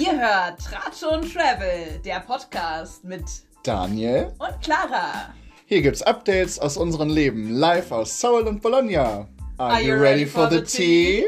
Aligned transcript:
Ihr 0.00 0.18
hört 0.18 0.60
Tratsch 0.64 1.02
und 1.02 1.30
Travel, 1.30 2.00
der 2.02 2.20
Podcast 2.20 3.04
mit 3.04 3.22
Daniel 3.62 4.32
und 4.38 4.58
Clara. 4.62 5.34
Hier 5.66 5.82
gibt's 5.82 6.00
Updates 6.00 6.58
aus 6.58 6.78
unserem 6.78 7.10
Leben, 7.10 7.50
live 7.50 7.92
aus 7.92 8.18
Seoul 8.18 8.46
und 8.46 8.62
Bologna. 8.62 9.28
Are, 9.58 9.74
Are 9.74 9.82
you 9.82 9.88
you 9.88 10.00
ready 10.00 10.20
ready 10.22 10.26
for 10.26 10.48
for 10.48 10.50
the 10.50 10.64
the 10.64 10.64
tea? 10.64 11.24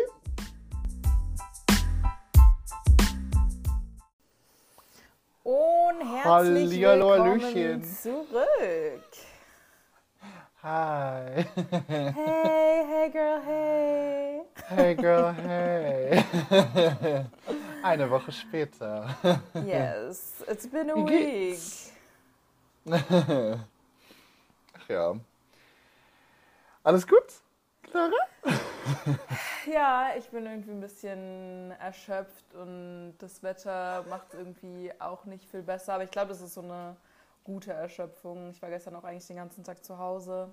Und 5.43 6.01
herzlich 6.01 6.25
Hallihallo, 6.25 7.11
willkommen 7.11 7.43
Hallöchen. 7.43 7.85
zurück. 7.85 9.03
Hi. 10.63 11.45
Hey, 11.89 12.85
hey 12.89 13.11
girl, 13.11 13.41
hey. 13.45 14.43
Hey 14.69 14.95
girl, 14.95 15.35
hey. 15.35 16.25
Eine 17.83 18.11
Woche 18.11 18.33
später. 18.33 19.15
Yes, 19.55 20.43
it's 20.49 20.67
been 20.69 20.91
a 20.91 20.95
week. 20.95 21.59
Ach 24.75 24.89
ja. 24.89 25.15
Alles 26.85 27.07
gut, 27.07 27.25
Clara? 27.83 28.13
Ja, 29.67 30.11
ich 30.17 30.29
bin 30.31 30.47
irgendwie 30.47 30.73
ein 30.73 30.81
bisschen 30.81 31.73
erschöpft 31.79 32.55
und 32.55 33.15
das 33.19 33.43
Wetter 33.43 34.05
macht 34.09 34.29
es 34.33 34.35
irgendwie 34.35 34.93
auch 35.01 35.25
nicht 35.25 35.49
viel 35.49 35.63
besser. 35.63 35.95
Aber 35.95 36.05
ich 36.05 36.11
glaube, 36.11 36.29
das 36.29 36.41
ist 36.41 36.55
so 36.55 36.63
eine 36.63 36.97
gute 37.45 37.73
Erschöpfung. 37.73 38.51
Ich 38.51 38.61
war 38.63 38.71
gestern 38.71 38.97
auch 38.97 39.05
eigentlich 39.05 39.27
den 39.27 39.37
ganzen 39.37 39.65
Tag 39.65 39.85
zu 39.85 39.99
Hause. 39.99 40.53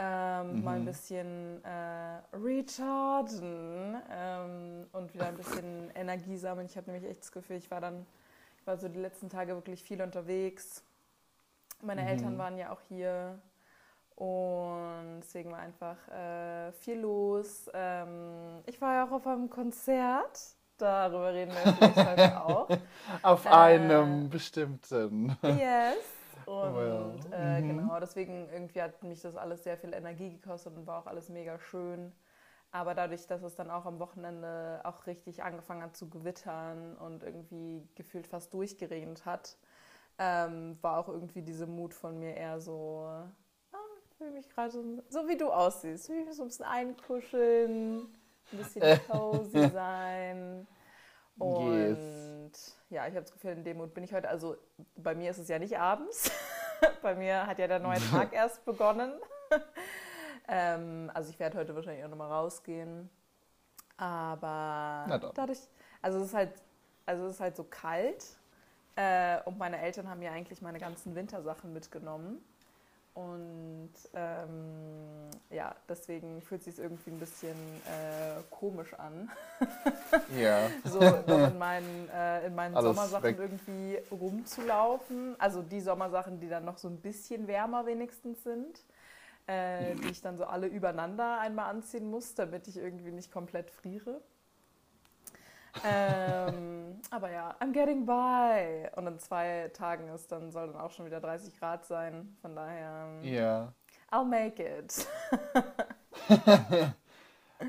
Ähm, 0.00 0.62
Mal 0.62 0.76
ein 0.76 0.84
bisschen 0.84 1.62
äh, 1.64 2.20
rechargen 2.36 3.96
ähm, 4.10 4.86
und 4.92 5.12
wieder 5.12 5.26
ein 5.26 5.36
bisschen 5.36 5.90
Energie 5.94 6.36
sammeln. 6.36 6.66
Ich 6.66 6.76
habe 6.76 6.90
nämlich 6.90 7.10
echt 7.10 7.22
das 7.22 7.32
Gefühl, 7.32 7.56
ich 7.56 7.68
war 7.70 7.80
dann, 7.80 8.06
ich 8.60 8.66
war 8.66 8.76
so 8.76 8.88
die 8.88 9.00
letzten 9.00 9.28
Tage 9.28 9.54
wirklich 9.56 9.82
viel 9.82 10.00
unterwegs. 10.00 10.84
Meine 11.82 12.08
Eltern 12.08 12.38
waren 12.38 12.56
ja 12.58 12.70
auch 12.70 12.80
hier 12.88 13.38
und 14.14 15.20
deswegen 15.20 15.50
war 15.52 15.58
einfach 15.60 15.96
äh, 16.08 16.72
viel 16.72 17.00
los. 17.00 17.70
Ähm, 17.74 18.62
ich 18.66 18.80
war 18.80 18.94
ja 18.94 19.06
auch 19.06 19.12
auf 19.12 19.26
einem 19.26 19.48
Konzert. 19.50 20.40
Darüber 20.76 21.32
reden 21.34 21.52
wir 21.52 21.72
vielleicht 21.74 21.96
heute 22.08 22.40
auch. 22.44 22.68
Auf 23.22 23.44
Äh. 23.46 23.48
einem 23.48 24.28
bestimmten. 24.30 25.36
Yes. 25.42 25.96
Und 26.48 26.74
Well, 26.74 27.12
äh, 27.30 27.60
mhm. 27.60 27.68
genau, 27.68 28.00
deswegen 28.00 28.48
irgendwie 28.48 28.80
hat 28.80 29.02
mich 29.02 29.20
das 29.20 29.36
alles 29.36 29.64
sehr 29.64 29.76
viel 29.76 29.92
Energie 29.92 30.30
gekostet 30.30 30.74
und 30.76 30.86
war 30.86 31.02
auch 31.02 31.06
alles 31.06 31.28
mega 31.28 31.58
schön. 31.58 32.12
Aber 32.70 32.94
dadurch, 32.94 33.26
dass 33.26 33.42
es 33.42 33.54
dann 33.54 33.70
auch 33.70 33.84
am 33.84 33.98
Wochenende 33.98 34.80
auch 34.84 35.06
richtig 35.06 35.42
angefangen 35.42 35.82
hat 35.82 35.96
zu 35.96 36.08
gewittern 36.08 36.96
und 36.96 37.22
irgendwie 37.22 37.86
gefühlt 37.94 38.26
fast 38.26 38.54
durchgeregnet 38.54 39.26
hat, 39.26 39.58
ähm, 40.18 40.78
war 40.80 40.98
auch 40.98 41.08
irgendwie 41.08 41.42
diese 41.42 41.66
Mut 41.66 41.92
von 41.92 42.18
mir 42.18 42.34
eher 42.34 42.60
so, 42.60 43.04
ah, 43.06 43.78
ich 44.08 44.16
fühle 44.16 44.30
mich 44.30 44.48
gerade 44.48 44.70
so, 44.70 44.82
so 45.10 45.28
wie 45.28 45.36
du 45.36 45.50
aussiehst. 45.50 46.08
Ich 46.08 46.16
will 46.16 46.24
mich 46.24 46.34
so 46.34 46.42
ein 46.42 46.48
bisschen 46.48 46.64
einkuscheln, 46.64 47.98
ein 48.52 48.58
bisschen 48.58 48.82
cozy 49.10 49.68
sein. 49.68 50.66
Und 51.38 52.52
ja, 52.90 53.06
ich 53.06 53.14
habe 53.14 53.22
das 53.22 53.32
Gefühl, 53.32 53.52
in 53.52 53.64
dem 53.64 53.76
Mut 53.76 53.94
bin 53.94 54.04
ich 54.04 54.12
heute. 54.12 54.28
Also 54.28 54.56
bei 54.96 55.14
mir 55.14 55.30
ist 55.30 55.38
es 55.38 55.48
ja 55.48 55.58
nicht 55.58 55.78
abends. 55.78 56.30
bei 57.02 57.14
mir 57.14 57.46
hat 57.46 57.58
ja 57.58 57.66
der 57.66 57.78
neue 57.78 58.00
Tag 58.10 58.32
erst 58.32 58.64
begonnen. 58.64 59.12
ähm, 60.48 61.10
also 61.14 61.30
ich 61.30 61.38
werde 61.38 61.58
heute 61.58 61.74
wahrscheinlich 61.74 62.04
auch 62.04 62.10
nochmal 62.10 62.30
rausgehen. 62.30 63.10
Aber 63.96 65.32
dadurch, 65.34 65.60
also 66.02 66.18
es 66.20 66.26
ist 66.28 66.34
halt, 66.34 66.52
also 67.06 67.26
es 67.26 67.34
ist 67.34 67.40
halt 67.40 67.56
so 67.56 67.64
kalt. 67.64 68.24
Äh, 68.96 69.40
und 69.44 69.58
meine 69.58 69.80
Eltern 69.80 70.08
haben 70.08 70.22
ja 70.22 70.32
eigentlich 70.32 70.62
meine 70.62 70.78
ganzen 70.78 71.14
Wintersachen 71.14 71.72
mitgenommen. 71.72 72.42
Und 73.18 73.90
ähm, 74.14 75.28
ja, 75.50 75.74
deswegen 75.88 76.40
fühlt 76.40 76.60
es 76.60 76.76
sich 76.76 76.78
irgendwie 76.78 77.10
ein 77.10 77.18
bisschen 77.18 77.56
äh, 77.86 78.40
komisch 78.48 78.94
an. 78.94 79.28
Ja. 80.38 80.70
so 80.84 81.00
in 81.00 81.58
meinen, 81.58 82.08
äh, 82.14 82.46
in 82.46 82.54
meinen 82.54 82.76
Alles 82.76 82.94
Sommersachen 82.94 83.24
weg. 83.24 83.38
irgendwie 83.40 83.98
rumzulaufen. 84.12 85.34
Also 85.40 85.62
die 85.62 85.80
Sommersachen, 85.80 86.38
die 86.38 86.48
dann 86.48 86.64
noch 86.64 86.78
so 86.78 86.86
ein 86.86 86.98
bisschen 86.98 87.48
wärmer 87.48 87.86
wenigstens 87.86 88.44
sind, 88.44 88.84
äh, 89.48 89.96
die 89.96 90.10
ich 90.10 90.22
dann 90.22 90.38
so 90.38 90.44
alle 90.44 90.68
übereinander 90.68 91.40
einmal 91.40 91.70
anziehen 91.70 92.08
muss, 92.08 92.36
damit 92.36 92.68
ich 92.68 92.76
irgendwie 92.76 93.10
nicht 93.10 93.32
komplett 93.32 93.68
friere. 93.72 94.20
Ähm, 95.84 97.00
aber 97.10 97.30
ja, 97.30 97.54
I'm 97.60 97.72
getting 97.72 98.04
by. 98.06 98.88
Und 98.96 99.06
in 99.06 99.18
zwei 99.18 99.70
Tagen 99.74 100.08
ist 100.08 100.30
dann, 100.32 100.50
soll 100.50 100.68
dann 100.68 100.80
auch 100.80 100.90
schon 100.90 101.06
wieder 101.06 101.20
30 101.20 101.58
Grad 101.58 101.84
sein. 101.86 102.36
Von 102.40 102.54
daher, 102.54 103.08
Ja. 103.22 103.72
I'll 104.10 104.24
make 104.24 104.62
it. 104.62 105.06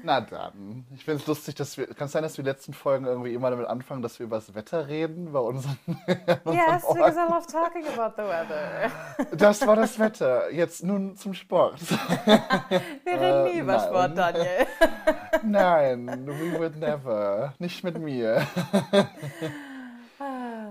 Na 0.03 0.21
dann. 0.21 0.85
Ich 0.93 1.03
finde 1.05 1.19
es 1.21 1.27
lustig, 1.27 1.55
dass 1.55 1.77
wir. 1.77 1.87
Kann 1.87 2.05
es 2.05 2.11
sein, 2.11 2.21
dass 2.21 2.37
wir 2.37 2.43
die 2.43 2.49
letzten 2.49 2.73
Folgen 2.73 3.05
irgendwie 3.05 3.33
immer 3.33 3.49
damit 3.49 3.67
anfangen, 3.67 4.01
dass 4.03 4.19
wir 4.19 4.25
über 4.27 4.35
das 4.37 4.53
Wetter 4.53 4.87
reden 4.87 5.31
bei 5.33 5.39
unseren. 5.39 5.77
yes, 6.45 6.83
Ort. 6.83 6.95
because 6.97 7.17
I 7.17 7.27
love 7.29 7.47
talking 7.47 7.85
about 7.97 8.13
the 8.15 8.27
weather. 8.27 8.91
Das 9.35 9.65
war 9.65 9.75
das 9.75 9.97
Wetter. 9.97 10.51
Jetzt 10.51 10.83
nun 10.83 11.15
zum 11.15 11.33
Sport. 11.33 11.79
Wir 13.03 13.13
reden 13.19 13.43
nie 13.45 13.49
Äh, 13.57 13.59
über 13.61 13.77
nein. 13.77 13.87
Sport, 13.87 14.17
Daniel. 14.17 14.67
Nein, 15.43 16.27
we 16.27 16.59
would 16.59 16.75
never. 16.77 17.53
Nicht 17.59 17.83
mit 17.83 17.97
mir. 17.99 18.45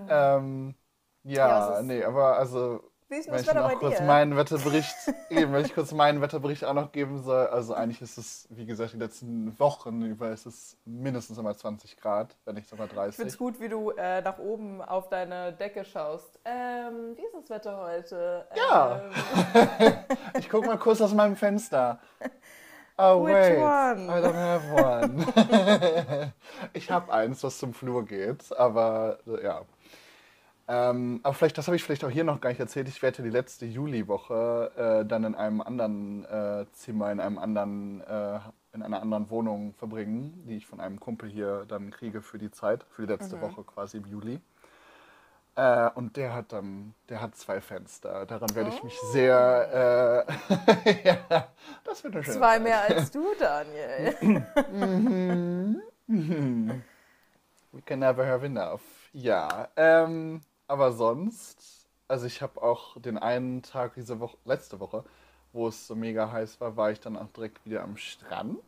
ähm, 0.08 0.74
Ja, 1.24 1.74
ja, 1.74 1.82
nee, 1.82 2.04
aber 2.04 2.36
also. 2.38 2.80
Wie 3.10 3.16
ist 3.16 3.26
denn 3.26 3.32
das 3.32 3.42
ich 3.42 3.48
Wetter 3.48 3.62
bei 3.62 3.74
kurz 3.76 3.96
dir? 3.98 4.04
meinen 4.04 4.36
Wetterbericht, 4.36 4.94
eben, 5.30 5.52
wenn 5.52 5.64
ich 5.64 5.74
kurz 5.74 5.92
meinen 5.92 6.20
Wetterbericht 6.20 6.64
auch 6.64 6.74
noch 6.74 6.92
geben 6.92 7.22
soll, 7.22 7.46
also 7.46 7.72
eigentlich 7.72 8.02
ist 8.02 8.18
es, 8.18 8.46
wie 8.50 8.66
gesagt, 8.66 8.92
die 8.92 8.98
letzten 8.98 9.58
Wochen 9.58 10.02
über 10.02 10.30
ist 10.30 10.44
es 10.44 10.76
mindestens 10.84 11.38
immer 11.38 11.56
20 11.56 11.96
Grad, 11.96 12.36
wenn 12.44 12.56
nicht 12.56 12.68
sogar 12.68 12.86
Ich 12.86 12.92
finde 12.92 13.08
es 13.28 13.36
30. 13.36 13.38
gut, 13.38 13.60
wie 13.60 13.68
du 13.70 13.90
äh, 13.92 14.20
nach 14.20 14.38
oben 14.38 14.82
auf 14.82 15.08
deine 15.08 15.52
Decke 15.54 15.84
schaust. 15.86 16.38
Ähm, 16.44 17.16
wie 17.16 17.22
ist 17.22 17.34
das 17.34 17.48
Wetter 17.48 17.78
heute? 17.78 18.46
Ja. 18.54 19.02
Ähm, 19.54 19.94
Ich 20.38 20.48
guck 20.50 20.66
mal 20.66 20.78
kurz 20.78 21.00
aus 21.00 21.14
meinem 21.14 21.36
Fenster. 21.36 22.00
Oh 23.00 23.24
Which 23.24 23.32
wait, 23.32 23.58
one? 23.58 24.08
I 24.08 24.20
don't 24.20 24.34
have 24.34 24.72
one. 24.74 26.32
ich 26.72 26.90
habe 26.90 27.12
eins, 27.12 27.44
was 27.44 27.58
zum 27.58 27.72
Flur 27.72 28.04
geht, 28.04 28.52
aber 28.58 29.18
ja. 29.40 29.62
Ähm, 30.70 31.20
aber 31.22 31.32
vielleicht, 31.32 31.56
das 31.56 31.66
habe 31.66 31.76
ich 31.76 31.82
vielleicht 31.82 32.04
auch 32.04 32.10
hier 32.10 32.24
noch 32.24 32.42
gar 32.42 32.50
nicht 32.50 32.60
erzählt. 32.60 32.88
Ich 32.88 33.00
werde 33.00 33.22
die 33.22 33.30
letzte 33.30 33.64
Juliwoche 33.64 34.70
äh, 34.76 35.08
dann 35.08 35.24
in 35.24 35.34
einem 35.34 35.62
anderen 35.62 36.26
äh, 36.26 36.66
Zimmer, 36.72 37.10
in 37.10 37.20
einem 37.20 37.38
anderen, 37.38 38.02
äh, 38.02 38.38
in 38.74 38.82
einer 38.82 39.00
anderen 39.00 39.30
Wohnung 39.30 39.72
verbringen, 39.72 40.44
die 40.46 40.58
ich 40.58 40.66
von 40.66 40.78
einem 40.80 41.00
Kumpel 41.00 41.30
hier 41.30 41.64
dann 41.66 41.90
kriege 41.90 42.20
für 42.20 42.36
die 42.36 42.50
Zeit, 42.50 42.84
für 42.90 43.06
die 43.06 43.12
letzte 43.12 43.40
Woche 43.40 43.64
quasi 43.64 43.96
im 43.96 44.06
Juli. 44.06 44.40
Äh, 45.56 45.88
und 45.94 46.18
der 46.18 46.34
hat 46.34 46.52
dann, 46.52 46.94
der 47.08 47.22
hat 47.22 47.34
zwei 47.34 47.62
Fenster. 47.62 48.26
Daran 48.26 48.54
werde 48.54 48.68
ich 48.68 48.84
mich 48.84 48.96
sehr, 49.10 50.26
äh, 50.86 51.08
ja, 51.08 51.48
das 51.82 52.04
wird 52.04 52.14
eine 52.14 52.24
schöne 52.24 52.36
zwei 52.36 52.56
Zeit. 52.56 52.62
mehr 52.62 52.82
als 52.82 53.10
du, 53.12 53.24
Daniel. 53.40 54.14
We 57.72 57.82
can 57.86 57.98
never 58.00 58.26
have 58.26 58.44
enough. 58.44 58.82
Ja, 59.12 59.68
ähm, 59.74 60.42
aber 60.68 60.92
sonst, 60.92 61.88
also 62.08 62.26
ich 62.26 62.42
habe 62.42 62.62
auch 62.62 63.00
den 63.00 63.18
einen 63.18 63.62
Tag 63.62 63.94
diese 63.94 64.20
Woche, 64.20 64.36
letzte 64.44 64.80
Woche, 64.80 65.04
wo 65.52 65.68
es 65.68 65.86
so 65.86 65.96
mega 65.96 66.30
heiß 66.30 66.60
war, 66.60 66.76
war 66.76 66.90
ich 66.92 67.00
dann 67.00 67.16
auch 67.16 67.28
direkt 67.28 67.64
wieder 67.64 67.82
am 67.82 67.96
Strand, 67.96 68.62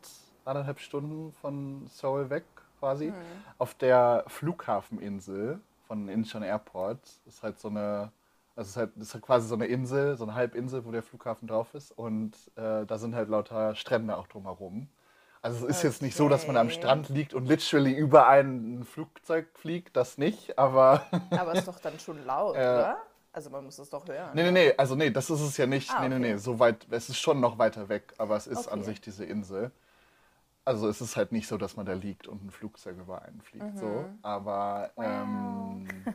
anderthalb 0.45 0.79
Stunden 0.79 1.31
von 1.33 1.87
Seoul 1.87 2.29
weg 2.29 2.45
quasi, 2.79 3.13
auf 3.59 3.75
der 3.75 4.25
Flughafeninsel 4.27 5.61
von 5.87 6.07
Incheon 6.09 6.43
Airport. 6.43 6.99
Das 7.25 7.35
ist 7.35 7.43
halt 7.43 7.59
so 7.59 7.69
eine, 7.69 8.11
also 8.55 8.67
es 8.67 8.69
ist 8.69 8.77
halt, 8.77 8.97
ist 8.97 9.13
halt 9.13 9.23
quasi 9.23 9.47
so 9.47 9.55
eine 9.55 9.67
Insel, 9.67 10.17
so 10.17 10.23
eine 10.25 10.33
Halbinsel, 10.35 10.85
wo 10.85 10.91
der 10.91 11.03
Flughafen 11.03 11.47
drauf 11.47 11.73
ist 11.75 11.91
und 11.91 12.35
äh, 12.55 12.85
da 12.85 12.97
sind 12.97 13.15
halt 13.15 13.29
lauter 13.29 13.75
Strände 13.75 14.17
auch 14.17 14.27
drumherum. 14.27 14.89
Also 15.43 15.67
es 15.67 15.77
ist 15.77 15.83
jetzt 15.83 16.01
nicht 16.03 16.15
so, 16.15 16.29
dass 16.29 16.45
man 16.47 16.55
am 16.57 16.67
Okay. 16.67 16.69
Strand 16.69 17.09
liegt 17.09 17.33
und 17.33 17.45
literally 17.47 17.93
über 17.93 18.27
ein 18.27 18.83
Flugzeug 18.83 19.47
fliegt, 19.55 19.95
das 19.97 20.17
nicht, 20.19 20.57
aber 20.59 21.05
Aber 21.33 21.53
ist 21.53 21.67
doch 21.67 21.79
dann 21.79 21.99
schon 21.99 22.23
laut, 22.25 22.55
Äh, 22.57 22.67
oder? 22.67 22.97
Also 23.33 23.49
man 23.49 23.63
muss 23.65 23.79
es 23.79 23.89
doch 23.89 24.07
hören. 24.07 24.35
nee, 24.35 24.43
nee, 24.43 24.51
nee, 24.51 24.73
also 24.77 24.95
nee, 24.95 25.09
das 25.09 25.29
ist 25.29 25.41
es 25.41 25.57
ja 25.57 25.65
nicht. 25.65 25.89
Ah, 25.89 25.99
Nee, 25.99 26.09
nee, 26.09 26.19
okay. 26.19 26.33
nee, 26.33 26.37
so 26.37 26.59
weit, 26.59 26.87
es 26.91 27.09
ist 27.09 27.19
schon 27.19 27.39
noch 27.39 27.57
weiter 27.57 27.89
weg, 27.89 28.13
aber 28.17 28.35
es 28.35 28.47
ist 28.47 28.67
an 28.67 28.79
Okay. 28.79 28.83
sich 28.83 29.01
diese 29.01 29.25
Insel. 29.25 29.71
Also 30.65 30.87
es 30.89 31.01
ist 31.01 31.17
halt 31.17 31.31
nicht 31.31 31.47
so, 31.47 31.57
dass 31.57 31.77
man 31.77 31.85
da 31.85 31.93
liegt 31.93 32.27
und 32.27 32.45
ein 32.45 32.51
Flugzeug 32.51 32.97
über 32.99 33.23
einen 33.23 33.41
fliegt, 33.41 33.77
so, 33.77 34.09
Mhm. 34.09 34.19
aber 34.21 34.91
ähm, 34.99 36.07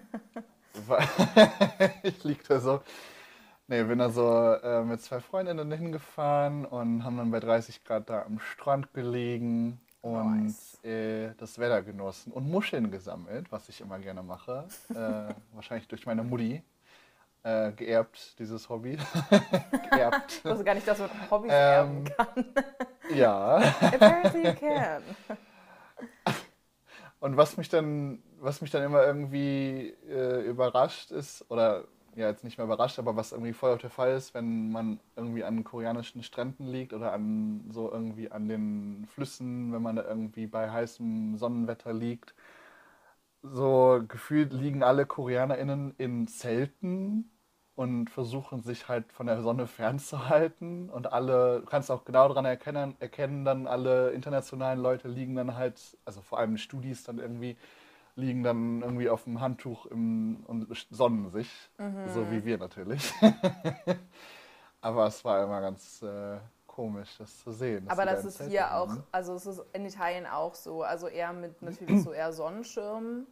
wa- 0.74 1.02
ich 2.02 2.24
lieg 2.24 2.46
da 2.48 2.60
so. 2.60 2.82
Nee, 3.68 3.82
bin 3.82 3.98
da 3.98 4.10
so 4.10 4.52
äh, 4.62 4.82
mit 4.84 5.00
zwei 5.02 5.20
Freundinnen 5.20 5.72
hingefahren 5.72 6.64
und 6.64 7.02
haben 7.02 7.16
dann 7.16 7.30
bei 7.32 7.40
30 7.40 7.82
Grad 7.84 8.08
da 8.08 8.22
am 8.22 8.38
Strand 8.38 8.94
gelegen 8.94 9.80
und 10.02 10.44
Nice. 10.44 10.78
äh, 10.84 11.34
das 11.36 11.58
Wetter 11.58 11.82
genossen 11.82 12.32
und 12.32 12.48
Muscheln 12.48 12.92
gesammelt, 12.92 13.50
was 13.50 13.68
ich 13.68 13.80
immer 13.80 13.98
gerne 13.98 14.22
mache. 14.22 14.68
äh, 14.90 15.34
wahrscheinlich 15.52 15.88
durch 15.88 16.06
meine 16.06 16.22
Mutti 16.22 16.62
äh, 17.42 17.72
geerbt, 17.72 18.38
dieses 18.38 18.68
Hobby. 18.68 18.98
geerbt. 19.90 20.32
Ich 20.38 20.44
wusste 20.44 20.64
gar 20.64 20.74
nicht, 20.74 20.86
dass 20.86 21.00
man 21.00 21.10
Hobbys 21.28 21.50
Ähm, 21.52 21.56
erben 21.56 22.04
kann. 22.04 22.44
Ja. 23.16 23.56
Apparently 23.80 24.46
you 24.46 24.54
can. 24.54 25.02
Und 27.18 27.36
was 27.36 27.56
mich 27.56 27.68
dann, 27.68 28.22
was 28.38 28.60
mich 28.60 28.70
dann 28.70 28.84
immer 28.84 29.04
irgendwie 29.04 29.88
äh, 30.08 30.42
überrascht 30.42 31.10
ist, 31.10 31.44
oder 31.50 31.84
ja, 32.16 32.28
jetzt 32.28 32.44
nicht 32.44 32.58
mehr 32.58 32.66
überrascht, 32.66 32.98
aber 32.98 33.16
was 33.16 33.32
irgendwie 33.32 33.52
voll 33.52 33.72
auf 33.74 33.80
der 33.80 33.90
Fall 33.90 34.16
ist, 34.16 34.34
wenn 34.34 34.70
man 34.72 35.00
irgendwie 35.16 35.44
an 35.44 35.64
koreanischen 35.64 36.22
Stränden 36.22 36.66
liegt 36.66 36.92
oder 36.94 37.12
an 37.12 37.70
so 37.70 37.92
irgendwie 37.92 38.30
an 38.30 38.48
den 38.48 39.06
Flüssen, 39.08 39.72
wenn 39.72 39.82
man 39.82 39.96
da 39.96 40.04
irgendwie 40.04 40.46
bei 40.46 40.70
heißem 40.70 41.36
Sonnenwetter 41.38 41.92
liegt. 41.92 42.34
So 43.42 44.02
gefühlt 44.08 44.52
liegen 44.52 44.82
alle 44.82 45.06
KoreanerInnen 45.06 45.94
in 45.98 46.26
Zelten 46.26 47.30
und 47.76 48.10
versuchen 48.10 48.62
sich 48.62 48.88
halt 48.88 49.12
von 49.12 49.26
der 49.26 49.42
Sonne 49.42 49.66
fernzuhalten. 49.68 50.90
Und 50.90 51.12
alle, 51.12 51.60
du 51.60 51.66
kannst 51.66 51.90
auch 51.90 52.04
genau 52.04 52.28
daran 52.28 52.44
erkennen, 52.44 52.96
erkennen, 52.98 53.44
dann 53.44 53.66
alle 53.66 54.10
internationalen 54.10 54.80
Leute 54.80 55.08
liegen 55.08 55.36
dann 55.36 55.54
halt, 55.54 55.96
also 56.04 56.20
vor 56.22 56.38
allem 56.38 56.56
Studis 56.58 57.04
dann 57.04 57.18
irgendwie, 57.18 57.56
liegen 58.16 58.42
dann 58.42 58.82
irgendwie 58.82 59.08
auf 59.08 59.24
dem 59.24 59.40
Handtuch 59.40 59.86
im, 59.86 60.44
und 60.46 60.68
sonnen 60.90 61.30
sich. 61.30 61.50
So 62.04 62.30
wie 62.30 62.44
wir 62.44 62.58
natürlich. 62.58 63.12
Aber 64.80 65.06
es 65.06 65.24
war 65.24 65.42
immer 65.42 65.60
ganz 65.60 66.02
äh, 66.02 66.38
komisch, 66.66 67.16
das 67.18 67.38
zu 67.42 67.52
sehen. 67.52 67.86
Aber 67.88 68.04
da 68.04 68.12
das 68.12 68.24
ist 68.24 68.38
hier 68.48 68.74
auch, 68.74 68.90
liegen. 68.90 69.02
also 69.12 69.34
es 69.34 69.46
ist 69.46 69.62
in 69.72 69.86
Italien 69.86 70.26
auch 70.26 70.54
so. 70.54 70.82
Also 70.82 71.08
eher 71.08 71.32
mit 71.32 71.62
natürlich 71.62 72.02
so 72.02 72.12
eher 72.12 72.32
Sonnenschirmen. 72.32 73.26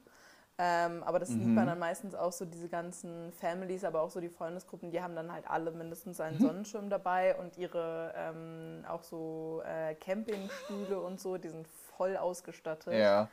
Ähm, 0.56 1.02
aber 1.02 1.18
das 1.18 1.30
sieht 1.30 1.40
Mhm. 1.40 1.54
man 1.56 1.66
dann 1.66 1.78
meistens 1.80 2.14
auch 2.14 2.30
so, 2.30 2.44
diese 2.44 2.68
ganzen 2.68 3.32
Families, 3.32 3.82
aber 3.84 4.02
auch 4.02 4.10
so 4.10 4.20
die 4.20 4.28
Freundesgruppen, 4.28 4.92
die 4.92 5.02
haben 5.02 5.16
dann 5.16 5.32
halt 5.32 5.50
alle 5.50 5.72
mindestens 5.72 6.20
einen 6.20 6.36
Mhm. 6.36 6.40
Sonnenschirm 6.40 6.90
dabei 6.90 7.36
und 7.36 7.58
ihre 7.58 8.14
ähm, 8.16 8.84
auch 8.88 9.02
so 9.02 9.62
äh, 9.64 9.96
Campingstühle 9.96 11.00
und 11.00 11.18
so, 11.20 11.38
die 11.38 11.48
sind 11.48 11.66
voll 11.96 12.16
ausgestattet. 12.16 12.92
Ja. 12.94 13.28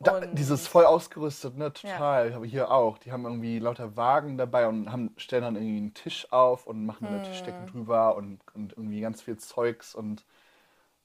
Da, 0.00 0.20
dieses 0.20 0.66
voll 0.66 0.84
ausgerüstet, 0.84 1.56
ne, 1.56 1.72
total. 1.72 2.32
Aber 2.34 2.44
hier 2.44 2.70
auch. 2.70 2.98
Die 2.98 3.12
haben 3.12 3.24
irgendwie 3.24 3.58
lauter 3.60 3.96
Wagen 3.96 4.36
dabei 4.36 4.66
und 4.66 4.90
haben, 4.90 5.14
stellen 5.16 5.42
dann 5.42 5.56
irgendwie 5.56 5.76
einen 5.78 5.94
Tisch 5.94 6.32
auf 6.32 6.66
und 6.66 6.84
machen 6.86 7.06
eine 7.06 7.22
Tischdecke 7.22 7.66
drüber 7.70 8.16
und, 8.16 8.40
und 8.54 8.72
irgendwie 8.72 9.00
ganz 9.00 9.22
viel 9.22 9.36
Zeugs 9.36 9.94
und 9.94 10.24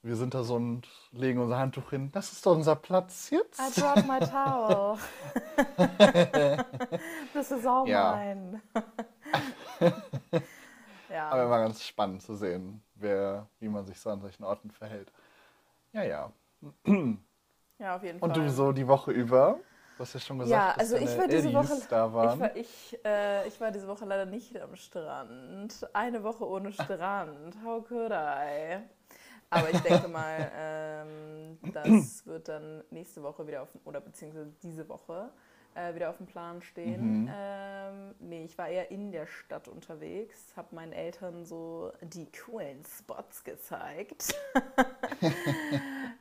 wir 0.02 0.14
sind 0.16 0.32
da 0.34 0.44
so 0.44 0.54
und 0.54 0.88
legen 1.12 1.40
unser 1.40 1.58
Handtuch 1.58 1.90
hin. 1.90 2.10
Das 2.12 2.32
ist 2.32 2.46
doch 2.46 2.54
unser 2.54 2.76
Platz 2.76 3.30
I 3.32 3.36
jetzt. 3.36 3.76
brought 3.80 4.06
my 4.06 4.20
towel. 4.20 4.96
This 7.32 7.50
is 7.50 7.66
all 7.66 7.86
Ja. 7.88 8.16
mine. 8.16 8.62
ja. 11.10 11.28
Aber 11.30 11.44
immer 11.44 11.58
ganz 11.58 11.82
spannend 11.82 12.22
zu 12.22 12.34
sehen, 12.36 12.82
wer, 12.94 13.48
wie 13.60 13.68
man 13.68 13.86
sich 13.86 13.98
so 13.98 14.10
an 14.10 14.20
solchen 14.20 14.44
Orten 14.44 14.70
verhält. 14.70 15.12
Ja, 15.92 16.02
ja. 16.04 16.32
Ja, 17.78 17.96
auf 17.96 18.02
jeden 18.02 18.18
Fall. 18.18 18.28
Und 18.28 18.36
du 18.36 18.50
so 18.50 18.72
die 18.72 18.86
Woche 18.86 19.12
über? 19.12 19.58
Du 19.96 20.02
hast 20.02 20.14
ja 20.14 20.20
schon 20.20 20.38
gesagt, 20.38 20.50
Ja, 20.50 20.68
dass 20.68 20.78
also 20.78 20.96
ich 20.96 21.06
deine 21.06 21.18
war 21.18 21.28
diese 21.28 21.52
Woche, 21.54 21.82
da 21.88 22.06
ich 22.06 22.14
waren. 22.14 22.40
war, 22.40 22.56
ich, 22.56 22.98
äh, 23.04 23.48
ich 23.48 23.60
war 23.60 23.70
diese 23.70 23.88
Woche 23.88 24.04
leider 24.04 24.26
nicht 24.26 24.60
am 24.60 24.76
Strand. 24.76 25.88
Eine 25.92 26.22
Woche 26.22 26.46
ohne 26.48 26.72
Strand. 26.72 27.56
How 27.64 27.84
could 27.86 28.12
I? 28.12 28.80
Aber 29.50 29.70
ich 29.70 29.80
denke 29.80 30.08
mal, 30.08 30.50
ähm, 30.56 31.58
das 31.72 32.26
wird 32.26 32.48
dann 32.48 32.84
nächste 32.90 33.22
Woche 33.22 33.46
wieder 33.46 33.62
auf, 33.62 33.70
oder 33.84 34.00
beziehungsweise 34.00 34.52
diese 34.62 34.88
Woche 34.88 35.30
äh, 35.78 35.94
wieder 35.94 36.10
auf 36.10 36.16
dem 36.16 36.26
Plan 36.26 36.60
stehen. 36.62 37.22
Mhm. 37.22 37.30
Ähm, 37.32 38.14
nee, 38.20 38.44
ich 38.44 38.58
war 38.58 38.68
eher 38.68 38.90
in 38.90 39.12
der 39.12 39.26
Stadt 39.26 39.68
unterwegs, 39.68 40.52
habe 40.56 40.74
meinen 40.74 40.92
Eltern 40.92 41.44
so 41.44 41.92
die 42.02 42.30
coolen 42.32 42.84
Spots 42.84 43.44
gezeigt. 43.44 44.34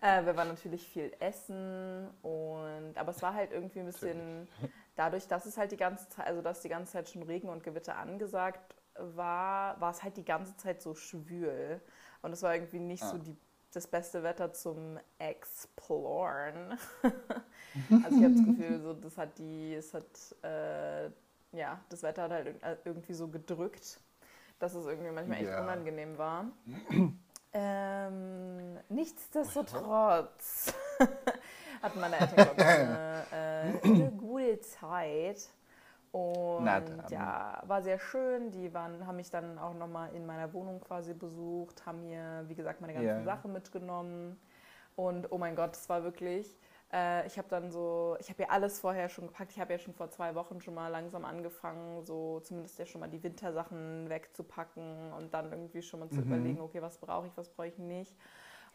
Äh, 0.02 0.26
wir 0.26 0.36
waren 0.38 0.48
natürlich 0.50 0.88
viel 0.88 1.12
essen 1.20 2.08
und 2.22 2.94
aber 2.98 3.10
es 3.12 3.22
war 3.24 3.34
halt 3.34 3.52
irgendwie 3.52 3.80
ein 3.80 3.86
bisschen 3.88 4.48
dadurch, 4.96 5.28
dass 5.28 5.46
es 5.48 5.58
halt 5.58 5.72
die 5.72 5.78
ganze 5.78 6.08
Zeit, 6.10 6.28
also 6.28 6.42
dass 6.44 6.62
die 6.62 6.70
ganze 6.70 6.94
Zeit 6.94 7.10
schon 7.10 7.24
Regen 7.24 7.50
und 7.50 7.64
Gewitter 7.64 7.98
angesagt 7.98 8.76
war, 8.96 9.80
war 9.82 9.92
es 9.92 10.04
halt 10.04 10.18
die 10.18 10.26
ganze 10.26 10.56
Zeit 10.58 10.82
so 10.84 10.94
schwül 10.96 11.82
und 12.22 12.32
es 12.32 12.44
war 12.44 12.54
irgendwie 12.54 12.80
nicht 12.80 13.04
so 13.04 13.18
Ah. 13.18 13.20
die, 13.20 13.36
das 13.78 13.88
beste 13.88 14.24
Wetter 14.24 14.52
zum 14.54 15.00
Exploren. 15.20 16.78
also 18.04 18.18
ich 18.18 18.24
habe 18.24 18.34
das 18.34 18.46
Gefühl, 18.46 18.80
so 18.82 18.94
das 18.94 19.18
hat 19.18 19.38
die, 19.38 19.76
es 19.76 19.94
hat 19.94 20.04
äh, 20.44 21.06
ja 21.52 21.80
das 21.90 22.02
Wetter 22.04 22.24
hat 22.24 22.32
halt 22.32 22.48
irg- 22.64 22.78
irgendwie 22.86 23.14
so 23.14 23.28
gedrückt, 23.28 24.00
dass 24.60 24.74
es 24.74 24.86
irgendwie 24.88 25.12
manchmal 25.12 25.38
echt 25.38 25.50
Ja. 25.50 25.62
unangenehm 25.62 26.18
war. 26.18 26.46
Ähm, 27.54 28.78
nichtsdestotrotz 28.90 30.74
hatten 31.82 32.00
meine 32.00 32.20
Eltern 32.20 32.50
ich, 32.56 32.64
eine, 32.64 33.24
äh, 33.32 33.88
eine 33.88 34.12
gute 34.12 34.60
Zeit. 34.60 35.48
Und 36.20 37.04
ja, 37.10 37.64
war 37.68 37.82
sehr 37.82 38.00
schön. 38.00 38.52
Die 38.52 38.74
waren, 38.74 39.06
haben 39.06 39.18
mich 39.18 39.30
dann 39.30 39.60
auch 39.60 39.74
nochmal 39.74 40.14
in 40.16 40.26
meiner 40.26 40.54
Wohnung 40.54 40.80
quasi 40.82 41.14
besucht, 41.14 41.86
haben 41.86 42.02
mir, 42.02 42.46
wie 42.48 42.56
gesagt, 42.56 42.82
meine 42.82 42.94
ganzen 42.94 43.24
Ja. 43.24 43.24
Sachen 43.24 43.54
mitgenommen. 43.54 44.40
Und 44.96 45.32
oh 45.32 45.38
mein 45.38 45.56
Gott, 45.56 45.76
es 45.76 45.90
war 45.90 46.04
wirklich, 46.04 46.58
äh, 46.94 47.28
ich 47.28 47.38
habe 47.38 47.48
dann 47.50 47.72
so, 47.72 48.18
ich 48.20 48.30
habe 48.30 48.44
ja 48.44 48.50
alles 48.50 48.80
vorher 48.80 49.10
schon 49.10 49.28
gepackt. 49.28 49.52
Ich 49.52 49.60
habe 49.60 49.74
ja 49.74 49.80
schon 49.80 49.94
vor 49.94 50.10
zwei 50.10 50.34
Wochen 50.36 50.60
schon 50.62 50.74
mal 50.74 50.88
langsam 50.90 51.26
angefangen, 51.26 52.04
so 52.04 52.40
zumindest 52.42 52.80
ja 52.80 52.86
schon 52.88 53.02
mal 53.02 53.10
die 53.10 53.22
Wintersachen 53.24 54.10
wegzupacken 54.10 55.14
und 55.14 55.34
dann 55.34 55.52
irgendwie 55.52 55.82
schon 55.84 56.00
mal 56.00 56.10
zu 56.10 56.22
Mhm. 56.22 56.22
überlegen, 56.22 56.62
okay, 56.62 56.82
was 56.82 56.98
brauche 57.00 57.28
ich, 57.28 57.38
was 57.38 57.50
brauche 57.50 57.68
ich 57.68 57.78
nicht. 57.78 58.16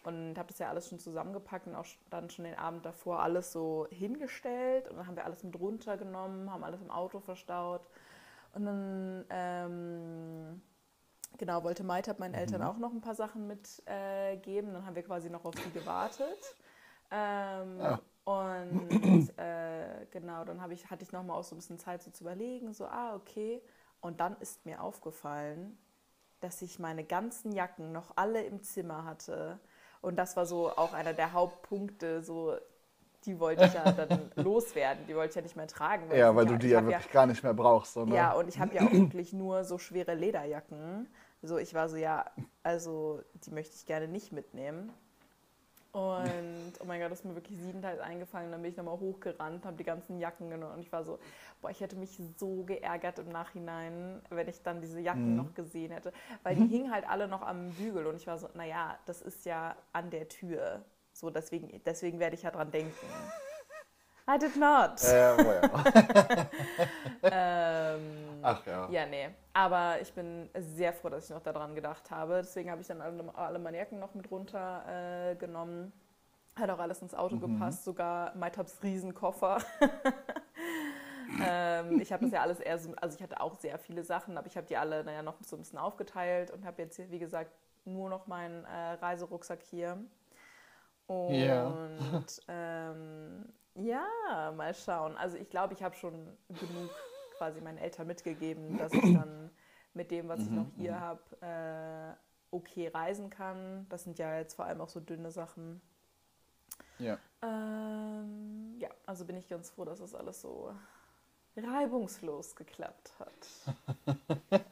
Und 0.04 0.36
habe 0.36 0.48
das 0.48 0.58
ja 0.58 0.68
alles 0.68 0.88
schon 0.88 0.98
zusammengepackt 0.98 1.66
und 1.68 1.76
auch 1.76 1.86
dann 2.10 2.28
schon 2.30 2.44
den 2.44 2.56
Abend 2.56 2.84
davor 2.84 3.20
alles 3.20 3.52
so 3.52 3.86
hingestellt. 3.90 4.88
Und 4.88 4.96
dann 4.96 5.06
haben 5.06 5.16
wir 5.16 5.24
alles 5.24 5.44
mit 5.44 5.58
runtergenommen, 5.58 6.50
haben 6.52 6.64
alles 6.64 6.82
im 6.82 6.90
Auto 6.90 7.20
verstaut. 7.20 7.88
Und 8.54 8.66
dann, 8.66 9.24
ähm, 9.30 10.62
genau, 11.38 11.62
wollte 11.64 11.84
Maitab 11.84 12.18
meinen 12.18 12.34
Eltern 12.34 12.62
auch 12.62 12.78
noch 12.78 12.92
ein 12.92 13.00
paar 13.00 13.14
Sachen 13.14 13.46
mitgeben. 13.46 14.70
Äh, 14.70 14.72
dann 14.72 14.86
haben 14.86 14.96
wir 14.96 15.04
quasi 15.04 15.30
noch 15.30 15.44
auf 15.44 15.54
die 15.54 15.70
gewartet. 15.72 16.56
Ähm, 17.10 17.80
Ah. 17.80 18.00
Und 18.24 19.36
äh, 19.38 20.06
genau, 20.10 20.44
dann 20.44 20.70
ich, 20.70 20.90
hatte 20.90 21.02
ich 21.02 21.12
noch 21.12 21.24
mal 21.24 21.34
auch 21.34 21.44
so 21.44 21.54
ein 21.54 21.58
bisschen 21.58 21.78
Zeit 21.78 22.02
so 22.02 22.10
zu 22.10 22.24
überlegen, 22.24 22.72
so, 22.72 22.86
ah, 22.86 23.14
okay. 23.16 23.60
Und 24.00 24.20
dann 24.20 24.36
ist 24.40 24.64
mir 24.64 24.82
aufgefallen, 24.82 25.76
dass 26.40 26.62
ich 26.62 26.78
meine 26.78 27.04
ganzen 27.04 27.52
Jacken 27.52 27.92
noch 27.92 28.16
alle 28.16 28.42
im 28.44 28.62
Zimmer 28.62 29.04
hatte. 29.04 29.58
Und 30.02 30.16
das 30.16 30.36
war 30.36 30.44
so 30.44 30.68
auch 30.70 30.92
einer 30.92 31.14
der 31.14 31.32
Hauptpunkte, 31.32 32.22
so 32.22 32.56
die 33.24 33.38
wollte 33.38 33.64
ich 33.64 33.72
ja 33.72 33.92
dann 33.92 34.30
loswerden, 34.36 35.06
die 35.06 35.14
wollte 35.14 35.30
ich 35.30 35.36
ja 35.36 35.42
nicht 35.42 35.56
mehr 35.56 35.68
tragen. 35.68 36.10
ja, 36.10 36.30
ich 36.30 36.36
weil 36.36 36.44
ja- 36.44 36.52
du 36.52 36.58
die 36.58 36.68
ja 36.68 36.84
wirklich 36.84 37.10
gar 37.10 37.26
nicht 37.26 37.42
mehr 37.42 37.54
brauchst. 37.54 37.94
So, 37.94 38.04
ne? 38.04 38.16
ja, 38.16 38.32
und 38.32 38.48
ich 38.48 38.58
habe 38.58 38.74
ja 38.74 38.82
auch 38.86 38.92
wirklich 38.92 39.32
nur 39.32 39.64
so 39.64 39.78
schwere 39.78 40.14
Lederjacken. 40.14 41.08
So, 41.40 41.56
ich 41.56 41.72
war 41.74 41.88
so, 41.88 41.96
ja, 41.96 42.26
also 42.62 43.20
die 43.46 43.50
möchte 43.50 43.74
ich 43.76 43.86
gerne 43.86 44.08
nicht 44.08 44.32
mitnehmen. 44.32 44.92
Und 45.92 46.72
oh 46.80 46.84
mein 46.86 47.00
Gott, 47.02 47.10
das 47.10 47.18
ist 47.18 47.24
mir 47.26 47.34
wirklich 47.34 47.58
siebenteils 47.58 48.00
eingefallen. 48.00 48.50
Dann 48.50 48.62
bin 48.62 48.70
ich 48.70 48.78
nochmal 48.78 48.98
hochgerannt, 48.98 49.66
habe 49.66 49.76
die 49.76 49.84
ganzen 49.84 50.18
Jacken 50.18 50.48
genommen 50.48 50.74
und 50.74 50.80
ich 50.80 50.90
war 50.90 51.04
so, 51.04 51.18
boah, 51.60 51.70
ich 51.70 51.80
hätte 51.80 51.96
mich 51.96 52.18
so 52.38 52.64
geärgert 52.64 53.18
im 53.18 53.28
Nachhinein, 53.28 54.22
wenn 54.30 54.48
ich 54.48 54.62
dann 54.62 54.80
diese 54.80 55.00
Jacken 55.00 55.30
Mhm. 55.32 55.36
noch 55.36 55.54
gesehen 55.54 55.92
hätte. 55.92 56.12
Weil 56.44 56.56
die 56.56 56.66
hingen 56.74 56.90
halt 56.90 57.06
alle 57.06 57.28
noch 57.28 57.42
am 57.42 57.70
Bügel 57.72 58.06
und 58.06 58.16
ich 58.16 58.26
war 58.26 58.38
so, 58.38 58.48
naja, 58.54 58.98
das 59.04 59.20
ist 59.20 59.44
ja 59.44 59.76
an 59.92 60.08
der 60.08 60.28
Tür. 60.28 60.82
So, 61.12 61.28
deswegen, 61.28 61.82
deswegen 61.84 62.18
werde 62.20 62.36
ich 62.36 62.42
ja 62.42 62.50
dran 62.50 62.70
denken. 62.70 63.06
I 64.28 64.38
did 64.38 64.56
not. 64.56 65.02
Äh, 65.04 65.36
oh 65.38 65.52
ja. 65.52 66.46
Ähm, 67.24 68.40
Ach 68.42 68.66
ja. 68.66 68.88
ja, 68.90 69.06
nee. 69.06 69.28
Aber 69.52 70.00
ich 70.00 70.12
bin 70.12 70.48
sehr 70.58 70.92
froh, 70.92 71.08
dass 71.08 71.24
ich 71.24 71.30
noch 71.30 71.42
daran 71.42 71.74
gedacht 71.74 72.10
habe. 72.10 72.38
Deswegen 72.42 72.70
habe 72.70 72.80
ich 72.80 72.88
dann 72.88 73.00
alle, 73.00 73.34
alle 73.36 73.58
meine 73.58 73.78
Jacken 73.78 73.98
noch 74.00 74.14
mit 74.14 74.30
runter 74.30 74.84
äh. 75.32 75.36
Hat 76.54 76.68
auch 76.68 76.78
alles 76.78 77.00
ins 77.00 77.14
Auto 77.14 77.38
gepasst, 77.38 77.84
sogar 77.84 78.34
Maitabs 78.34 78.82
Riesenkoffer. 78.82 79.58
ähm, 81.42 81.98
ich 82.00 82.12
habe 82.12 82.24
das 82.24 82.32
ja 82.32 82.42
alles 82.42 82.60
eher 82.60 82.78
so, 82.78 82.92
also 83.00 83.16
ich 83.16 83.22
hatte 83.22 83.40
auch 83.40 83.54
sehr 83.58 83.78
viele 83.78 84.04
Sachen, 84.04 84.36
aber 84.36 84.46
ich 84.48 84.56
habe 84.56 84.66
die 84.66 84.76
alle 84.76 85.02
naja, 85.02 85.22
noch 85.22 85.36
so 85.42 85.56
ein 85.56 85.60
bisschen 85.60 85.78
aufgeteilt 85.78 86.50
und 86.50 86.66
habe 86.66 86.82
jetzt 86.82 86.96
hier, 86.96 87.10
wie 87.10 87.18
gesagt, 87.18 87.52
nur 87.84 88.10
noch 88.10 88.26
meinen 88.26 88.64
äh, 88.66 88.92
Reiserucksack 89.00 89.62
hier. 89.62 89.96
Und 91.06 91.34
Ja. 91.34 91.72
ähm, 92.48 93.46
ja, 93.74 94.52
mal 94.56 94.74
schauen. 94.74 95.16
Also 95.16 95.36
ich 95.36 95.48
glaube, 95.50 95.74
ich 95.74 95.82
habe 95.82 95.94
schon 95.94 96.36
genug 96.48 96.90
quasi 97.36 97.60
meinen 97.60 97.78
Eltern 97.78 98.06
mitgegeben, 98.06 98.76
dass 98.78 98.92
ich 98.92 99.12
dann 99.12 99.50
mit 99.94 100.10
dem, 100.10 100.28
was 100.28 100.40
ich 100.40 100.50
noch 100.50 100.70
hier 100.76 100.98
habe, 101.00 101.20
äh, 101.40 102.16
okay 102.50 102.88
reisen 102.88 103.30
kann. 103.30 103.86
Das 103.88 104.04
sind 104.04 104.18
ja 104.18 104.38
jetzt 104.38 104.54
vor 104.54 104.66
allem 104.66 104.80
auch 104.80 104.88
so 104.88 105.00
dünne 105.00 105.30
Sachen. 105.30 105.80
Ja. 106.98 107.18
Ähm, 107.42 108.76
ja, 108.78 108.88
also 109.06 109.24
bin 109.24 109.36
ich 109.36 109.48
ganz 109.48 109.70
froh, 109.70 109.84
dass 109.84 109.98
das 109.98 110.14
alles 110.14 110.40
so 110.40 110.74
reibungslos 111.56 112.56
geklappt 112.56 113.12
hat. 113.18 113.76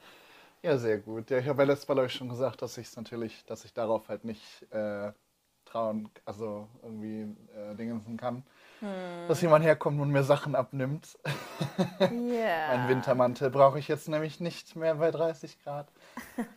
Ja, 0.62 0.76
sehr 0.76 0.98
gut. 0.98 1.30
Ja, 1.30 1.38
ich 1.38 1.48
habe 1.48 1.62
ja 1.62 1.68
letztes 1.68 1.88
Mal 1.88 1.98
euch 2.00 2.12
schon 2.12 2.28
gesagt, 2.28 2.60
dass 2.60 2.76
ich 2.76 2.88
es 2.88 2.96
natürlich, 2.96 3.44
dass 3.46 3.64
ich 3.64 3.72
darauf 3.72 4.08
halt 4.10 4.24
nicht 4.24 4.70
äh, 4.72 5.10
trauen, 5.64 6.10
also 6.26 6.68
irgendwie 6.82 7.34
äh, 7.54 7.74
dingensen 7.76 8.18
kann. 8.18 8.44
Dass 9.28 9.40
jemand 9.42 9.64
herkommt 9.64 10.00
und 10.00 10.10
mir 10.10 10.22
Sachen 10.24 10.54
abnimmt. 10.54 11.18
Ja. 11.98 12.06
Mein 12.10 12.88
Wintermantel 12.88 13.50
brauche 13.50 13.78
ich 13.78 13.88
jetzt 13.88 14.08
nämlich 14.08 14.40
nicht 14.40 14.74
mehr 14.76 14.94
bei 14.94 15.10
30 15.10 15.62
Grad. 15.62 15.88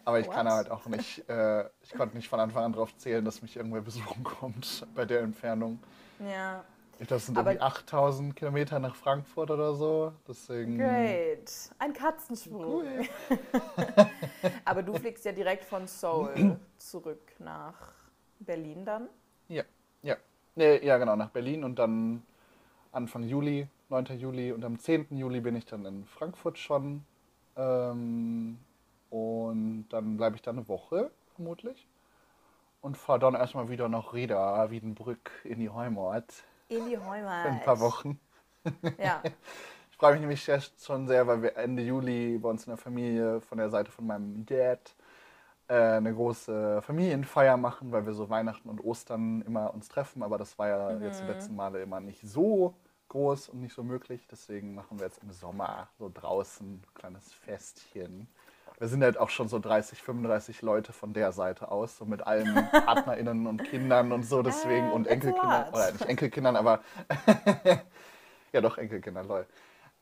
Aber 0.06 0.20
ich 0.20 0.30
kann 0.30 0.48
halt 0.50 0.72
auch 0.72 0.86
nicht, 0.86 1.27
äh, 1.30 1.65
ich 1.82 1.94
konnte 1.94 2.15
nicht 2.15 2.30
von 2.30 2.39
Anfang 2.39 2.63
an 2.63 2.74
darauf 2.74 2.96
zählen, 2.98 3.24
dass 3.25 3.42
mich 3.42 3.58
irgendwer 3.58 3.82
besuchen 3.82 4.24
kommt 4.39 4.86
bei 4.96 5.06
der 5.06 5.22
Entfernung. 5.22 5.80
Ja, 6.20 6.63
es 7.00 7.25
sind 7.25 7.38
Aber- 7.38 7.51
irgendwie 7.51 7.65
8000 7.65 8.36
Kilometer 8.36 8.80
nach 8.80 8.96
Frankfurt 8.96 9.51
oder 9.51 9.74
so. 9.74 10.13
Deswegen. 10.27 10.77
great. 10.77 11.51
Ein 11.80 11.92
Katzensprung. 11.94 12.84
Cool. 12.84 13.01
Aber 14.65 14.84
du 14.84 14.94
fliegst 14.94 15.25
ja 15.25 15.32
direkt 15.32 15.65
von 15.65 15.88
Seoul 15.88 16.58
zurück 16.77 17.34
nach 17.39 17.94
Berlin 18.39 18.86
dann. 18.86 19.10
Ja, 19.50 19.63
ja. 20.01 20.15
Nee, 20.56 20.86
ja, 20.86 20.98
genau, 20.98 21.16
nach 21.16 21.30
Berlin 21.30 21.64
und 21.64 21.80
dann 21.80 22.24
Anfang 22.92 23.24
Juli, 23.24 23.68
9. 23.90 24.06
Juli 24.20 24.52
und 24.52 24.64
am 24.64 24.78
10. 24.78 25.08
Juli 25.18 25.42
bin 25.42 25.56
ich 25.56 25.66
dann 25.66 25.86
in 25.86 26.06
Frankfurt 26.06 26.58
schon. 26.58 27.04
Ähm, 27.56 28.58
und 29.10 29.86
dann 29.90 30.18
bleibe 30.18 30.36
ich 30.36 30.42
da 30.42 30.52
eine 30.52 30.68
Woche, 30.68 31.12
vermutlich. 31.36 31.88
Und 32.82 32.98
fahre 32.98 33.20
dann 33.20 33.36
erstmal 33.36 33.70
wieder 33.70 33.88
nach 33.90 34.14
Rieda, 34.14 34.70
Wiedenbrück, 34.70 35.32
in 35.44 35.60
die 35.60 35.70
Heimat 35.70 36.26
In 36.70 36.88
die 36.88 36.98
Heimat. 36.98 37.44
für 37.44 37.50
ein 37.50 37.62
paar 37.64 37.80
Wochen. 37.80 38.20
Ja. 38.98 39.22
Ich 39.92 39.98
freue 40.06 40.14
mich 40.14 40.22
nämlich 40.22 40.74
schon 40.84 41.08
sehr, 41.08 41.28
weil 41.28 41.44
wir 41.44 41.56
Ende 41.56 41.82
Juli 41.82 42.38
bei 42.38 42.50
uns 42.50 42.66
in 42.66 42.72
der 42.72 42.78
Familie 42.78 43.40
von 43.40 43.58
der 43.60 43.70
Seite 43.70 43.90
von 43.90 44.06
meinem 44.06 44.46
Dad 44.46 44.94
eine 45.67 46.13
große 46.13 46.82
Familienfeier 46.82 47.58
machen, 47.58 47.91
weil 47.91 48.05
wir 48.05 48.13
so 48.13 48.29
Weihnachten 48.29 48.70
und 48.70 48.84
Ostern 48.84 49.41
immer 49.41 49.74
uns 49.74 49.88
treffen. 49.88 50.24
Aber 50.24 50.38
das 50.38 50.58
war 50.60 50.67
ja 50.67 51.00
jetzt 51.00 51.22
die 51.22 51.27
letzten 51.27 51.55
Male 51.55 51.82
immer 51.82 52.00
nicht 52.00 52.22
so 52.22 52.75
groß 53.10 53.50
und 53.50 53.62
nicht 53.62 53.74
so 53.74 53.84
möglich. 53.84 54.27
Deswegen 54.29 54.75
machen 54.75 55.00
wir 55.00 55.05
jetzt 55.05 55.22
im 55.24 55.32
Sommer 55.32 55.88
so 55.98 56.12
draußen 56.13 56.67
ein 56.67 56.84
kleines 56.96 57.32
Festchen. 57.32 58.27
Wir 58.79 58.88
sind 58.88 59.03
halt 59.03 59.17
auch 59.17 59.29
schon 59.29 59.48
so 59.48 59.60
30, 59.60 60.01
35 60.01 60.62
Leute 60.62 60.93
von 60.93 61.13
der 61.13 61.32
Seite 61.32 61.72
aus, 61.72 61.98
so 61.98 62.05
mit 62.05 62.25
allen 62.25 62.53
PartnerInnen 62.72 63.48
und 63.48 63.63
Kindern 63.63 64.12
und 64.12 64.24
so 64.24 64.41
deswegen 64.41 64.89
Äh, 64.89 64.93
und 64.93 65.08
Enkelkindern. 65.08 65.70
Oder 65.70 65.91
nicht 65.91 66.05
Enkelkindern, 66.05 66.55
aber 66.55 66.82
ja 68.51 68.62
doch, 68.62 68.77
Enkelkinder, 68.77 69.24
lol. 69.24 69.46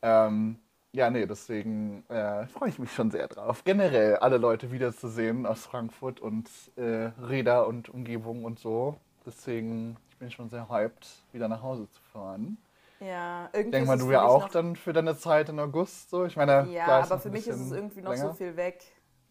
Ähm, 0.02 0.60
ja, 0.94 1.10
nee, 1.10 1.26
deswegen 1.26 2.04
äh, 2.10 2.46
freue 2.48 2.70
ich 2.70 2.80
mich 2.80 2.94
schon 2.94 3.12
sehr 3.12 3.28
drauf. 3.28 3.64
Generell 3.64 4.18
alle 4.18 4.38
Leute 4.38 4.72
wiederzusehen 4.72 5.46
aus 5.46 5.66
Frankfurt 5.66 6.20
und 6.20 6.50
äh, 6.76 7.12
Reda 7.28 7.62
und 7.62 7.90
Umgebung 7.90 8.44
und 8.44 8.60
so. 8.60 8.98
Deswegen, 9.26 9.98
ich 10.10 10.18
bin 10.18 10.32
schon 10.32 10.50
sehr 10.50 10.68
hyped, 10.70 11.08
wieder 11.32 11.48
nach 11.48 11.62
Hause 11.62 11.90
zu 11.90 12.02
fahren. 12.12 12.58
Ja, 13.00 13.50
irgendwie 13.54 13.72
Denk 13.72 13.88
mal, 13.88 13.98
du 13.98 14.12
ja 14.12 14.24
auch 14.24 14.50
dann 14.50 14.76
für 14.76 14.94
deine 14.94 15.18
Zeit 15.18 15.50
in 15.50 15.60
August 15.60 16.10
so. 16.12 16.26
Ich 16.26 16.36
meine, 16.36 16.68
Ja, 16.72 17.02
aber 17.02 17.20
für 17.20 17.30
mich 17.30 17.48
ist 17.48 17.60
es 17.60 17.72
irgendwie 17.72 18.02
noch 18.02 18.12
länger. 18.12 18.28
so 18.28 18.34
viel 18.34 18.56
weg. 18.56 18.84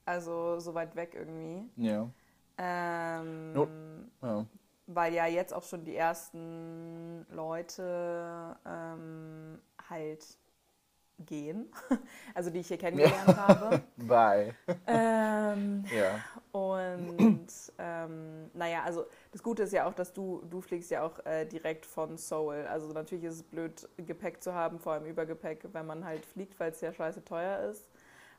Also 0.04 0.58
so 0.58 0.74
weit 0.74 0.96
weg 0.96 1.14
irgendwie. 1.14 1.70
Ja. 1.76 2.08
Ähm, 2.58 3.52
Jo. 3.54 3.68
ja. 4.22 4.44
Weil 4.86 5.14
ja 5.14 5.26
jetzt 5.26 5.54
auch 5.54 5.62
schon 5.62 5.84
die 5.84 5.94
ersten 5.94 7.24
Leute 7.30 8.56
ähm, 8.66 9.60
halt 9.88 10.26
gehen. 11.26 11.70
Also 12.34 12.50
die 12.50 12.60
ich 12.60 12.68
hier 12.68 12.78
kennengelernt 12.78 13.36
habe. 13.36 13.82
Bye. 13.96 14.54
Ähm, 14.86 15.84
Ja. 15.94 16.20
Und 16.52 17.48
ähm, 17.78 18.50
naja, 18.54 18.82
also 18.84 19.06
das 19.32 19.42
Gute 19.42 19.64
ist 19.64 19.72
ja 19.72 19.86
auch, 19.86 19.94
dass 19.94 20.12
du, 20.12 20.42
du 20.48 20.60
fliegst 20.60 20.90
ja 20.90 21.02
auch 21.02 21.24
äh, 21.26 21.44
direkt 21.46 21.86
von 21.86 22.16
Seoul. 22.16 22.66
Also 22.68 22.88
natürlich 22.92 23.24
ist 23.24 23.34
es 23.34 23.42
blöd, 23.42 23.88
Gepäck 23.96 24.42
zu 24.42 24.54
haben, 24.54 24.78
vor 24.78 24.92
allem 24.94 25.04
Übergepäck, 25.06 25.64
wenn 25.72 25.86
man 25.86 26.04
halt 26.04 26.24
fliegt, 26.26 26.58
weil 26.60 26.70
es 26.72 26.80
ja 26.80 26.92
scheiße 26.92 27.24
teuer 27.24 27.60
ist. 27.70 27.88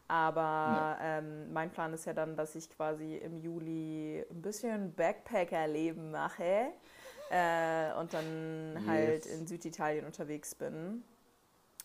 Aber 0.08 0.98
ähm, 1.02 1.54
mein 1.54 1.70
Plan 1.72 1.94
ist 1.94 2.06
ja 2.06 2.14
dann, 2.14 2.36
dass 2.36 2.56
ich 2.56 2.70
quasi 2.70 3.16
im 3.16 3.38
Juli 3.38 4.26
ein 4.30 4.42
bisschen 4.42 4.94
Backpacker-Leben 4.94 6.12
mache 6.12 6.72
äh, 7.30 7.94
und 8.00 8.14
dann 8.14 8.84
halt 8.88 9.26
Yes. 9.26 9.26
in 9.26 9.48
Süditalien 9.48 10.06
unterwegs 10.06 10.54
bin. 10.56 11.04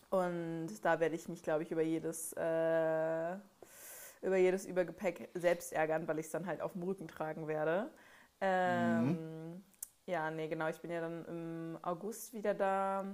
Und 0.09 0.69
da 0.83 0.99
werde 0.99 1.15
ich 1.15 1.27
mich, 1.27 1.43
glaube 1.43 1.63
ich, 1.63 1.71
über 1.71 1.81
jedes, 1.81 2.33
äh, 2.33 3.35
über 4.21 4.37
jedes 4.37 4.65
Übergepäck 4.65 5.29
selbst 5.33 5.73
ärgern, 5.73 6.07
weil 6.07 6.19
ich 6.19 6.27
es 6.27 6.31
dann 6.31 6.45
halt 6.47 6.61
auf 6.61 6.73
dem 6.73 6.83
Rücken 6.83 7.07
tragen 7.07 7.47
werde. 7.47 7.91
Ähm, 8.41 9.63
Ja, 10.05 10.31
nee, 10.31 10.47
genau. 10.47 10.67
Ich 10.69 10.79
bin 10.81 10.91
ja 10.91 11.01
dann 11.01 11.25
im 11.25 11.79
August 11.81 12.33
wieder 12.33 12.53
da. 12.53 13.05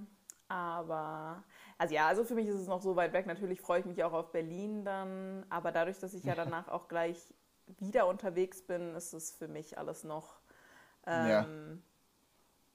Aber, 0.47 1.43
also 1.79 1.93
ja, 1.95 2.07
also 2.07 2.23
für 2.23 2.35
mich 2.35 2.47
ist 2.47 2.55
es 2.59 2.67
noch 2.67 2.81
so 2.81 2.95
weit 2.95 3.13
weg. 3.13 3.25
Natürlich 3.25 3.61
freue 3.61 3.79
ich 3.79 3.85
mich 3.85 4.03
auch 4.03 4.13
auf 4.13 4.31
Berlin 4.31 4.85
dann. 4.85 5.45
Aber 5.49 5.71
dadurch, 5.71 5.99
dass 5.99 6.13
ich 6.13 6.25
ja 6.25 6.35
danach 6.35 6.67
auch 6.67 6.87
gleich 6.87 7.33
wieder 7.79 8.07
unterwegs 8.07 8.61
bin, 8.61 8.93
ist 8.95 9.13
es 9.13 9.31
für 9.31 9.47
mich 9.47 9.77
alles 9.79 10.03
noch 10.03 10.39
ähm, 11.07 11.11
Ja. 11.11 11.47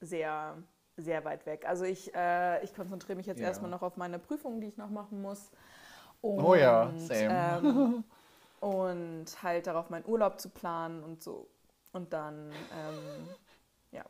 sehr, 0.00 0.62
sehr 0.98 1.24
weit 1.24 1.46
weg. 1.46 1.64
Also 1.66 1.84
ich, 1.84 2.14
äh, 2.14 2.62
ich 2.64 2.74
konzentriere 2.74 3.16
mich 3.16 3.26
jetzt 3.26 3.40
Ja. 3.40 3.48
erstmal 3.48 3.70
noch 3.70 3.82
auf 3.82 3.96
meine 3.96 4.18
Prüfungen, 4.18 4.60
die 4.60 4.68
ich 4.68 4.76
noch 4.76 4.90
machen 4.90 5.22
muss. 5.22 5.50
Oh 6.38 6.54
ja, 6.54 6.94
Und, 6.94 6.96
same. 6.96 7.58
Ähm, 7.62 8.04
und 8.60 9.26
halt 9.42 9.66
darauf, 9.66 9.90
meinen 9.90 10.06
Urlaub 10.06 10.40
zu 10.40 10.50
planen 10.50 11.02
und 11.04 11.22
so. 11.22 11.48
Und 11.92 12.12
dann, 12.12 12.50
ähm, 12.72 13.28
ja. 13.92 14.04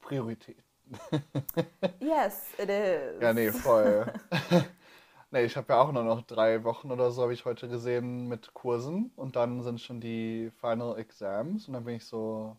Priorität. 0.00 0.62
Yes, 2.00 2.54
it 2.58 2.68
is. 2.70 3.20
Ja, 3.20 3.32
nee, 3.32 3.52
voll. 3.52 4.12
nee, 5.30 5.44
ich 5.44 5.56
habe 5.56 5.72
ja 5.72 5.80
auch 5.80 5.92
nur 5.92 6.04
noch 6.04 6.22
drei 6.22 6.64
Wochen 6.64 6.90
oder 6.90 7.10
so, 7.10 7.22
habe 7.22 7.34
ich 7.34 7.44
heute 7.44 7.68
gesehen, 7.68 8.28
mit 8.28 8.54
Kursen. 8.54 9.12
Und 9.16 9.36
dann 9.36 9.62
sind 9.62 9.80
schon 9.80 10.00
die 10.00 10.50
Final 10.60 10.98
Exams. 10.98 11.68
Und 11.68 11.74
dann 11.74 11.84
bin 11.84 11.96
ich 11.96 12.04
so, 12.06 12.56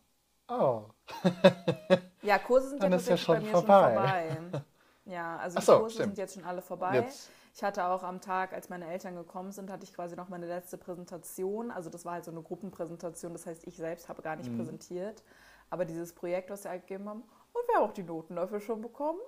oh. 0.60 0.84
Ja, 2.22 2.38
Kurse 2.38 2.68
sind 2.70 2.82
Dann 2.82 2.92
ja 2.92 2.98
ist 2.98 3.08
ja 3.08 3.16
schon 3.16 3.36
bei 3.36 3.40
mir 3.40 3.50
vorbei. 3.50 3.94
schon 4.36 4.50
vorbei. 4.50 4.62
Ja, 5.06 5.36
also 5.38 5.56
Ach 5.58 5.60
die 5.60 5.66
so, 5.66 5.78
Kurse 5.78 5.94
stimmt. 5.94 6.06
sind 6.10 6.18
jetzt 6.18 6.34
schon 6.34 6.44
alle 6.44 6.62
vorbei. 6.62 6.94
Jetzt, 6.96 7.30
Ich 7.54 7.62
hatte 7.64 7.84
auch 7.84 8.02
am 8.04 8.20
Tag, 8.20 8.52
als 8.52 8.68
meine 8.68 8.86
Eltern 8.86 9.16
gekommen 9.16 9.50
sind, 9.52 9.70
hatte 9.70 9.84
ich 9.84 9.92
quasi 9.92 10.14
noch 10.16 10.28
meine 10.28 10.46
letzte 10.46 10.78
Präsentation. 10.78 11.70
Also 11.70 11.90
das 11.90 12.04
war 12.04 12.12
halt 12.14 12.24
so 12.24 12.30
eine 12.30 12.42
Gruppenpräsentation, 12.42 13.32
das 13.32 13.46
heißt, 13.46 13.66
ich 13.66 13.76
selbst 13.76 14.08
habe 14.08 14.22
gar 14.22 14.36
nicht 14.36 14.50
Mhm. 14.50 14.56
präsentiert. 14.56 15.22
Aber 15.70 15.84
dieses 15.84 16.14
Projekt, 16.14 16.50
was 16.50 16.62
sie 16.62 16.70
gegeben 16.70 17.08
haben, 17.08 17.22
und 17.54 17.68
wir 17.68 17.76
haben 17.76 17.84
auch 17.90 17.92
die 17.92 18.02
Noten 18.04 18.36
dafür 18.36 18.60
schon 18.60 18.80
bekommen. 18.80 19.18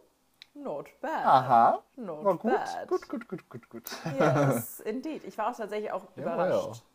Not 0.55 0.89
bad. 1.01 1.27
aha, 1.27 1.83
Not 1.97 2.25
war 2.25 2.37
gut, 2.39 2.53
bad. 2.53 2.87
gut, 2.89 3.09
gut, 3.09 3.29
gut, 3.29 3.49
gut, 3.49 3.69
gut. 3.71 3.91
Yes, 4.19 4.79
indeed. 4.85 5.25
Ich 5.25 5.37
war 5.37 5.51
auch 5.51 5.57
tatsächlich 5.57 5.91
auch 5.91 6.05
Ja, 6.17 6.23
überrascht. 6.23 6.69
well. 6.69 6.94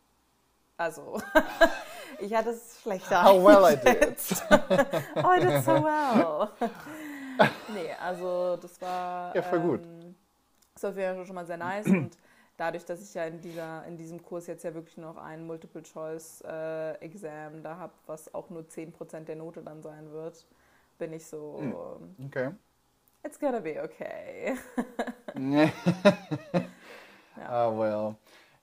Also, 0.80 1.20
ich 2.20 2.34
hatte 2.34 2.50
es 2.50 2.80
schlechter. 2.80 3.22
How 3.22 3.44
well 3.44 3.64
I 3.70 3.76
did. 3.76 4.16
Oh, 5.22 5.30
I 5.36 5.40
did 5.40 5.62
so 5.62 5.84
well. 5.84 6.48
nee, 7.74 7.92
also 8.00 8.56
das 8.56 8.80
war. 8.80 9.36
Ja, 9.36 9.42
voll 9.42 9.60
gut. 9.60 9.82
Ähm, 9.82 10.14
das 10.72 10.84
war 10.84 10.90
auf 10.92 10.96
jeden 10.96 11.16
Fall 11.16 11.26
schon 11.26 11.34
mal 11.34 11.44
sehr 11.44 11.58
nice 11.58 11.84
und 11.90 12.16
dadurch, 12.56 12.86
dass 12.86 13.02
ich 13.02 13.12
ja 13.12 13.26
in, 13.26 13.42
dieser, 13.42 13.84
in 13.84 13.98
diesem 13.98 14.22
Kurs 14.22 14.46
jetzt 14.46 14.64
ja 14.64 14.72
wirklich 14.72 14.96
noch 14.96 15.18
ein 15.18 15.46
Multiple-Choice-Exam 15.46 17.62
da 17.62 17.76
habe, 17.76 17.92
was 18.06 18.32
auch 18.32 18.48
nur 18.48 18.66
10% 18.66 19.28
der 19.28 19.36
Note 19.36 19.62
dann 19.62 19.82
sein 19.82 20.10
wird, 20.12 20.46
bin 20.98 21.12
ich 21.12 21.26
so, 21.26 21.58
Hm. 21.58 21.74
Okay. 22.26 22.52
it's 23.22 23.38
gonna 23.38 23.60
be 23.60 23.78
okay. 23.82 24.56
Nee. 25.34 25.70
Ja. 27.36 27.46
Ah, 27.46 27.70
well. 27.70 28.16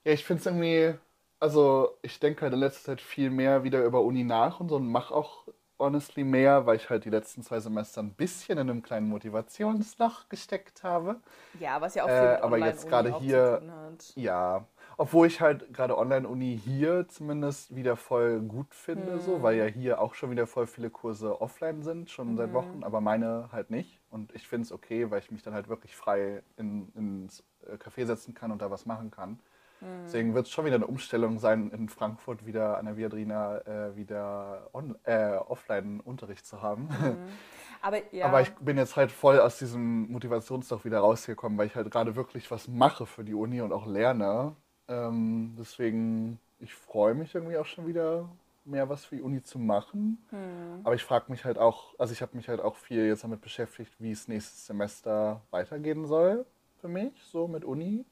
Ja, 0.04 0.12
ich 0.12 0.24
finde 0.24 0.40
es 0.40 0.46
irgendwie, 0.46 0.94
also 1.40 1.96
ich 2.02 2.18
denke 2.20 2.42
halt 2.42 2.52
in 2.52 2.60
letzter 2.60 2.92
Zeit 2.92 3.00
viel 3.00 3.30
mehr 3.30 3.64
wieder 3.64 3.84
über 3.84 4.02
Uni 4.02 4.24
nach 4.24 4.60
und 4.60 4.68
so 4.68 4.76
und 4.76 4.88
mache 4.88 5.14
auch 5.14 5.46
honestly 5.78 6.24
mehr, 6.24 6.66
weil 6.66 6.76
ich 6.76 6.90
halt 6.90 7.04
die 7.04 7.10
letzten 7.10 7.42
zwei 7.42 7.60
Semester 7.60 8.02
ein 8.02 8.12
bisschen 8.12 8.58
in 8.58 8.68
einem 8.68 8.82
kleinen 8.82 9.08
Motivationsloch 9.08 10.28
gesteckt 10.28 10.82
habe. 10.82 11.20
Ja, 11.60 11.80
was 11.80 11.94
ja 11.94 12.04
auch 12.04 12.08
viel 12.08 12.16
Äh, 12.16 12.40
aber 12.42 12.58
jetzt 12.58 12.88
gerade 12.88 13.18
hier-. 13.20 13.62
Ja, 14.16 14.66
obwohl 14.96 15.28
ich 15.28 15.40
halt 15.40 15.72
gerade 15.72 15.96
Online-Uni 15.96 16.58
hier 16.58 17.06
zumindest 17.08 17.76
wieder 17.76 17.96
voll 17.96 18.40
gut 18.40 18.74
finde, 18.74 19.20
so, 19.20 19.42
weil 19.42 19.56
ja 19.56 19.66
hier 19.66 20.00
auch 20.00 20.14
schon 20.14 20.32
wieder 20.32 20.48
voll 20.48 20.66
viele 20.66 20.90
Kurse 20.90 21.40
offline 21.40 21.82
sind, 21.82 22.10
schon 22.10 22.36
seit 22.36 22.52
Wochen, 22.52 22.82
aber 22.82 23.00
meine 23.00 23.48
halt 23.52 23.70
nicht. 23.70 24.00
Und 24.10 24.34
ich 24.34 24.48
finde 24.48 24.64
es 24.64 24.72
okay, 24.72 25.10
weil 25.10 25.20
ich 25.20 25.30
mich 25.30 25.42
dann 25.42 25.54
halt 25.54 25.68
wirklich 25.68 25.94
frei 25.94 26.42
in, 26.56 26.90
ins 26.96 27.44
äh, 27.66 27.74
Café 27.76 28.06
setzen 28.06 28.34
kann 28.34 28.50
und 28.50 28.60
da 28.60 28.72
was 28.72 28.86
machen 28.86 29.12
kann. 29.12 29.38
Mhm. 29.80 30.04
Deswegen 30.04 30.34
wird 30.34 30.46
es 30.46 30.52
schon 30.52 30.64
wieder 30.64 30.76
eine 30.76 30.86
Umstellung 30.86 31.38
sein, 31.38 31.70
in 31.70 31.88
Frankfurt 31.88 32.46
wieder 32.46 32.78
an 32.78 32.86
der 32.86 32.96
Viadrina 32.96 33.58
äh, 33.58 33.96
wieder 33.96 34.70
äh, 35.04 35.36
Offline-Unterricht 35.36 36.46
zu 36.46 36.62
haben. 36.62 36.88
Aber 37.80 37.98
ja, 38.12 38.26
Aber 38.26 38.40
ich 38.40 38.52
bin 38.56 38.76
jetzt 38.76 38.96
halt 38.96 39.12
voll 39.12 39.38
aus 39.38 39.58
diesem 39.58 40.10
Motivationsloch 40.10 40.84
wieder 40.84 40.98
rausgekommen, 40.98 41.56
weil 41.58 41.68
ich 41.68 41.76
halt 41.76 41.90
gerade 41.90 42.16
wirklich 42.16 42.50
was 42.50 42.66
mache 42.66 43.06
für 43.06 43.22
die 43.22 43.34
Uni 43.34 43.60
und 43.60 43.72
auch 43.72 43.86
lerne. 43.86 44.56
Ähm, 44.88 45.54
deswegen, 45.58 46.40
ich 46.58 46.74
freue 46.74 47.14
mich 47.14 47.34
irgendwie 47.34 47.56
auch 47.56 47.66
schon 47.66 47.86
wieder 47.86 48.28
mehr 48.64 48.88
was 48.88 49.04
für 49.04 49.16
die 49.16 49.22
Uni 49.22 49.42
zu 49.42 49.58
machen. 49.58 50.18
Hm. 50.30 50.80
Aber 50.84 50.94
ich 50.94 51.04
frage 51.04 51.26
mich 51.28 51.44
halt 51.44 51.58
auch, 51.58 51.94
also 51.98 52.12
ich 52.12 52.20
habe 52.20 52.36
mich 52.36 52.48
halt 52.48 52.60
auch 52.60 52.76
viel 52.76 53.06
jetzt 53.06 53.24
damit 53.24 53.40
beschäftigt, 53.40 53.92
wie 53.98 54.10
es 54.10 54.28
nächstes 54.28 54.66
Semester 54.66 55.40
weitergehen 55.50 56.06
soll 56.06 56.44
für 56.80 56.88
mich, 56.88 57.12
so 57.30 57.48
mit 57.48 57.64
Uni. 57.64 58.04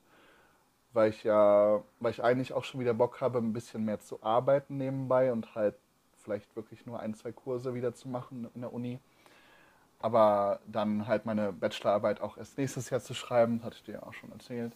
Weil 0.96 1.10
ich 1.10 1.24
ja, 1.24 1.82
weil 2.00 2.10
ich 2.10 2.24
eigentlich 2.24 2.54
auch 2.54 2.64
schon 2.64 2.80
wieder 2.80 2.94
Bock 2.94 3.20
habe, 3.20 3.38
ein 3.38 3.52
bisschen 3.52 3.84
mehr 3.84 4.00
zu 4.00 4.22
arbeiten 4.22 4.78
nebenbei 4.78 5.30
und 5.30 5.54
halt 5.54 5.74
vielleicht 6.22 6.56
wirklich 6.56 6.86
nur 6.86 7.00
ein, 7.00 7.12
zwei 7.12 7.32
Kurse 7.32 7.74
wieder 7.74 7.94
zu 7.94 8.08
machen 8.08 8.48
in 8.54 8.62
der 8.62 8.72
Uni. 8.72 8.98
Aber 10.00 10.58
dann 10.66 11.06
halt 11.06 11.26
meine 11.26 11.52
Bachelorarbeit 11.52 12.22
auch 12.22 12.38
erst 12.38 12.56
nächstes 12.56 12.88
Jahr 12.88 13.02
zu 13.02 13.12
schreiben, 13.12 13.60
hatte 13.62 13.76
ich 13.76 13.82
dir 13.82 13.96
ja 13.96 14.02
auch 14.04 14.14
schon 14.14 14.32
erzählt. 14.32 14.72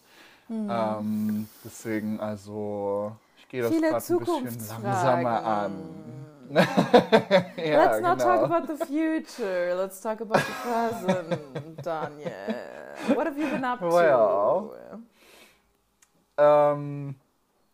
Ähm, 0.47 1.49
deswegen, 1.65 2.19
also, 2.19 3.15
ich 3.37 3.47
gehe 3.49 3.63
das 3.63 3.71
gerade 3.71 3.95
ein 3.95 4.43
bisschen 4.43 4.83
langsamer 4.83 5.43
an. 5.43 5.71
ja, 6.51 6.63
Let's 7.55 8.01
not 8.01 8.19
genau. 8.19 8.23
talk 8.23 8.43
about 8.43 8.67
the 8.67 8.85
future. 8.85 9.73
Let's 9.75 9.99
talk 9.99 10.21
about 10.21 10.37
the 10.37 10.53
present, 10.61 11.41
Daniel. 11.83 13.15
What 13.15 13.25
have 13.25 13.39
you 13.39 13.49
been 13.49 13.63
up 13.63 13.79
to? 13.79 15.07
Ähm, 16.41 17.15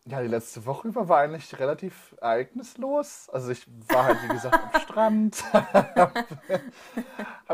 ja, 0.05 0.21
die 0.21 0.27
letzte 0.27 0.65
Woche 0.65 0.87
über 0.89 1.07
war 1.09 1.19
eigentlich 1.19 1.57
relativ 1.59 2.15
ereignislos. 2.21 3.29
Also 3.31 3.51
ich 3.51 3.65
war 3.89 4.05
halt, 4.05 4.17
wie 4.23 4.27
gesagt, 4.29 4.57
am 4.73 4.81
Strand, 4.81 5.43
hab, 5.53 6.15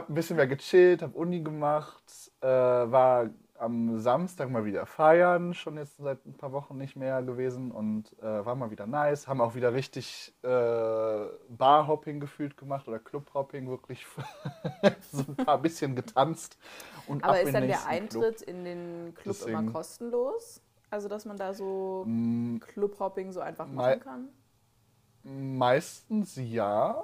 ein 0.09 0.13
bisschen 0.13 0.35
mehr 0.37 0.47
gechillt, 0.47 1.01
hab 1.01 1.15
Uni 1.15 1.41
gemacht, 1.41 2.03
äh, 2.41 2.47
war 2.47 3.29
am 3.57 3.97
Samstag 3.99 4.49
mal 4.49 4.65
wieder 4.65 4.85
feiern, 4.85 5.53
schon 5.53 5.77
jetzt 5.77 5.97
seit 5.97 6.25
ein 6.25 6.33
paar 6.33 6.51
Wochen 6.51 6.77
nicht 6.77 6.95
mehr 6.95 7.21
gewesen 7.23 7.71
und 7.71 8.11
äh, 8.21 8.45
war 8.45 8.55
mal 8.55 8.69
wieder 8.71 8.85
nice. 8.85 9.27
Haben 9.27 9.41
auch 9.41 9.55
wieder 9.55 9.73
richtig 9.73 10.33
äh, 10.43 11.25
Barhopping 11.49 12.19
gefühlt 12.19 12.57
gemacht 12.57 12.87
oder 12.87 12.99
Clubhopping, 12.99 13.67
wirklich 13.69 14.05
so 15.11 15.23
ein 15.27 15.35
paar 15.45 15.57
bisschen 15.59 15.95
getanzt. 15.95 16.57
Und 17.07 17.23
Aber 17.23 17.33
ab 17.33 17.43
ist 17.43 17.53
dann 17.55 17.67
der 17.67 17.87
Eintritt 17.87 18.41
in 18.41 18.65
den 18.65 19.13
Club 19.15 19.35
immer 19.47 19.61
Deswegen- 19.61 19.73
kostenlos? 19.73 20.61
Also, 20.93 21.07
dass 21.07 21.25
man 21.25 21.37
da 21.37 21.55
so 21.55 22.05
Mm, 22.05 22.59
Clubhopping 22.59 23.31
so 23.31 23.39
einfach 23.39 23.67
machen 23.67 23.99
kann? 23.99 24.29
Meistens 25.23 26.35
ja. 26.35 27.01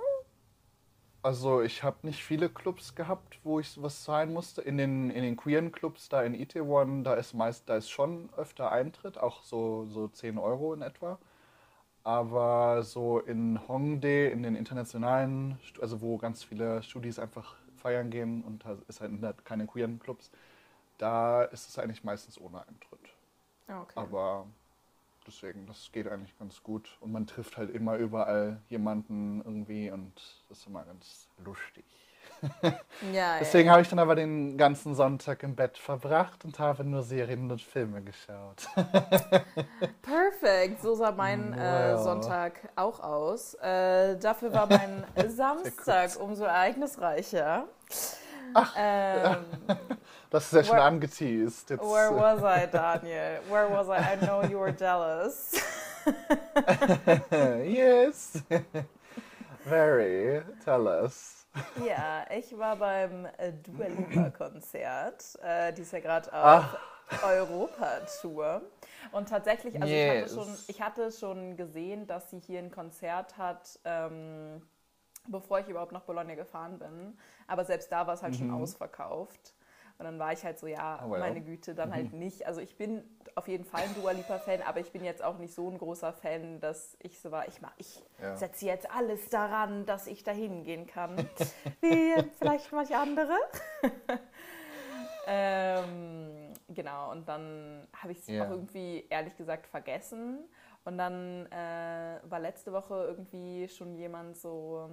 Also 1.21 1.61
ich 1.61 1.83
habe 1.83 2.05
nicht 2.07 2.23
viele 2.23 2.49
Clubs 2.49 2.95
gehabt, 2.95 3.39
wo 3.43 3.59
ich 3.59 3.81
was 3.81 4.03
zahlen 4.03 4.33
musste. 4.33 4.61
In 4.61 4.77
den, 4.77 5.09
in 5.09 5.23
den 5.23 5.35
queeren 5.37 5.71
Clubs 5.71 6.07
da 6.09 6.21
in 6.23 6.33
Itaewon, 6.33 7.03
da 7.03 7.15
ist 7.15 7.33
meist, 7.33 7.67
da 7.69 7.77
ist 7.77 7.89
schon 7.89 8.29
öfter 8.37 8.71
Eintritt, 8.71 9.17
auch 9.17 9.43
so, 9.43 9.85
so 9.87 10.07
10 10.07 10.37
Euro 10.37 10.73
in 10.73 10.81
etwa. 10.81 11.19
Aber 12.03 12.83
so 12.83 13.19
in 13.19 13.67
Hongdae, 13.67 14.29
in 14.31 14.43
den 14.43 14.55
internationalen, 14.55 15.59
also 15.81 16.01
wo 16.01 16.17
ganz 16.17 16.43
viele 16.43 16.83
Studis 16.83 17.19
einfach 17.19 17.55
feiern 17.77 18.09
gehen 18.11 18.43
und 18.43 18.65
da 18.65 18.77
ist 18.87 19.01
halt 19.01 19.45
keine 19.45 19.67
queeren 19.67 19.99
Clubs, 19.99 20.31
da 20.97 21.43
ist 21.43 21.69
es 21.69 21.79
eigentlich 21.79 22.03
meistens 22.03 22.39
ohne 22.39 22.61
Eintritt. 22.67 23.15
Ah, 23.69 23.81
Okay. 23.81 23.93
Aber 23.95 24.45
deswegen, 25.27 25.65
das 25.67 25.89
geht 25.91 26.07
eigentlich 26.07 26.37
ganz 26.39 26.61
gut. 26.63 26.97
Und 27.01 27.11
man 27.11 27.27
trifft 27.27 27.57
halt 27.57 27.69
immer 27.69 27.95
überall 27.97 28.61
jemanden 28.69 29.39
irgendwie 29.45 29.91
und 29.91 30.13
das 30.49 30.59
ist 30.59 30.67
immer 30.67 30.83
ganz 30.83 31.27
lustig. 31.43 31.85
ja, 33.13 33.37
Deswegen 33.39 33.67
ja. 33.67 33.73
habe 33.73 33.81
ich 33.81 33.89
dann 33.89 33.99
aber 33.99 34.15
den 34.15 34.57
ganzen 34.57 34.95
Sonntag 34.95 35.43
im 35.43 35.55
Bett 35.55 35.77
verbracht 35.77 36.45
und 36.45 36.57
habe 36.57 36.85
nur 36.85 37.03
Serien 37.03 37.51
und 37.51 37.61
Filme 37.61 38.01
geschaut. 38.01 38.67
Perfekt, 40.01 40.81
so 40.81 40.95
sah 40.95 41.11
mein 41.11 41.53
äh, 41.53 41.93
Wow. 41.95 42.03
Sonntag 42.03 42.69
auch 42.75 42.99
aus. 43.01 43.55
Äh, 43.55 44.17
dafür 44.19 44.53
war 44.53 44.67
mein 44.67 45.03
Samstag 45.29 46.11
umso 46.19 46.45
ereignisreicher. 46.45 47.67
Ähm, 48.77 49.45
Das 50.29 50.45
ist 50.45 50.53
ja 50.53 50.63
schon 50.63 50.77
Where- 50.77 50.83
angeteased. 50.83 51.69
Jetzt, 51.71 51.81
where 51.81 52.15
was 52.15 52.39
I, 52.41 52.67
Daniel? 52.71 53.39
Where 53.49 53.69
was 53.71 53.87
I? 53.87 54.13
I 54.13 54.17
know 54.25 54.43
you 54.43 54.59
were 54.59 54.71
jealous. 54.71 55.53
yes. 57.65 58.43
Very. 59.65 60.41
Tell 60.63 60.87
us. 60.87 61.47
Ja, 61.83 62.25
ich 62.29 62.55
war 62.57 62.75
beim 62.75 63.25
äh, 63.37 63.51
Dua 63.53 63.87
Lipa 63.87 64.29
Konzert. 64.29 65.23
Äh, 65.43 65.73
die 65.73 65.81
ist 65.81 65.91
ja 65.93 65.99
gerade 65.99 66.31
auf 66.31 66.77
Europa-Tour. 67.23 68.61
Und 69.11 69.29
tatsächlich, 69.29 69.73
also 69.81 69.87
Yes. 69.87 70.31
ich, 70.31 70.35
hatte 70.37 70.45
schon, 70.45 70.57
ich 70.67 70.81
hatte 70.81 71.11
schon 71.11 71.57
gesehen, 71.57 72.05
dass 72.05 72.29
sie 72.29 72.39
hier 72.39 72.59
ein 72.59 72.69
Konzert 72.71 73.35
hat, 73.37 73.79
ähm, 73.83 74.61
bevor 75.31 75.59
ich 75.59 75.67
überhaupt 75.69 75.91
nach 75.91 76.01
Bologna 76.03 76.35
gefahren 76.35 76.79
bin. 76.79 77.17
Aber 77.47 77.63
selbst 77.65 77.91
da 77.91 78.05
war 78.07 78.13
es 78.13 78.23
halt 78.23 78.35
schon 78.35 78.51
ausverkauft. 78.51 79.53
Und 79.97 80.05
dann 80.05 80.17
war 80.17 80.31
ich 80.31 80.45
halt 80.45 80.57
so, 80.57 80.65
ja, 80.67 81.03
Oh 81.05 81.11
well. 81.11 81.19
meine 81.19 81.41
Güte, 81.41 81.75
dann 81.75 81.93
halt 81.93 82.13
nicht. 82.13 82.47
Also 82.47 82.61
ich 82.61 82.77
bin 82.77 83.03
auf 83.35 83.49
jeden 83.49 83.65
Fall 83.65 83.81
ein 83.83 83.93
Dua 83.95 84.11
Lipa-Fan, 84.11 84.61
aber 84.61 84.79
ich 84.79 84.91
bin 84.93 85.03
jetzt 85.03 85.21
auch 85.21 85.37
nicht 85.37 85.53
so 85.53 85.69
ein 85.69 85.77
großer 85.77 86.13
Fan, 86.13 86.61
dass 86.61 86.95
ich 87.01 87.19
so 87.19 87.31
war, 87.31 87.47
ich, 87.49 87.61
mach- 87.61 87.73
ich 87.77 88.01
Ja. 88.21 88.37
setze 88.37 88.65
jetzt 88.65 88.89
alles 88.89 89.27
daran, 89.29 89.85
dass 89.85 90.07
ich 90.07 90.23
da 90.23 90.31
hingehen 90.31 90.87
kann. 90.87 91.17
Wie 91.81 92.13
vielleicht 92.39 92.71
manche 92.71 92.97
andere. 92.97 93.33
ähm, 95.27 96.53
genau, 96.69 97.11
und 97.11 97.27
dann 97.27 97.87
habe 98.01 98.13
ich 98.13 98.19
es 98.19 98.27
Ja. 98.27 98.45
auch 98.45 98.51
irgendwie 98.51 99.05
ehrlich 99.09 99.35
gesagt 99.37 99.67
vergessen. 99.67 100.39
Und 100.85 100.97
dann 100.97 101.45
äh, 101.51 102.19
war 102.23 102.39
letzte 102.39 102.71
Woche 102.71 103.03
irgendwie 103.05 103.67
schon 103.67 103.95
jemand 103.95 104.37
so, 104.37 104.89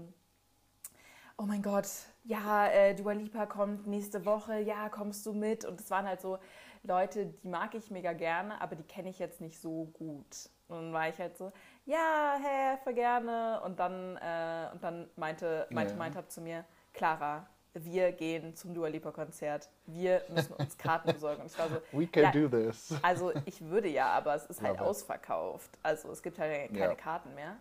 oh 1.38 1.42
mein 1.44 1.62
Gott, 1.62 1.88
ja, 2.24 2.66
äh, 2.68 2.94
Dua 2.94 3.12
Lipa 3.12 3.46
kommt 3.46 3.86
nächste 3.86 4.24
Woche, 4.24 4.58
ja, 4.60 4.88
kommst 4.88 5.24
du 5.26 5.32
mit? 5.32 5.64
Und 5.64 5.80
es 5.80 5.90
waren 5.90 6.06
halt 6.06 6.20
so 6.20 6.38
Leute, 6.82 7.26
die 7.26 7.48
mag 7.48 7.74
ich 7.74 7.90
mega 7.90 8.12
gerne, 8.12 8.60
aber 8.60 8.76
die 8.76 8.82
kenne 8.84 9.08
ich 9.10 9.18
jetzt 9.18 9.40
nicht 9.40 9.60
so 9.60 9.86
gut. 9.92 10.48
Und 10.68 10.76
dann 10.76 10.92
war 10.92 11.08
ich 11.08 11.18
halt 11.18 11.36
so, 11.36 11.52
ja, 11.84 12.36
hä, 12.42 12.78
voll 12.82 12.94
gerne. 12.94 13.60
Und 13.64 13.78
dann, 13.78 14.16
äh, 14.16 14.68
und 14.72 14.82
dann 14.82 15.08
meinte, 15.16 15.66
meinte 15.70 15.92
Ja. 15.92 15.98
mein 15.98 16.12
Tab 16.12 16.30
zu 16.30 16.40
mir, 16.40 16.64
Clara, 16.92 17.46
wir 17.74 18.10
gehen 18.12 18.54
zum 18.56 18.72
Dua 18.74 18.88
Lipa 18.88 19.10
Konzert. 19.12 19.68
Wir 19.86 20.22
müssen 20.34 20.54
uns 20.54 20.76
Karten 20.78 21.12
besorgen. 21.12 21.42
Und 21.42 21.48
ich 21.52 21.58
war 21.58 21.68
so, 21.68 21.76
We 21.92 22.06
can 22.06 22.22
Ja. 22.24 22.30
do 22.32 22.48
this. 22.48 22.94
also 23.02 23.32
ich 23.44 23.60
würde 23.62 23.88
ja, 23.88 24.08
aber 24.08 24.34
es 24.34 24.46
ist 24.46 24.62
halt 24.62 24.74
Love 24.78 24.84
it. 24.84 24.88
ausverkauft. 24.90 25.70
Also 25.82 26.10
es 26.10 26.22
gibt 26.22 26.38
halt 26.38 26.68
keine 26.70 26.78
Ja. 26.78 26.94
Karten 26.94 27.34
mehr. 27.34 27.56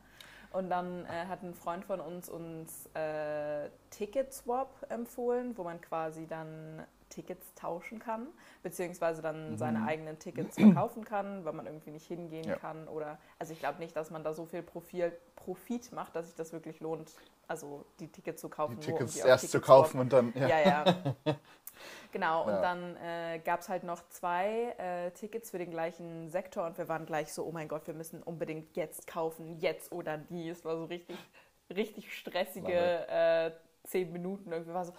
Und 0.55 0.69
dann 0.69 1.05
äh, 1.05 1.25
hat 1.27 1.43
ein 1.43 1.53
Freund 1.53 1.83
von 1.83 1.99
uns 1.99 2.29
uns 2.29 2.85
äh, 2.95 3.69
Ticketswap 3.89 4.85
empfohlen, 4.87 5.57
wo 5.57 5.63
man 5.65 5.81
quasi 5.81 6.27
dann 6.27 6.81
Tickets 7.09 7.53
tauschen 7.55 7.99
kann, 7.99 8.27
beziehungsweise 8.63 9.21
dann 9.21 9.57
seine 9.57 9.83
eigenen 9.83 10.17
Tickets 10.17 10.55
verkaufen 10.57 11.03
kann, 11.03 11.43
weil 11.43 11.51
man 11.51 11.65
irgendwie 11.65 11.91
nicht 11.91 12.07
hingehen 12.07 12.47
Ja. 12.47 12.55
kann. 12.55 12.87
Oder 12.87 13.19
also 13.37 13.51
ich 13.51 13.59
glaube 13.59 13.79
nicht, 13.79 13.97
dass 13.97 14.11
man 14.11 14.23
da 14.23 14.33
so 14.33 14.45
viel 14.45 14.63
Profil, 14.63 15.11
Profit 15.35 15.91
macht, 15.91 16.15
dass 16.15 16.27
sich 16.27 16.35
das 16.35 16.53
wirklich 16.53 16.79
lohnt, 16.79 17.11
also 17.47 17.85
die 17.99 18.07
Tickets 18.11 18.41
zu 18.41 18.49
kaufen. 18.49 18.79
Die 18.79 18.85
Tickets 18.87 19.15
erst 19.17 19.49
zu 19.49 19.57
Ticketswap 19.57 19.63
kaufen 19.77 19.99
und 19.99 20.13
dann. 20.13 20.33
Ja. 20.35 20.47
ja, 20.47 20.59
ja. 20.61 20.85
Genau, 22.11 22.43
und 22.43 22.53
Ja. 22.53 22.61
dann 22.61 22.95
äh, 22.95 23.39
gab 23.43 23.59
es 23.59 23.67
halt 23.67 23.83
noch 23.83 24.07
zwei 24.07 24.73
äh, 24.77 25.11
Tickets 25.11 25.51
für 25.51 25.57
den 25.57 25.69
gleichen 25.69 26.29
Sektor 26.29 26.65
und 26.65 26.77
wir 26.77 26.87
waren 26.87 27.05
gleich 27.05 27.33
so, 27.33 27.43
oh 27.45 27.51
mein 27.51 27.67
Gott, 27.67 27.87
wir 27.87 27.93
müssen 27.93 28.23
unbedingt 28.23 28.77
jetzt 28.77 29.05
kaufen, 29.07 29.59
jetzt 29.59 29.91
oder 29.91 30.19
nie. 30.29 30.49
Es 30.49 30.63
war 30.63 30.77
so 30.77 30.85
richtig, 30.85 31.17
richtig 31.69 32.17
stressige 32.17 33.07
äh, 33.09 33.51
zehn 33.83 34.13
Minuten. 34.13 34.49
Irgendwie 34.51 34.73
war 34.73 34.85
so, 34.85 34.93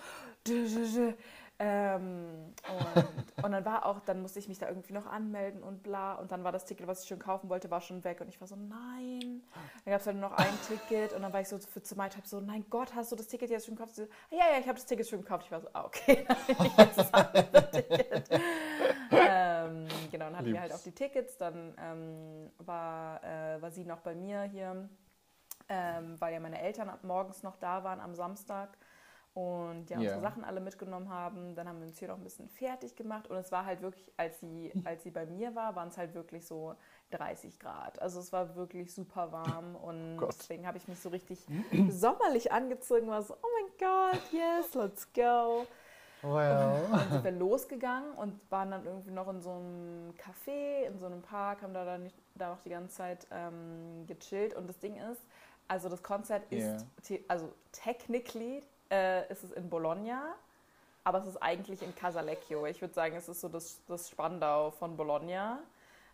dü, 0.47 0.69
dü, 0.69 0.93
dü. 0.93 1.15
Ähm, 1.59 2.53
und, 2.69 3.45
und 3.45 3.53
dann 3.53 3.65
war 3.65 3.87
auch, 3.87 4.01
dann 4.01 4.21
musste 4.21 4.39
ich 4.39 4.49
mich 4.49 4.59
da 4.59 4.69
irgendwie 4.69 4.93
noch 4.93 5.07
anmelden 5.07 5.63
und 5.63 5.83
bla. 5.83 6.15
Und 6.15 6.31
dann 6.31 6.45
war 6.45 6.53
das 6.53 6.67
Ticket, 6.67 6.87
was 6.87 7.03
ich 7.03 7.09
schon 7.09 7.19
kaufen 7.19 7.49
wollte, 7.49 7.71
war 7.71 7.81
schon 7.81 8.05
weg. 8.05 8.21
Und 8.21 8.29
ich 8.29 8.41
war 8.41 8.47
so, 8.47 8.57
nein. 8.57 9.43
Dann 9.85 9.93
gab 9.93 10.01
es 10.01 10.07
halt 10.07 10.19
nur 10.19 10.29
noch 10.29 10.37
ein 10.37 10.59
Ticket. 10.69 11.15
Und 11.15 11.23
dann 11.23 11.33
war 11.33 11.41
ich 11.41 11.49
so 11.49 11.59
für 11.59 11.83
zu 11.83 11.97
hab 11.97 12.27
so, 12.27 12.41
nein 12.41 12.67
Gott, 12.69 12.95
hast 12.95 13.11
du 13.13 13.17
das 13.17 13.27
Ticket 13.27 13.49
jetzt 13.49 13.67
schon 13.67 13.75
gekauft? 13.75 13.95
So, 13.95 14.03
ja, 14.31 14.51
ja, 14.53 14.59
ich 14.61 14.69
habe 14.69 14.75
das 14.75 14.85
Ticket 14.85 15.09
schon 15.09 15.23
gekauft. 15.23 15.47
Ich 15.47 15.53
war 15.53 15.61
so, 15.61 15.69
ah, 15.73 15.85
okay, 15.85 16.27
dann 16.29 16.71
jetzt 16.77 16.99
das 16.99 17.15
andere 17.15 17.71
Ticket. 17.71 18.31
ähm, 19.11 19.89
genau, 20.11 20.27
dann 20.27 20.37
hatten 20.37 20.53
wir 20.53 20.61
halt 20.61 20.71
Lieb's. 20.71 20.81
auch 20.81 20.85
die 20.85 20.93
Tickets. 20.93 21.39
Dann 21.39 21.75
ähm, 21.79 22.51
war, 22.59 23.25
äh, 23.25 23.63
war 23.63 23.71
sie 23.71 23.87
noch 23.87 24.01
bei 24.01 24.15
mir 24.15 24.43
hier, 24.43 24.91
ähm, 25.71 26.21
weil 26.21 26.35
ja 26.35 26.41
meine 26.41 26.61
Eltern 26.61 26.93
morgens 27.03 27.43
noch 27.43 27.57
da 27.57 27.83
waren 27.83 28.01
am 28.01 28.15
Samstag 28.15 28.77
und 29.37 29.91
ja, 29.91 29.99
unsere 29.99 30.15
Ja. 30.17 30.21
Sachen 30.21 30.45
alle 30.45 30.61
mitgenommen 30.61 31.11
haben. 31.11 31.55
Dann 31.55 31.69
haben 31.69 31.79
wir 31.81 31.87
uns 31.87 31.99
hier 31.99 32.09
noch 32.09 32.17
ein 32.17 32.25
bisschen 32.25 32.49
fertig 32.49 32.97
gemacht 32.97 33.29
und 33.29 33.37
es 33.37 33.53
war 33.53 33.67
halt 33.67 33.83
wirklich, 33.83 34.11
als 34.17 34.41
sie, 34.41 34.73
als 34.85 35.03
sie 35.03 35.11
bei 35.11 35.27
mir 35.27 35.55
war, 35.55 35.77
waren 35.77 35.89
es 35.89 35.99
halt 35.99 36.15
wirklich 36.15 36.47
so 36.47 36.75
30 37.11 37.61
Grad. 37.61 38.01
Also 38.01 38.19
es 38.19 38.33
war 38.33 38.57
wirklich 38.57 38.95
super 38.95 39.31
warm 39.33 39.77
und 39.83 40.17
Gott. 40.17 40.35
deswegen 40.39 40.67
habe 40.67 40.79
ich 40.79 40.89
mich 40.89 40.99
so 40.99 41.11
richtig 41.11 41.47
sommerlich 41.91 42.51
angezogen, 42.51 43.09
war 43.09 43.23
so, 43.23 43.35
oh 43.35 43.47
mein 43.61 43.71
Gott, 43.79 44.21
yes, 44.33 44.73
let's 44.75 45.13
go. 45.13 45.67
Wow. 46.23 46.89
Dann 46.91 47.11
sind 47.11 47.25
wir 47.25 47.31
losgegangen 47.33 48.13
und 48.15 48.41
waren 48.51 48.71
dann 48.71 48.87
irgendwie 48.87 49.11
noch 49.11 49.29
in 49.29 49.43
so 49.43 49.51
einem 49.51 50.15
Café, 50.15 50.87
in 50.87 50.99
so 50.99 51.07
einem 51.07 51.21
Park, 51.21 51.61
haben 51.63 51.75
da, 51.75 51.85
dann 51.85 52.11
da 52.37 52.49
noch 52.51 52.63
die 52.63 52.71
ganze 52.71 52.97
Zeit 52.97 53.27
ähm, 53.31 54.07
gechillt. 54.07 54.55
Und 54.55 54.67
das 54.67 54.79
Ding 54.79 54.97
ist, 54.97 55.21
also 55.69 55.89
das 55.91 56.03
Konzert 56.03 56.43
ist, 56.51 56.65
Yeah. 56.65 56.79
the- 57.03 57.25
also 57.29 57.53
technically 57.71 58.63
äh, 58.91 59.31
ist 59.31 59.45
es 59.45 59.53
in 59.53 59.69
Bologna, 59.69 60.35
aber 61.05 61.19
es 61.19 61.27
ist 61.27 61.37
eigentlich 61.43 61.83
in 61.83 61.95
Casalecchio. 61.95 62.67
Ich 62.67 62.81
würde 62.81 62.95
sagen, 62.95 63.17
es 63.17 63.29
ist 63.29 63.41
so 63.41 63.49
das, 63.49 63.81
das 63.87 64.11
Spandau 64.11 64.71
von 64.71 64.97
Bologna. 64.97 65.61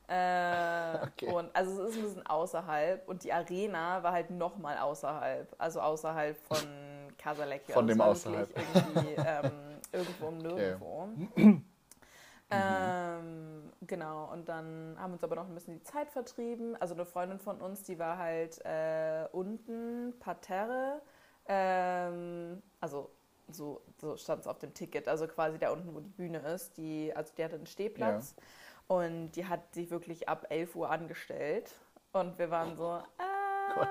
Äh, 0.08 0.98
Okay. 1.02 1.32
Und 1.32 1.54
also 1.54 1.85
es 1.85 1.90
ist 1.90 1.96
ein 1.96 2.02
bisschen 2.02 2.26
außerhalb 2.26 3.08
und 3.08 3.24
die 3.24 3.32
Arena 3.32 4.02
war 4.02 4.12
halt 4.12 4.30
nochmal 4.30 4.78
außerhalb, 4.78 5.54
also 5.58 5.80
außerhalb 5.80 6.37
von 6.37 6.58
Casalecchio. 7.18 7.74
Von 7.74 8.00
also 8.00 8.30
dem 8.30 8.46
Irgendwie, 8.74 9.14
ähm, 9.26 9.52
irgendwo 9.92 10.26
um 10.26 10.38
nirgendwo. 10.38 11.08
Ähm, 12.52 13.72
genau, 13.87 14.30
und 14.30 14.48
dann 14.48 14.96
haben 14.98 15.11
wir 15.11 15.14
uns 15.14 15.24
aber 15.24 15.37
noch 15.37 15.48
ein 15.48 15.54
bisschen 15.54 15.74
die 15.74 15.82
Zeit 15.82 16.11
vertrieben. 16.11 16.76
Also 16.80 16.94
eine 16.94 17.06
Freundin 17.06 17.38
von 17.38 17.61
uns, 17.61 17.82
die 17.82 17.98
war 17.98 18.18
halt 18.18 18.61
äh, 18.64 19.26
unten, 19.32 20.12
Parterre, 20.20 21.00
ähm, 21.46 22.62
also 22.81 23.11
so, 23.48 23.83
so 24.00 24.16
stand 24.16 24.40
es 24.42 24.46
auf 24.46 24.59
dem 24.59 24.72
Ticket, 24.74 25.09
also 25.09 25.26
quasi 25.26 25.59
da 25.59 25.70
unten, 25.72 25.94
wo 25.94 26.00
die 26.00 26.09
Bühne 26.09 26.38
ist. 26.38 26.76
Die, 26.78 27.12
also 27.14 27.33
die 27.37 27.44
hatte 27.44 27.57
einen 27.57 27.66
Stehplatz 27.66 28.35
und 28.87 29.33
die 29.33 29.46
hat 29.46 29.74
sich 29.74 29.90
wirklich 29.90 30.28
ab 30.28 30.46
11 30.50 30.74
Uhr 30.76 30.90
angestellt. 30.90 31.70
Und 32.12 32.38
wir 32.38 32.50
waren 32.50 32.76
so, 32.76 32.94
ähm, 33.18 33.74
Gott. 33.74 33.88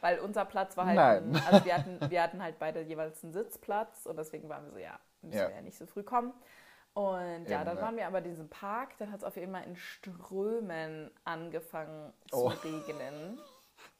weil 0.00 0.18
unser 0.20 0.44
Platz 0.44 0.76
war 0.76 0.86
halt. 0.86 0.98
Ein, 0.98 1.36
also 1.50 1.64
wir 1.64 1.74
hatten, 1.74 1.98
wir 2.10 2.22
hatten 2.22 2.42
halt 2.42 2.58
beide 2.58 2.80
jeweils 2.82 3.22
einen 3.22 3.32
Sitzplatz 3.32 4.06
und 4.06 4.16
deswegen 4.16 4.48
waren 4.48 4.64
wir 4.66 4.72
so, 4.72 4.78
ja, 4.78 4.98
müssen 5.22 5.38
Ja. 5.38 5.48
wir 5.48 5.54
ja 5.56 5.62
nicht 5.62 5.76
so 5.78 5.86
früh 5.86 6.02
kommen. 6.02 6.32
Und 6.94 7.44
ja, 7.46 7.58
Eben, 7.58 7.64
dann 7.66 7.76
ja. 7.76 7.82
waren 7.82 7.96
wir 7.96 8.06
aber 8.06 8.18
in 8.18 8.24
diesem 8.24 8.48
Park, 8.48 8.96
dann 8.98 9.12
hat 9.12 9.18
es 9.18 9.24
auf 9.24 9.36
einmal 9.36 9.62
in 9.64 9.76
Strömen 9.76 11.10
angefangen 11.24 12.12
zu 12.30 12.36
Oh. 12.44 12.48
regnen. 12.48 13.38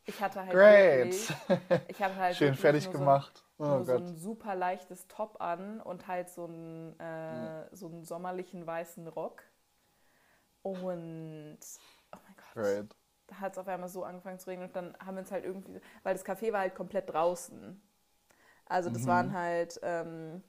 Ich 0.08 0.20
hatte 0.22 0.44
halt 0.44 0.54
Great. 0.54 1.14
wirklich, 1.14 1.32
ich 1.88 2.02
habe 2.02 2.16
halt 2.16 2.36
Schön 2.38 2.54
fertig 2.54 2.84
nur 2.84 2.92
so 2.94 2.98
ein- 3.00 3.04
gemacht. 3.04 3.44
Oh 3.60 3.82
so 3.84 3.92
ein 3.96 4.16
super 4.16 4.54
leichtes 4.54 5.08
Top 5.08 5.40
an 5.40 5.80
und 5.80 6.06
halt 6.06 6.30
so 6.30 6.44
einen, 6.44 6.98
äh, 7.00 7.74
so 7.74 7.88
einen 7.88 8.04
sommerlichen 8.04 8.66
weißen 8.66 9.06
Rock. 9.08 9.42
Und 10.62 11.58
oh 12.12 12.18
mein 12.24 12.36
Gott, 12.36 12.54
Great. 12.54 12.94
da 13.28 13.40
hat 13.40 13.52
es 13.52 13.58
auf 13.58 13.68
einmal 13.68 13.88
so 13.88 14.04
angefangen 14.04 14.38
zu 14.38 14.50
regnen 14.50 14.68
und 14.68 14.76
dann 14.76 14.96
haben 15.04 15.16
wir 15.16 15.20
uns 15.20 15.32
halt 15.32 15.44
irgendwie, 15.44 15.80
weil 16.02 16.14
das 16.14 16.24
Café 16.24 16.52
war 16.52 16.60
halt 16.60 16.74
komplett 16.74 17.10
draußen. 17.12 17.80
Also 18.66 18.90
das 18.90 19.06
waren 19.06 19.32
halt, 19.34 19.80
ähm, 19.82 20.42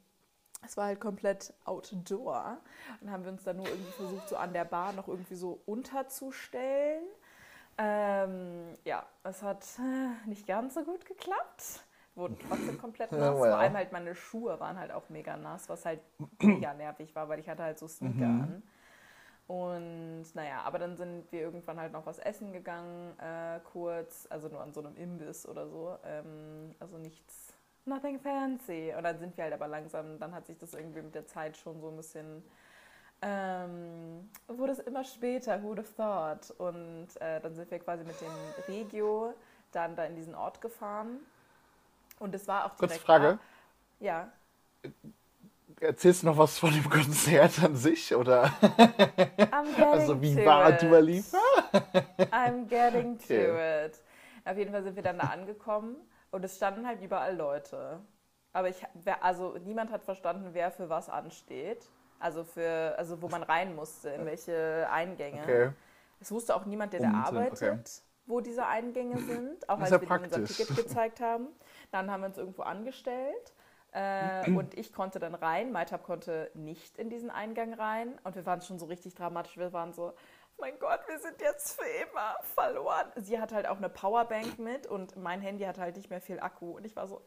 es 0.66 0.78
war 0.78 0.88
halt 0.88 1.02
komplett 1.02 1.54
outdoor. 1.66 2.60
Und 3.02 3.12
haben 3.12 3.24
wir 3.26 3.32
uns 3.32 3.44
dann 3.44 3.58
nur 3.58 3.68
irgendwie 3.70 3.92
versucht, 3.94 4.30
so 4.30 4.38
an 4.38 4.54
der 4.54 4.66
Bar 4.66 4.94
noch 4.94 5.08
irgendwie 5.10 5.36
so 5.36 5.62
unterzustellen. 5.68 7.04
Ähm, 7.82 8.74
ja, 8.84 9.06
es 9.24 9.42
hat 9.42 9.66
äh, 9.80 10.28
nicht 10.28 10.46
ganz 10.46 10.74
so 10.74 10.84
gut 10.84 11.06
geklappt. 11.06 11.86
Wurden 12.16 12.38
trotzdem 12.48 12.78
komplett 12.78 13.12
nass. 13.14 13.38
Vor 13.38 13.46
allem 13.48 13.74
halt 13.74 13.94
meine 13.94 14.14
Schuhe 14.16 14.60
waren 14.60 14.78
halt 14.78 14.92
auch 14.92 15.08
mega 15.08 15.38
nass, 15.38 15.70
was 15.70 15.86
halt 15.86 16.02
mega 16.42 16.74
nervig 16.74 17.16
war, 17.16 17.30
weil 17.30 17.40
ich 17.40 17.48
hatte 17.48 17.64
halt 17.64 17.80
so 17.80 17.88
Sneaker 17.88 18.26
an. 18.26 18.64
Und 19.48 20.26
naja, 20.36 20.62
aber 20.64 20.78
dann 20.78 20.98
sind 20.98 21.32
wir 21.32 21.40
irgendwann 21.40 21.80
halt 21.80 21.94
noch 21.94 22.06
was 22.06 22.20
essen 22.20 22.52
gegangen, 22.52 23.18
äh, 23.20 23.60
kurz, 23.72 24.28
also 24.30 24.50
nur 24.50 24.62
an 24.62 24.74
so 24.74 24.82
einem 24.82 24.96
Imbiss 24.96 25.48
oder 25.48 25.68
so. 25.68 25.98
Ähm, 26.04 26.76
also 26.80 26.98
nichts, 26.98 27.54
nothing 27.86 28.20
fancy. 28.20 28.94
Und 28.96 29.04
dann 29.06 29.18
sind 29.18 29.38
wir 29.38 29.46
halt 29.46 29.54
aber 29.54 29.68
langsam, 29.70 30.20
dann 30.20 30.36
hat 30.36 30.46
sich 30.46 30.58
das 30.58 30.74
irgendwie 30.74 31.02
mit 31.02 31.16
der 31.16 31.26
Zeit 31.26 31.58
schon 31.58 31.80
so 31.80 31.90
ein 31.90 31.98
bisschen, 31.98 32.44
ähm, 33.22 34.30
wurde 34.48 34.74
es 34.74 34.80
immer 34.80 35.04
später, 35.04 35.62
who 35.62 35.70
would 35.70 35.80
have 35.80 35.94
thought. 35.96 36.52
Und 36.60 37.08
äh, 37.20 37.40
dann 37.42 37.56
sind 37.56 37.70
wir 37.72 37.80
quasi 37.80 38.04
mit 38.04 38.20
dem 38.22 38.32
Regio 38.68 39.34
dann 39.72 39.96
da 39.96 40.06
in 40.06 40.16
diesen 40.16 40.36
Ort 40.36 40.62
gefahren. 40.62 41.20
Und 42.20 42.34
es 42.36 42.48
war 42.48 42.66
auch 42.66 42.76
direkt... 42.76 42.80
Kurze 42.80 43.00
Frage. 43.00 43.40
Ja. 44.00 44.32
Erzählst 45.80 46.24
du 46.24 46.28
noch 46.28 46.38
was 46.38 46.58
von 46.58 46.72
dem 46.74 46.90
Konzert 46.90 47.64
an 47.64 47.76
sich? 47.76 48.14
Oder? 48.16 48.46
I'm 49.52 49.76
getting 49.76 49.84
Also, 49.84 50.22
wie 50.22 50.36
to 50.36 50.46
war 50.46 50.70
it. 50.70 50.82
Dua 50.82 51.00
Lipa? 51.00 51.38
I'm 52.32 52.68
getting 52.68 53.18
to 53.28 53.34
Okay. 53.34 53.86
it. 53.86 54.02
Auf 54.46 54.58
jeden 54.58 54.72
Fall 54.72 54.84
sind 54.84 54.96
wir 54.96 55.04
dann 55.04 55.20
da 55.20 55.28
angekommen 55.28 55.96
und 56.32 56.44
es 56.44 56.56
standen 56.56 56.86
halt 56.88 57.02
überall 57.02 57.36
Leute. 57.36 58.00
Aber 58.52 58.68
ich, 58.70 58.84
also 59.22 59.58
niemand 59.64 59.92
hat 59.92 60.04
verstanden, 60.04 60.50
wer 60.54 60.72
für 60.72 60.90
was 60.90 61.10
ansteht. 61.10 61.88
Also 62.20 62.44
für, 62.44 62.96
also 62.98 63.22
wo 63.22 63.30
man 63.30 63.44
rein 63.44 63.76
musste, 63.76 64.10
in 64.10 64.26
welche 64.26 64.88
Eingänge. 64.92 65.42
Okay. 65.42 65.72
Es 66.20 66.32
wusste 66.32 66.56
auch 66.56 66.66
niemand, 66.66 66.94
der 66.94 67.02
da 67.02 67.12
arbeitet, 67.12 67.62
okay. 67.62 67.80
wo 68.26 68.42
diese 68.42 68.66
Eingänge 68.66 69.20
sind. 69.20 69.70
Auch 69.70 69.80
als 69.80 69.92
ist 69.92 70.02
wir 70.02 70.08
ja 70.08 70.18
denen 70.18 70.24
unser 70.26 70.38
praktisch. 70.40 70.58
Ticket 70.58 70.76
gezeigt 70.76 71.22
haben. 71.22 71.48
Dann 71.92 72.12
haben 72.12 72.22
wir 72.22 72.28
uns 72.28 72.38
irgendwo 72.38 72.64
angestellt. 72.64 73.54
Äh, 73.92 74.52
und 74.52 74.78
ich 74.78 74.94
konnte 74.94 75.20
dann 75.20 75.34
rein. 75.34 75.72
Maitab 75.72 76.04
konnte 76.04 76.52
nicht 76.54 76.98
in 76.98 77.10
diesen 77.10 77.30
Eingang 77.30 77.74
rein. 77.74 78.20
Und 78.24 78.36
wir 78.36 78.46
waren 78.46 78.62
schon 78.62 78.80
so 78.80 78.86
richtig 78.86 79.16
dramatisch. 79.16 79.58
Wir 79.58 79.72
waren 79.72 79.94
so, 79.94 80.14
mein 80.60 80.78
Gott, 80.78 81.00
wir 81.08 81.20
sind 81.20 81.40
jetzt 81.42 81.80
für 81.80 81.88
immer 81.88 82.36
verloren. 82.54 83.08
Sie 83.16 83.40
hat 83.40 83.54
halt 83.54 83.68
auch 83.68 83.78
eine 83.78 83.90
Powerbank 83.90 84.60
mit 84.60 84.88
und 84.88 85.16
mein 85.16 85.42
Handy 85.42 85.64
hat 85.64 85.78
halt 85.78 85.96
nicht 85.96 86.10
mehr 86.10 86.22
viel 86.22 86.40
Akku. 86.40 86.72
Und 86.72 86.86
ich 86.86 86.96
war 86.96 87.08
so, 87.08 87.22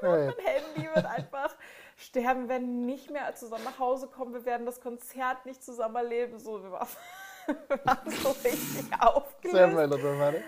Great. 0.00 0.34
mein 0.36 0.46
Handy 0.46 0.94
wird 0.94 1.06
einfach 1.06 1.54
sterben, 1.98 2.48
werden 2.48 2.86
nicht 2.86 3.10
mehr 3.10 3.34
zusammen 3.34 3.64
nach 3.64 3.78
Hause 3.78 4.06
kommen, 4.06 4.32
wir 4.32 4.46
werden 4.46 4.64
das 4.64 4.80
Konzert 4.80 5.44
nicht 5.44 5.62
zusammen 5.62 5.96
erleben. 5.96 6.38
So, 6.38 6.62
wir 6.62 6.70
waren, 6.70 6.88
wir 7.68 7.84
waren 7.84 8.10
so 8.10 8.28
richtig 8.44 8.86
Sehr 8.88 9.16
aufgelöst. 9.16 9.74
melodramatic. 9.74 10.44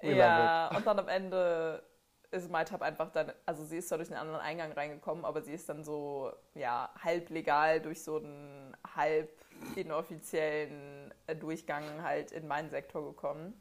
We 0.00 0.10
love 0.10 0.18
Ja, 0.18 0.68
und 0.76 0.86
dann 0.86 0.98
am 0.98 1.08
Ende 1.08 1.82
ist 2.30 2.50
MyTab 2.50 2.82
einfach 2.82 3.10
dann, 3.10 3.32
also 3.44 3.64
sie 3.64 3.78
ist 3.78 3.88
zwar 3.88 3.98
durch 3.98 4.10
einen 4.10 4.20
anderen 4.20 4.40
Eingang 4.40 4.72
reingekommen, 4.72 5.24
aber 5.24 5.42
sie 5.42 5.52
ist 5.52 5.68
dann 5.68 5.84
so, 5.84 6.32
ja, 6.54 6.90
halb 7.02 7.28
legal 7.30 7.80
durch 7.80 8.02
so 8.02 8.18
einen 8.18 8.76
halb 8.96 9.30
inoffiziellen 9.76 11.12
Durchgang 11.40 12.02
halt 12.02 12.32
in 12.32 12.46
meinen 12.46 12.70
Sektor 12.70 13.04
gekommen. 13.04 13.60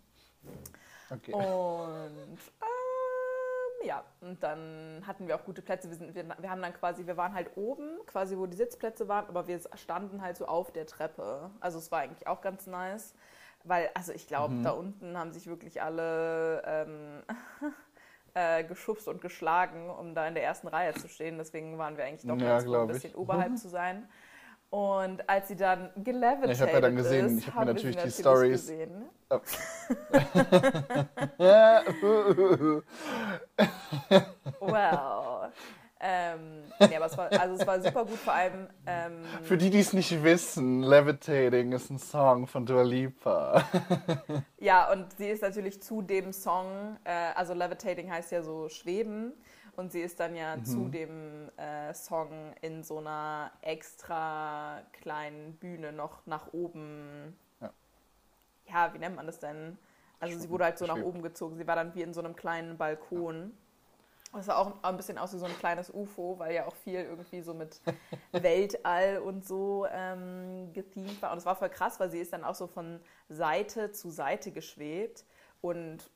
Okay. 1.10 1.34
Und 1.34 2.39
ja, 3.86 4.04
und 4.22 4.41
dann 4.43 5.04
hatten 5.06 5.28
wir 5.28 5.36
auch 5.36 5.43
gute 5.46 5.62
Plätze. 5.62 5.89
Wir, 5.89 5.98
sind, 5.98 6.15
wir, 6.15 6.26
wir 6.39 6.50
haben 6.50 6.62
dann 6.62 6.74
quasi, 6.74 7.06
wir 7.08 7.17
waren 7.17 7.34
halt 7.34 7.52
oben, 7.58 7.88
quasi 8.08 8.38
wo 8.38 8.46
die 8.46 8.56
Sitzplätze 8.58 9.08
waren, 9.08 9.28
aber 9.28 9.48
wir 9.48 9.60
standen 9.76 10.22
halt 10.22 10.38
so 10.38 10.46
auf 10.48 10.72
der 10.72 10.86
Treppe. 10.88 11.50
Also 11.60 11.78
es 11.80 11.91
war 11.91 12.00
eigentlich 12.00 12.28
auch 12.28 12.41
ganz 12.41 12.67
nice. 12.67 13.13
Weil, 13.65 13.89
also 13.93 14.12
ich 14.13 14.28
glaube, 14.28 14.56
Mhm. 14.56 14.63
da 14.63 14.72
unten 14.72 15.17
haben 15.17 15.32
sich 15.32 15.48
wirklich 15.48 15.82
alle 15.82 16.62
ähm, 16.65 17.24
äh, 18.34 18.63
geschubst 18.63 19.08
und 19.08 19.22
geschlagen, 19.22 19.89
um 19.89 20.15
da 20.15 20.28
in 20.28 20.34
der 20.34 20.43
ersten 20.43 20.67
Reihe 20.67 20.96
zu 20.96 21.08
stehen. 21.08 21.38
Deswegen 21.38 21.78
waren 21.78 21.98
wir 21.98 22.06
eigentlich 22.06 22.26
doch 22.26 22.41
Ja, 22.41 22.43
ganz 22.43 22.65
froh, 22.65 22.80
ein 22.80 22.88
glaub 22.88 22.93
ich. 22.93 23.04
bisschen 23.04 23.15
oberhalb 23.15 23.58
zu 23.58 23.69
sein. 23.69 24.10
Und 24.73 25.29
als 25.29 25.49
sie 25.49 25.55
dann 25.55 25.91
gelevitated 25.97 26.49
Ich 26.49 26.59
hab 26.59 26.73
ja 26.73 26.81
dann 26.81 26.95
gesehen, 26.95 27.38
ist, 27.38 27.47
ich 27.47 27.53
hab 27.53 27.59
mir 27.59 27.73
natürlich 27.75 27.95
sie 27.95 28.07
die 28.07 28.12
Stories-. 28.12 28.73
Ja. 31.38 31.83
Well. 34.59 35.51
ähm, 35.99 36.63
nee, 36.79 36.95
aber 36.95 37.05
es 37.05 37.15
war, 37.15 37.31
also 37.31 37.53
es 37.53 37.67
war 37.67 37.81
super 37.83 38.03
gut, 38.03 38.17
vor 38.17 38.33
allem. 38.33 38.67
Ähm, 38.88 39.23
Für 39.43 39.57
die, 39.57 39.69
die 39.69 39.79
es 39.79 39.93
nicht 39.93 40.23
wissen, 40.23 40.81
Levitating 40.81 41.71
ist 41.71 41.91
ein 41.91 41.99
Song 41.99 42.47
von 42.47 42.65
Dua 42.65 42.81
Lipa. 42.81 43.63
ja, 44.57 44.91
und 44.91 45.05
sie 45.19 45.27
ist 45.27 45.43
natürlich 45.43 45.83
zu 45.83 46.01
dem 46.01 46.33
Song, 46.33 46.97
äh, 47.03 47.12
also 47.36 47.53
Levitating 47.53 48.12
heißt 48.12 48.31
ja 48.31 48.41
so 48.41 48.69
schweben. 48.69 49.33
Und 49.75 49.91
sie 49.91 50.01
ist 50.01 50.19
dann 50.19 50.36
ja 50.36 50.63
zu 50.63 50.88
dem 50.88 51.49
äh, 51.57 51.93
Song 51.95 52.53
in 52.62 52.83
so 52.83 52.99
einer 52.99 53.51
extra 53.62 54.83
kleinen 54.93 55.55
Bühne 55.55 55.91
noch 55.91 56.25
nach 56.27 56.53
oben. 56.53 57.36
Ja. 57.59 57.73
Ja, 58.67 58.93
wie 58.93 58.99
nennt 58.99 59.15
man 59.15 59.25
das 59.25 59.39
denn? 59.39 59.77
Also 60.19 60.39
sie 60.39 60.49
wurde 60.49 60.65
halt 60.65 60.77
so 60.77 60.86
nach 60.86 61.01
oben 61.01 61.21
gezogen. 61.21 61.57
Sie 61.57 61.67
war 61.67 61.75
dann 61.75 61.93
wie 61.95 62.03
in 62.03 62.13
so 62.13 62.21
einem 62.21 62.36
kleinen 62.36 62.77
Balkon. 62.77 63.57
Das 64.31 64.45
sah 64.45 64.57
auch 64.57 64.83
ein 64.83 64.97
bisschen 64.97 65.17
aus 65.17 65.33
wie 65.33 65.38
so 65.38 65.45
ein 65.45 65.57
kleines 65.59 65.93
UFO, 65.93 66.39
weil 66.39 66.55
ja 66.55 66.65
auch 66.65 66.75
viel 66.75 67.01
irgendwie 67.01 67.41
so 67.41 67.53
mit 67.53 67.81
Weltall 68.31 69.19
und 69.19 69.45
so 69.45 69.86
ähm, 69.91 70.71
gethemt 70.73 71.21
war. 71.21 71.31
Und 71.31 71.39
es 71.39 71.45
war 71.45 71.55
voll 71.55 71.69
krass, 71.69 71.99
weil 71.99 72.09
sie 72.09 72.19
ist 72.19 72.33
dann 72.33 72.43
auch 72.43 72.55
so 72.55 72.67
von 72.67 72.99
Seite 73.27 73.91
zu 73.91 74.09
Seite 74.12 74.51
geschwebt. 74.51 75.25
Und 75.62 76.09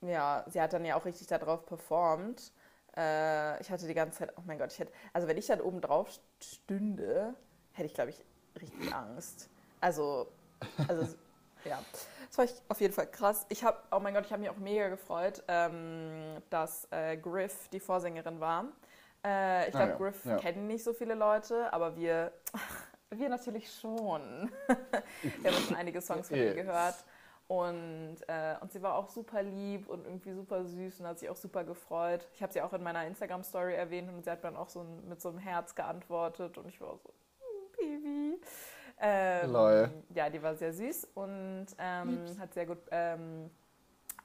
ja, 0.00 0.44
sie 0.48 0.60
hat 0.60 0.72
dann 0.72 0.84
ja 0.84 0.96
auch 0.96 1.04
richtig 1.04 1.26
darauf 1.26 1.64
performt. 1.64 2.52
Äh, 2.96 3.60
ich 3.60 3.70
hatte 3.70 3.86
die 3.86 3.94
ganze 3.94 4.18
Zeit, 4.18 4.32
oh 4.36 4.42
mein 4.46 4.58
Gott, 4.58 4.72
ich 4.72 4.78
hätte, 4.78 4.92
also 5.12 5.26
wenn 5.26 5.36
ich 5.36 5.46
dann 5.46 5.60
oben 5.60 5.80
drauf 5.80 6.08
stünde, 6.40 7.34
hätte 7.72 7.86
ich, 7.86 7.94
glaube 7.94 8.10
ich, 8.10 8.24
richtig 8.60 8.94
Angst. 8.94 9.50
Also, 9.80 10.28
also 10.88 11.02
ja, 11.64 11.82
das 12.28 12.38
war 12.38 12.44
ich 12.44 12.52
auf 12.68 12.80
jeden 12.80 12.94
Fall 12.94 13.06
krass. 13.06 13.46
Ich 13.48 13.64
habe, 13.64 13.78
oh 13.90 14.00
mein 14.00 14.14
Gott, 14.14 14.26
ich 14.26 14.32
habe 14.32 14.40
mich 14.40 14.50
auch 14.50 14.56
mega 14.56 14.88
gefreut, 14.88 15.42
ähm, 15.48 16.42
dass 16.50 16.86
äh, 16.90 17.16
Griff 17.16 17.68
die 17.72 17.80
Vorsängerin 17.80 18.40
war. 18.40 18.66
Äh, 19.24 19.68
ich 19.68 19.74
Ah 19.74 19.86
glaube, 19.86 19.92
ja, 19.92 19.96
Griff 19.96 20.24
ja. 20.24 20.36
kennen 20.36 20.66
nicht 20.66 20.84
so 20.84 20.92
viele 20.92 21.14
Leute, 21.14 21.72
aber 21.72 21.96
wir, 21.96 22.32
wir 23.10 23.28
natürlich 23.28 23.72
schon. 23.72 24.52
wir 24.68 25.50
haben 25.50 25.62
schon 25.62 25.76
einige 25.76 26.00
Songs 26.00 26.28
von 26.28 26.36
ihr 26.36 26.54
gehört. 26.54 26.96
Und, 27.46 28.16
äh, 28.26 28.56
und 28.60 28.72
sie 28.72 28.80
war 28.82 28.94
auch 28.94 29.08
super 29.08 29.42
lieb 29.42 29.88
und 29.88 30.06
irgendwie 30.06 30.32
super 30.32 30.64
süß 30.64 31.00
und 31.00 31.06
hat 31.06 31.18
sich 31.18 31.28
auch 31.28 31.36
super 31.36 31.62
gefreut. 31.62 32.26
Ich 32.32 32.42
habe 32.42 32.52
sie 32.52 32.62
auch 32.62 32.72
in 32.72 32.82
meiner 32.82 33.06
Instagram-Story 33.06 33.74
erwähnt 33.74 34.08
und 34.08 34.24
sie 34.24 34.30
hat 34.30 34.42
dann 34.44 34.56
auch 34.56 34.68
so 34.68 34.80
ein, 34.80 35.08
mit 35.08 35.20
so 35.20 35.28
einem 35.28 35.38
Herz 35.38 35.74
geantwortet 35.74 36.56
und 36.56 36.68
ich 36.68 36.80
war 36.80 36.96
so, 36.96 37.10
"Hm, 37.40 38.00
Baby. 38.00 38.40
Ähm, 38.98 39.52
Lol. 39.52 39.90
Ja, 40.14 40.30
die 40.30 40.42
war 40.42 40.54
sehr 40.54 40.72
süß 40.72 41.08
und 41.14 41.66
ähm, 41.78 42.24
hat 42.38 42.54
sehr 42.54 42.64
gut 42.64 42.78
ähm, 42.90 43.50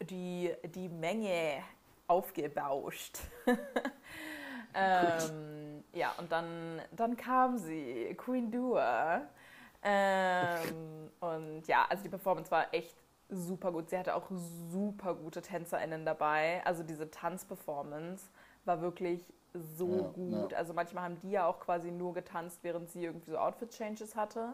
die, 0.02 0.54
die 0.64 0.88
Menge 0.88 1.64
aufgebauscht. 2.08 3.20
ähm, 4.74 5.84
ja, 5.94 6.14
und 6.18 6.32
dann, 6.32 6.82
dann 6.92 7.18
kam 7.18 7.58
sie, 7.58 8.16
Queen 8.18 8.52
Dua. 8.52 9.24
Ähm, 9.84 11.12
und 11.20 11.68
ja, 11.68 11.86
also 11.90 12.04
die 12.04 12.10
Performance 12.10 12.50
war 12.52 12.74
echt 12.74 12.96
super 13.30 13.72
gut. 13.72 13.90
Sie 13.90 13.98
hatte 13.98 14.16
auch 14.16 14.30
super 14.72 15.16
gute 15.16 15.42
TänzerInnen 15.42 16.06
dabei. 16.06 16.62
Also 16.66 16.84
diese 16.84 17.10
Tanzperformance 17.12 18.30
war 18.66 18.82
wirklich 18.82 19.34
so 19.54 20.04
Ja, 20.04 20.14
gut. 20.14 20.54
ja. 20.54 20.54
Also 20.54 20.74
manchmal 20.74 21.04
haben 21.06 21.20
die 21.20 21.32
ja 21.32 21.46
auch 21.48 21.60
quasi 21.60 21.92
nur 21.92 22.14
getanzt, 22.14 22.60
während 22.64 22.90
sie 22.92 23.06
irgendwie 23.06 23.32
so 23.32 23.38
Outfit-Changes 23.38 24.16
hatte. 24.16 24.54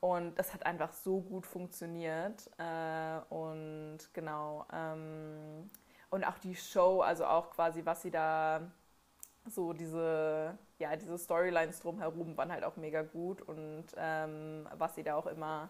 Und 0.00 0.38
das 0.38 0.54
hat 0.54 0.66
einfach 0.66 0.92
so 0.92 1.20
gut 1.20 1.46
funktioniert. 1.46 2.50
Äh, 2.58 3.20
und 3.34 3.98
genau. 4.14 4.66
Ähm, 4.72 5.70
und 6.10 6.24
auch 6.24 6.38
die 6.38 6.56
Show, 6.56 7.00
also 7.02 7.26
auch 7.26 7.50
quasi, 7.50 7.84
was 7.84 8.02
sie 8.02 8.10
da 8.10 8.62
so 9.48 9.72
diese, 9.72 10.56
ja, 10.78 10.94
diese 10.96 11.18
Storylines 11.18 11.80
drumherum 11.80 12.36
waren 12.36 12.52
halt 12.52 12.64
auch 12.64 12.76
mega 12.76 13.02
gut 13.02 13.42
und 13.42 13.84
ähm, 13.96 14.68
was 14.76 14.94
sie 14.94 15.02
da 15.02 15.16
auch 15.16 15.26
immer, 15.26 15.68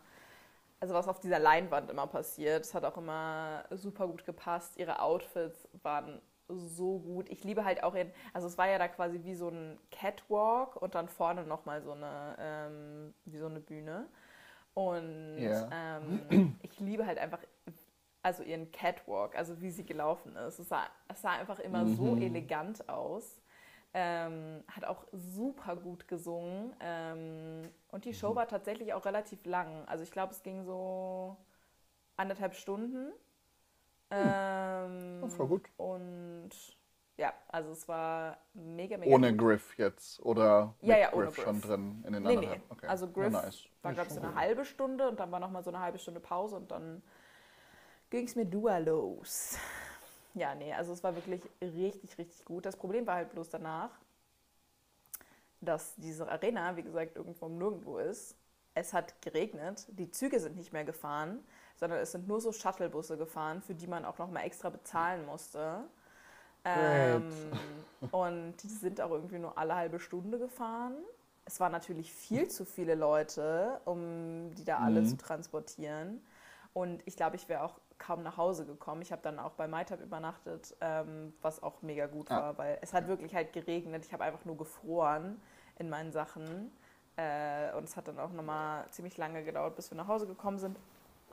also 0.82 0.94
was 0.94 1.06
auf 1.06 1.20
dieser 1.20 1.38
Leinwand 1.38 1.90
immer 1.90 2.08
passiert, 2.08 2.64
das 2.64 2.74
hat 2.74 2.84
auch 2.84 2.96
immer 2.96 3.64
super 3.70 4.08
gut 4.08 4.26
gepasst. 4.26 4.76
Ihre 4.78 5.00
Outfits 5.00 5.68
waren 5.84 6.20
so 6.48 6.98
gut. 6.98 7.30
Ich 7.30 7.44
liebe 7.44 7.64
halt 7.64 7.84
auch 7.84 7.94
ihren, 7.94 8.10
also 8.32 8.48
es 8.48 8.58
war 8.58 8.68
ja 8.68 8.78
da 8.78 8.88
quasi 8.88 9.22
wie 9.22 9.36
so 9.36 9.48
ein 9.48 9.78
Catwalk 9.92 10.74
und 10.82 10.96
dann 10.96 11.08
vorne 11.08 11.44
nochmal 11.44 11.82
so 11.82 11.92
eine, 11.92 12.36
ähm, 12.40 13.14
wie 13.26 13.38
so 13.38 13.46
eine 13.46 13.60
Bühne. 13.60 14.08
Und 14.74 15.38
Ja. 15.40 15.68
ähm, 15.70 16.56
ich 16.62 16.80
liebe 16.80 17.06
halt 17.06 17.18
einfach 17.18 17.40
also 18.24 18.42
ihren 18.42 18.72
Catwalk, 18.72 19.36
also 19.36 19.60
wie 19.60 19.70
sie 19.70 19.86
gelaufen 19.86 20.36
ist. 20.36 20.58
Es 20.58 20.68
sah, 20.68 20.88
es 21.08 21.22
sah 21.22 21.30
einfach 21.32 21.60
immer 21.60 21.86
so 21.86 22.16
elegant 22.16 22.88
aus. 22.88 23.41
Ähm, 23.94 24.64
hat 24.68 24.84
auch 24.86 25.06
super 25.12 25.76
gut 25.76 26.08
gesungen. 26.08 26.74
Ähm, 26.80 27.70
und 27.90 28.04
die 28.06 28.14
Show 28.14 28.34
war 28.34 28.48
tatsächlich 28.48 28.94
auch 28.94 29.04
relativ 29.06 29.44
lang. 29.44 29.86
Also 29.88 30.02
ich 30.04 30.10
glaube, 30.12 30.32
es 30.32 30.42
ging 30.42 30.64
so 30.64 31.36
anderthalb 32.16 32.54
Stunden. 32.54 33.12
Ähm, 34.10 35.22
Oh, 35.22 35.28
voll 35.28 35.48
gut. 35.48 35.70
Und 35.76 36.50
ja, 37.18 37.34
also 37.48 37.72
es 37.72 37.88
war 37.88 38.38
mega, 38.54 38.96
mega 38.98 39.16
Ohne 39.16 39.36
gut. 39.36 39.36
Griff 39.36 39.76
jetzt 39.78 40.18
oder 40.24 40.74
Ja, 40.80 40.96
mit 40.96 40.98
ja, 40.98 41.12
ohne 41.12 41.30
Griff 41.30 41.36
schon 41.36 41.60
Griff. 41.60 41.60
drin 41.60 42.02
in 42.06 42.12
den 42.14 42.26
Nee, 42.26 42.36
anderthalb? 42.36 42.58
nee. 42.58 42.62
Okay. 42.70 42.86
Also 42.86 43.10
Ja, 43.18 43.28
Griff 43.30 43.30
nice. 43.30 43.68
war, 43.82 43.92
glaube 43.94 44.08
ich, 44.08 44.14
so 44.14 44.20
schon 44.20 44.24
eine 44.24 44.34
halbe 44.34 44.64
Stunde 44.64 45.08
und 45.08 45.20
dann 45.20 45.30
war 45.32 45.40
nochmal 45.40 45.64
so 45.64 45.70
eine 45.70 45.80
halbe 45.80 45.98
Stunde 45.98 46.20
Pause 46.20 46.56
und 46.56 46.70
dann 46.70 47.02
ging 48.10 48.26
es 48.26 48.36
mit 48.36 48.52
Dua 48.52 48.78
los. 48.78 49.56
Ja, 50.34 50.54
nee, 50.54 50.72
also 50.74 50.92
es 50.92 51.02
war 51.02 51.14
wirklich 51.14 51.42
richtig, 51.62 52.18
richtig 52.18 52.44
gut. 52.44 52.64
Das 52.66 52.76
Problem 52.76 53.06
war 53.06 53.16
halt 53.16 53.30
bloß 53.30 53.50
danach, 53.50 53.90
dass 55.60 55.94
diese 55.96 56.28
Arena, 56.28 56.76
wie 56.76 56.82
gesagt, 56.82 57.16
irgendwo 57.16 57.46
im 57.46 57.58
Nirgendwo 57.58 57.98
ist. 57.98 58.36
Es 58.74 58.92
hat 58.92 59.20
geregnet, 59.22 59.86
die 59.90 60.10
Züge 60.10 60.40
sind 60.40 60.56
nicht 60.56 60.72
mehr 60.72 60.84
gefahren, 60.84 61.40
sondern 61.76 62.00
es 62.00 62.12
sind 62.12 62.26
nur 62.26 62.40
so 62.40 62.52
Shuttlebusse 62.52 63.18
gefahren, 63.18 63.60
für 63.62 63.74
die 63.74 63.86
man 63.86 64.04
auch 64.04 64.18
nochmal 64.18 64.44
extra 64.44 64.70
bezahlen 64.70 65.26
musste. 65.26 65.84
Ähm, 66.64 67.84
und 68.10 68.56
die 68.62 68.68
sind 68.68 69.00
auch 69.00 69.10
irgendwie 69.10 69.38
nur 69.38 69.58
alle 69.58 69.76
halbe 69.76 70.00
Stunde 70.00 70.38
gefahren. 70.38 70.96
Es 71.46 71.60
waren 71.60 71.72
natürlich 71.72 72.12
viel 72.14 72.48
zu 72.48 72.64
viele 72.64 72.94
Leute, 72.94 73.80
um 73.84 74.54
die 74.56 74.64
da 74.64 74.80
alle 74.80 75.02
Mhm. 75.02 75.04
zu 75.04 75.16
transportieren. 75.18 76.22
Und 76.74 77.02
ich 77.06 77.16
glaube, 77.16 77.36
ich 77.36 77.48
wäre 77.48 77.62
auch 77.64 77.80
kaum 78.04 78.22
nach 78.22 78.36
Hause 78.36 78.66
gekommen. 78.66 79.00
Ich 79.02 79.12
habe 79.12 79.22
dann 79.22 79.38
auch 79.38 79.52
bei 79.52 79.66
MyTab 79.68 80.00
übernachtet, 80.00 80.74
ähm, 80.80 81.32
was 81.42 81.62
auch 81.62 81.80
mega 81.82 82.06
gut 82.06 82.30
Ah. 82.30 82.36
war, 82.40 82.58
weil 82.58 82.78
es 82.82 82.92
hat 82.92 83.06
wirklich 83.08 83.34
halt 83.34 83.52
geregnet. 83.52 84.04
Ich 84.04 84.12
habe 84.12 84.24
einfach 84.24 84.44
nur 84.44 84.56
gefroren 84.56 85.40
in 85.78 85.88
meinen 85.88 86.12
Sachen. 86.12 86.72
Äh, 87.16 87.72
und 87.76 87.84
es 87.84 87.96
hat 87.96 88.08
dann 88.08 88.18
auch 88.18 88.32
nochmal 88.32 88.86
ziemlich 88.90 89.16
lange 89.18 89.44
gedauert, 89.44 89.76
bis 89.76 89.90
wir 89.90 89.96
nach 89.96 90.08
Hause 90.08 90.26
gekommen 90.26 90.58
sind. 90.58 90.76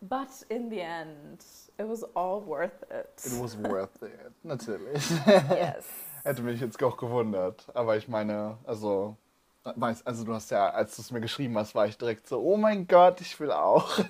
But 0.01 0.27
in 0.49 0.69
the 0.69 0.79
end, 0.79 1.41
it 1.77 1.88
was 1.89 2.03
all 2.15 2.45
worth 2.45 2.84
It 2.84 3.25
it. 3.25 3.41
was 3.41 3.58
worth 3.63 4.01
it, 4.01 4.32
natürlich. 4.43 5.10
Yes. 5.49 5.88
Hätte 6.23 6.41
mich 6.41 6.62
jetzt 6.62 6.82
auch 6.84 6.95
gewundert. 6.97 7.65
Aber 7.73 7.97
ich 7.97 8.08
meine, 8.08 8.58
also, 8.65 9.15
weiß, 9.63 10.05
also 10.05 10.23
du 10.25 10.34
hast 10.34 10.51
ja, 10.51 10.69
als 10.69 10.95
du 10.95 11.01
es 11.01 11.12
mir 11.12 11.19
geschrieben 11.21 11.58
hast, 11.58 11.75
war 11.75 11.86
ich 11.86 11.97
direkt 11.97 12.27
so, 12.27 12.39
oh 12.41 12.55
mein 12.58 12.88
Gott, 12.88 13.19
ich 13.21 13.38
will 13.39 13.51
auch. 13.51 13.99
Ich 13.99 14.05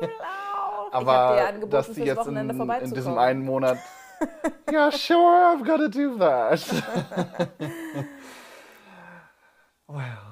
will 0.00 0.10
auch. 0.20 0.37
Aber 0.98 1.52
dass 1.66 1.86
fürs 1.86 1.98
jetzt 1.98 2.26
in, 2.26 2.36
in 2.36 2.94
diesem 2.94 3.18
einen 3.18 3.44
Monat, 3.44 3.78
ja, 4.70 4.90
sure, 4.90 5.54
I've 5.54 5.64
got 5.64 5.78
to 5.78 5.88
do 5.88 6.16
that. 6.18 6.60
well. 9.86 10.28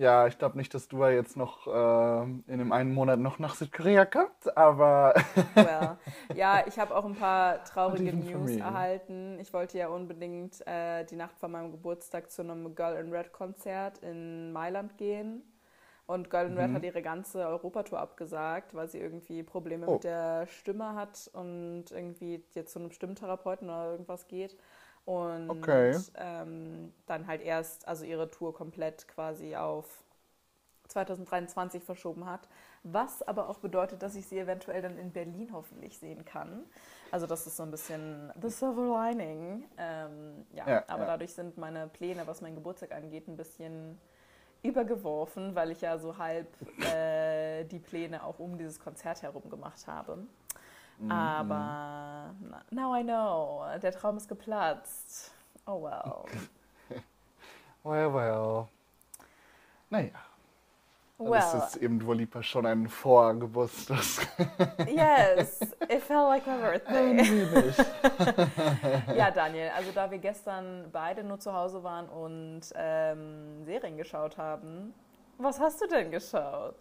Ja, 0.00 0.26
ich 0.26 0.38
glaube 0.38 0.56
nicht, 0.56 0.72
dass 0.72 0.88
du 0.88 1.04
jetzt 1.04 1.36
noch 1.36 1.66
ähm, 1.66 2.42
in 2.46 2.58
dem 2.58 2.72
einen 2.72 2.94
Monat 2.94 3.18
noch 3.18 3.38
nach 3.38 3.54
Südkorea 3.54 4.06
kommst, 4.06 4.56
aber 4.56 5.12
Well, 5.54 5.98
ja, 6.34 6.64
ich 6.66 6.78
habe 6.78 6.96
auch 6.96 7.04
ein 7.04 7.16
paar 7.16 7.62
traurige 7.64 8.16
News 8.16 8.56
erhalten. 8.56 9.38
Ich 9.40 9.52
wollte 9.52 9.76
ja 9.76 9.88
unbedingt 9.88 10.66
äh, 10.66 11.04
die 11.04 11.16
Nacht 11.16 11.38
vor 11.38 11.50
meinem 11.50 11.70
Geburtstag 11.70 12.30
zu 12.30 12.40
einem 12.40 12.74
Girl 12.74 12.96
in 12.96 13.12
Red 13.12 13.30
Konzert 13.34 13.98
in 13.98 14.52
Mailand 14.52 14.96
gehen. 14.96 15.42
Und 16.10 16.30
Girl 16.30 16.46
in 16.46 16.54
Mhm. 16.54 16.56
Red 16.58 16.72
hat 16.72 16.82
ihre 16.84 17.02
ganze 17.02 17.46
Europatour 17.46 18.00
abgesagt, 18.00 18.74
weil 18.74 18.88
sie 18.88 18.98
irgendwie 18.98 19.42
Probleme 19.44 19.86
Oh. 19.86 19.88
mit 19.88 20.04
der 20.04 20.46
Stimme 20.48 20.94
hat 20.94 21.30
und 21.34 21.84
irgendwie 21.92 22.42
jetzt 22.54 22.72
zu 22.72 22.80
einem 22.80 22.90
Stimmtherapeuten 22.90 23.68
oder 23.68 23.92
irgendwas 23.92 24.26
geht. 24.28 24.56
Und 25.04 25.50
Okay. 25.50 26.02
ähm, 26.16 26.92
dann 27.06 27.26
halt 27.26 27.42
erst, 27.42 27.86
also 27.88 28.04
ihre 28.04 28.30
Tour 28.30 28.54
komplett 28.54 29.06
quasi 29.08 29.56
auf 29.56 30.02
2023 30.88 31.82
verschoben 31.84 32.26
hat. 32.26 32.48
Was 32.82 33.22
aber 33.22 33.48
auch 33.48 33.58
bedeutet, 33.58 34.02
dass 34.02 34.16
ich 34.16 34.26
sie 34.26 34.38
eventuell 34.38 34.82
dann 34.82 34.98
in 34.98 35.12
Berlin 35.12 35.50
hoffentlich 35.52 35.98
sehen 35.98 36.24
kann. 36.24 36.64
Also 37.12 37.26
das 37.26 37.46
ist 37.46 37.56
so 37.56 37.62
ein 37.62 37.70
bisschen 37.70 38.32
the 38.40 38.48
silver 38.50 38.86
lining. 38.86 39.64
Ähm, 39.78 40.46
ja, 40.52 40.66
Ja, 40.66 40.86
aber 40.88 41.04
ja. 41.04 41.06
dadurch 41.06 41.34
sind 41.34 41.58
meine 41.58 41.86
Pläne, 41.88 42.26
was 42.26 42.40
meinen 42.40 42.56
Geburtstag 42.56 42.92
angeht, 42.92 43.28
ein 43.28 43.36
bisschen 43.36 43.98
übergeworfen, 44.62 45.54
weil 45.54 45.70
ich 45.70 45.80
ja 45.80 45.98
so 45.98 46.18
halb 46.18 46.48
äh, 46.82 47.64
die 47.64 47.78
Pläne 47.78 48.22
auch 48.22 48.38
um 48.38 48.58
dieses 48.58 48.78
Konzert 48.78 49.22
herum 49.22 49.48
gemacht 49.48 49.86
habe. 49.86 50.26
Mhm. 50.98 51.10
Aber 51.10 52.34
now 52.70 52.94
I 52.94 53.02
know, 53.02 53.64
der 53.82 53.92
Traum 53.92 54.16
ist 54.18 54.28
geplatzt. 54.28 55.32
Oh 55.66 55.82
well. 55.82 56.24
well, 57.84 58.12
well. 58.12 58.68
Naja, 59.88 60.10
das 61.28 61.52
Well, 61.54 61.62
ist 61.66 61.76
eben 61.76 61.98
Dua 62.00 62.14
Lipa 62.14 62.42
schon 62.42 62.64
ein 62.66 62.88
Vorgeburtstag. 62.88 63.98
yes, 64.88 65.60
it 65.88 66.02
felt 66.02 66.28
like 66.28 66.46
my 66.46 66.56
birthday. 66.58 67.46
Ja, 69.16 69.30
Daniel, 69.30 69.70
also 69.76 69.90
da 69.94 70.10
wir 70.10 70.18
gestern 70.18 70.88
beide 70.92 71.22
nur 71.24 71.38
zu 71.38 71.52
Hause 71.52 71.82
waren 71.82 72.08
und 72.08 72.62
ähm, 72.74 73.64
Serien 73.64 73.96
geschaut 73.96 74.38
haben, 74.38 74.94
was 75.38 75.60
hast 75.60 75.80
du 75.82 75.86
denn 75.86 76.10
geschaut? 76.10 76.76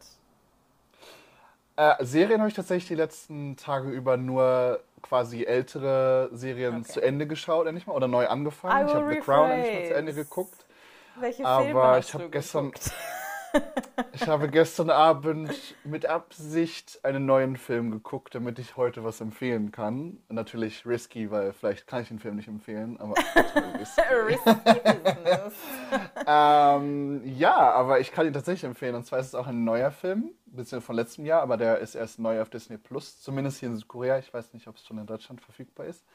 Äh, 1.75 1.95
Serien 2.04 2.39
habe 2.39 2.49
ich 2.49 2.56
tatsächlich 2.56 2.88
die 2.88 2.95
letzten 2.95 3.56
Tage 3.56 3.89
über 3.89 4.17
nur 4.17 4.82
quasi 5.02 5.43
ältere 5.45 6.30
Serien 6.34 6.82
Okay. 6.82 6.91
zu 6.91 7.02
Ende 7.02 7.25
geschaut, 7.28 7.67
endlich 7.67 7.88
mal, 7.88 7.93
oder 7.93 8.08
neu 8.08 8.28
angefangen. 8.28 8.88
Ich 8.88 8.93
habe 8.93 9.13
The 9.13 9.19
Crown 9.19 9.49
endlich 9.52 9.73
mal 9.80 9.88
zu. 9.88 9.93
Ende 9.95 10.13
geguckt. 10.13 10.65
Welche 11.19 11.45
Aber 11.45 11.63
Filme 11.63 11.82
hast 11.84 12.08
ich 12.10 12.13
hab 12.13 12.21
du 12.21 12.30
gestern- 12.30 12.71
geguckt? 12.71 12.91
Ich 14.14 14.28
habe 14.28 14.50
gestern 14.50 14.90
Abend 14.90 15.76
mit 15.84 16.06
Absicht 16.06 17.00
einen 17.04 17.26
neuen 17.26 17.58
Film 17.58 17.92
geguckt, 17.92 18.36
damit 18.36 18.60
ich 18.60 18.76
heute 18.76 19.04
was 19.04 19.22
empfehlen 19.22 19.72
kann. 19.72 20.18
Natürlich 20.30 20.86
risky, 20.86 21.32
weil 21.32 21.54
vielleicht 21.54 21.88
kann 21.88 22.02
ich 22.02 22.10
den 22.10 22.20
Film 22.20 22.36
nicht 22.36 22.48
empfehlen, 22.48 23.00
aber 23.00 23.16
Risky 24.28 24.52
Business. 25.04 25.54
ähm, 26.28 27.22
ja, 27.26 27.56
aber 27.56 28.00
ich 28.00 28.12
kann 28.12 28.28
ihn 28.28 28.34
tatsächlich 28.34 28.66
empfehlen. 28.66 28.96
Und 28.96 29.06
zwar 29.06 29.20
ist 29.20 29.28
es 29.28 29.36
auch 29.36 29.48
ein 29.48 29.64
neuer 29.64 29.92
Film, 29.92 30.32
ein 30.48 30.56
bisschen 30.56 30.82
von 30.82 30.96
letztem 30.96 31.26
Jahr, 31.26 31.42
aber 31.42 31.58
der 31.58 31.80
ist 31.80 31.96
erst 31.96 32.20
neu 32.20 32.42
auf 32.42 32.50
Disney 32.50 32.78
Plus, 32.78 33.22
zumindest 33.22 33.60
hier 33.60 33.70
in 33.70 33.78
Südkorea. 33.78 34.20
Ich 34.20 34.34
weiß 34.34 34.54
nicht, 34.54 34.68
ob 34.68 34.76
es 34.76 34.86
schon 34.86 34.98
in 34.98 35.06
Deutschland 35.06 35.42
verfügbar 35.42 35.86
ist. 35.86 36.06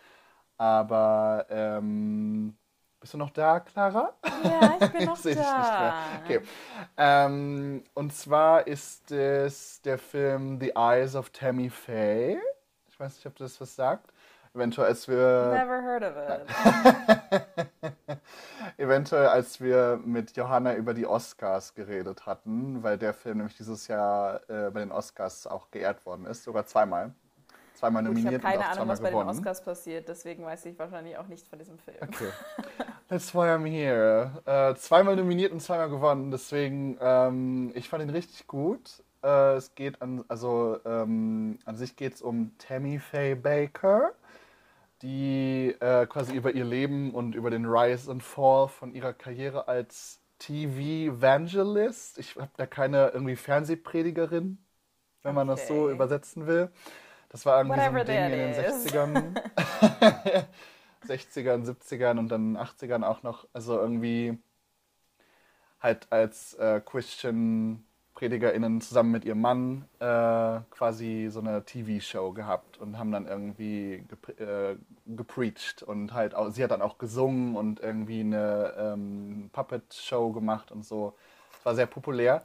Aber 0.57 1.47
ähm, 1.49 2.57
bist 3.05 3.13
du 3.13 3.19
noch 3.19 3.29
da, 3.29 3.61
Clara? 3.61 4.15
Ja, 4.43 4.79
ich 4.81 4.91
bin 4.91 5.05
noch 5.05 5.17
Sehe 5.17 5.33
ich 5.33 5.39
nicht 5.39 5.47
mehr. 5.47 5.61
da. 5.61 5.95
Okay. 6.25 6.41
Ähm, 6.97 7.85
und 7.93 8.15
zwar 8.15 8.67
ist 8.67 9.11
es 9.13 9.83
der 9.83 9.99
Film 9.99 10.59
The 10.59 10.73
Eyes 10.75 11.15
of 11.15 11.29
Tammy 11.29 11.69
Faye. 11.69 12.39
Ich 12.89 12.99
weiß 12.99 13.17
nicht, 13.17 13.27
ob 13.27 13.37
das 13.37 13.61
was 13.61 13.77
sagt. 13.77 14.11
Eventuell, 14.55 14.89
als 14.89 15.07
wir, 15.07 15.17
Never 15.53 15.83
heard 15.83 16.03
of 16.03 16.15
it. 18.09 18.19
eventuell, 18.79 19.27
als 19.27 19.61
wir 19.61 20.01
mit 20.03 20.35
Johanna 20.35 20.75
über 20.75 20.95
die 20.95 21.07
Oscars 21.07 21.75
geredet 21.75 22.25
hatten, 22.25 22.83
weil 22.83 22.97
der 22.97 23.13
Film 23.13 23.37
nämlich 23.37 23.59
dieses 23.59 23.87
Jahr 23.87 24.41
äh, 24.49 24.71
bei 24.71 24.81
den 24.81 24.93
Oscars 24.93 25.47
auch 25.47 25.71
geehrt 25.71 26.07
worden 26.07 26.25
ist, 26.25 26.45
sogar 26.45 26.65
zweimal. 26.65 27.13
Zweimal 27.75 28.05
Gut, 28.05 28.13
ich 28.17 28.25
habe 28.25 28.39
nominiert 28.39 28.43
keine 28.43 28.67
Ahnung, 28.67 28.89
was 28.89 29.01
bei 29.01 29.11
den 29.11 29.19
gewonnen. 29.19 29.31
Oscars 29.39 29.63
passiert, 29.63 30.09
deswegen 30.09 30.45
weiß 30.45 30.65
ich 30.65 30.79
wahrscheinlich 30.79 31.19
auch 31.19 31.27
nichts 31.27 31.47
von 31.49 31.59
diesem 31.59 31.79
Film. 31.79 31.99
Okay. 32.01 32.31
That's 33.15 33.33
why 33.33 33.47
I'm 33.51 33.65
here. 33.65 34.43
Äh, 34.45 34.75
zweimal 34.75 35.15
nominiert 35.15 35.53
und 35.53 35.61
zweimal 35.61 35.89
gewonnen, 35.89 36.33
deswegen, 36.33 36.99
ähm, 37.01 37.71
ich 37.77 37.89
fand 37.89 38.03
ihn 38.03 38.11
richtig 38.11 38.49
gut. 38.49 39.05
Äh, 39.23 39.55
es 39.55 39.77
geht 39.77 40.03
an, 40.03 40.25
also 40.27 40.81
ähm, 40.85 41.61
an 41.65 41.77
sich 41.77 41.95
geht 41.95 42.15
es 42.15 42.23
um 42.23 42.51
Tammy 42.59 42.99
Faye 42.99 43.37
Baker, 43.37 44.15
die 45.03 45.77
äh, 45.81 46.07
quasi 46.07 46.35
über 46.37 46.53
ihr 46.55 46.65
Leben 46.65 47.15
und 47.15 47.35
über 47.37 47.51
den 47.51 47.67
Rise 47.67 48.11
and 48.11 48.23
Fall 48.23 48.69
von 48.69 48.95
ihrer 48.95 49.13
Karriere 49.15 49.69
als 49.69 50.21
TV-Evangelist, 50.41 52.19
ich 52.19 52.37
habe 52.37 52.51
da 52.57 52.67
keine 52.67 53.11
irgendwie 53.11 53.37
Fernsehpredigerin, 53.37 54.59
wenn 55.23 55.35
man 55.35 55.49
das 55.49 55.67
so 55.67 55.89
Okay. 55.89 55.91
übersetzen 55.91 56.47
will. 56.47 56.71
Das 57.31 57.47
war 57.47 57.59
irgendwie 57.59 57.81
so 57.81 57.91
Whatever 57.91 58.05
ein 58.05 58.05
Ding 58.05 58.27
in 58.27 58.41
den 58.41 58.55
that 58.55 58.59
is. 58.59 58.87
60ern. 58.87 59.37
60ern, 61.07 61.65
70ern 61.65 62.19
und 62.19 62.29
dann 62.29 62.57
80ern 62.57 63.05
auch 63.05 63.23
noch, 63.23 63.47
also 63.53 63.79
irgendwie 63.79 64.39
halt 65.81 66.07
als 66.11 66.55
äh, 66.55 66.81
Christian 66.85 67.85
PredigerInnen 68.15 68.81
zusammen 68.81 69.11
mit 69.11 69.25
ihrem 69.25 69.41
Mann 69.41 69.85
äh, 69.99 70.61
quasi 70.71 71.29
so 71.31 71.41
eine 71.41 71.65
TV-Show 71.65 72.33
gehabt 72.33 72.79
und 72.79 72.99
haben 72.99 73.11
dann 73.13 73.27
irgendwie 73.27 74.05
gepre 74.09 74.73
äh, 74.73 74.77
gepreacht 75.07 75.83
und 75.83 76.15
halt 76.15 76.35
auch, 76.35 76.51
sie 76.51 76.63
hat 76.63 76.71
dann 76.71 76.81
auch 76.83 76.99
gesungen 76.99 77.57
und 77.57 77.81
irgendwie 77.81 78.21
eine 78.21 78.73
ähm, 78.79 79.51
Puppet-Show 79.53 80.33
gemacht 80.33 80.71
und 80.73 80.85
so. 80.85 81.15
Es 81.59 81.65
war 81.67 81.75
sehr 81.75 81.87
populär. 81.87 82.45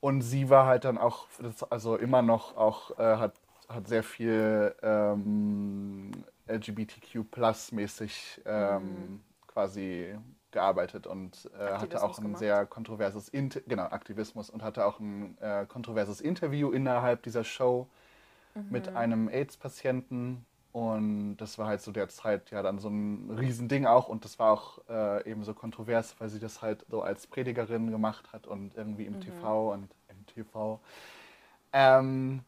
Und 0.00 0.22
sie 0.22 0.50
war 0.50 0.66
halt 0.66 0.84
dann 0.84 0.98
auch, 0.98 1.26
also 1.70 1.96
immer 1.96 2.22
noch 2.22 2.56
auch, 2.56 2.98
äh, 2.98 3.16
hat, 3.16 3.34
hat 3.68 3.88
sehr 3.88 4.02
viel 4.02 4.74
ähm, 4.82 6.12
LGBTQ-Plus-mäßig 6.46 8.42
ähm, 8.44 9.20
quasi 9.46 10.16
gearbeitet 10.50 11.06
und 11.06 11.50
äh, 11.58 11.72
hatte 11.74 12.02
auch 12.02 12.18
ein 12.18 12.24
gemacht. 12.24 12.38
sehr 12.38 12.66
kontroverses, 12.66 13.28
Inter 13.28 13.60
genau, 13.66 13.84
Aktivismus 13.84 14.50
und 14.50 14.62
hatte 14.62 14.86
auch 14.86 15.00
ein 15.00 15.36
äh, 15.40 15.66
kontroverses 15.66 16.20
Interview 16.20 16.70
innerhalb 16.70 17.22
dieser 17.22 17.44
Show 17.44 17.88
mit 18.70 18.88
einem 18.88 19.28
AIDS-Patienten. 19.28 20.46
Und 20.72 21.36
das 21.36 21.58
war 21.58 21.68
halt 21.68 21.82
zu 21.82 21.92
der 21.92 22.08
Zeit 22.08 22.50
ja 22.50 22.62
dann 22.62 22.78
so 22.78 22.88
ein 22.88 23.30
Riesending 23.30 23.86
auch. 23.86 24.08
Und 24.08 24.24
das 24.24 24.38
war 24.38 24.52
auch 24.52 24.78
äh, 24.88 25.30
eben 25.30 25.44
so 25.44 25.54
kontrovers, 25.54 26.16
weil 26.18 26.28
sie 26.28 26.40
das 26.40 26.62
halt 26.62 26.84
so 26.88 27.02
als 27.02 27.26
Predigerin 27.26 27.90
gemacht 27.90 28.32
hat 28.32 28.46
und 28.46 28.74
irgendwie 28.76 29.06
im 29.06 29.20
TV 29.20 29.72
und 29.72 29.88
im 30.08 30.26
TV. 30.26 30.80
Ähm, 31.72 32.44